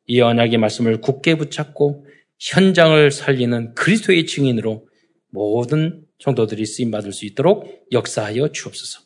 이 0.07 0.21
언약의 0.21 0.59
말씀을 0.59 1.01
굳게 1.01 1.37
붙잡고 1.37 2.07
현장을 2.39 3.11
살리는 3.11 3.75
그리스도의 3.75 4.27
증인으로 4.27 4.87
모든 5.31 6.05
성도들이 6.19 6.67
쓰임 6.67 6.91
받을 6.91 7.13
수 7.13 7.25
있도록 7.25 7.87
역사하여 7.93 8.53
주옵소서. 8.53 9.01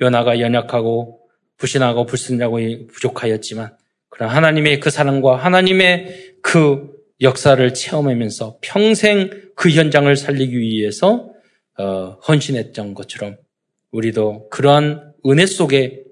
연하가 0.00 0.40
연약하고 0.40 1.20
불신하고 1.56 2.06
불순하고 2.06 2.58
부족하였지만 2.88 3.76
그러나 4.10 4.34
하나님의 4.34 4.80
그 4.80 4.90
사랑과 4.90 5.36
하나님의 5.36 6.36
그 6.42 6.90
역사를 7.20 7.74
체험하면서 7.74 8.58
평생 8.60 9.30
그 9.54 9.70
현장을 9.70 10.14
살리기 10.14 10.58
위해서 10.58 11.30
어, 11.78 12.18
헌신했던 12.28 12.94
것처럼 12.94 13.36
우리도 13.90 14.48
그러한 14.50 15.14
은혜 15.26 15.46
속에 15.46 16.04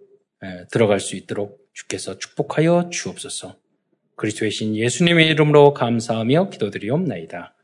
들어갈 0.71 1.01
수 1.01 1.17
있도록 1.17 1.59
주께서 1.73 2.19
축복하여 2.19 2.91
주옵소서. 2.91 3.57
그리스도의 4.17 4.51
신 4.51 4.77
예수님의 4.77 5.29
이름으로 5.29 5.75
감사하며 5.75 6.51
기도드리옵나이다. 6.51 7.55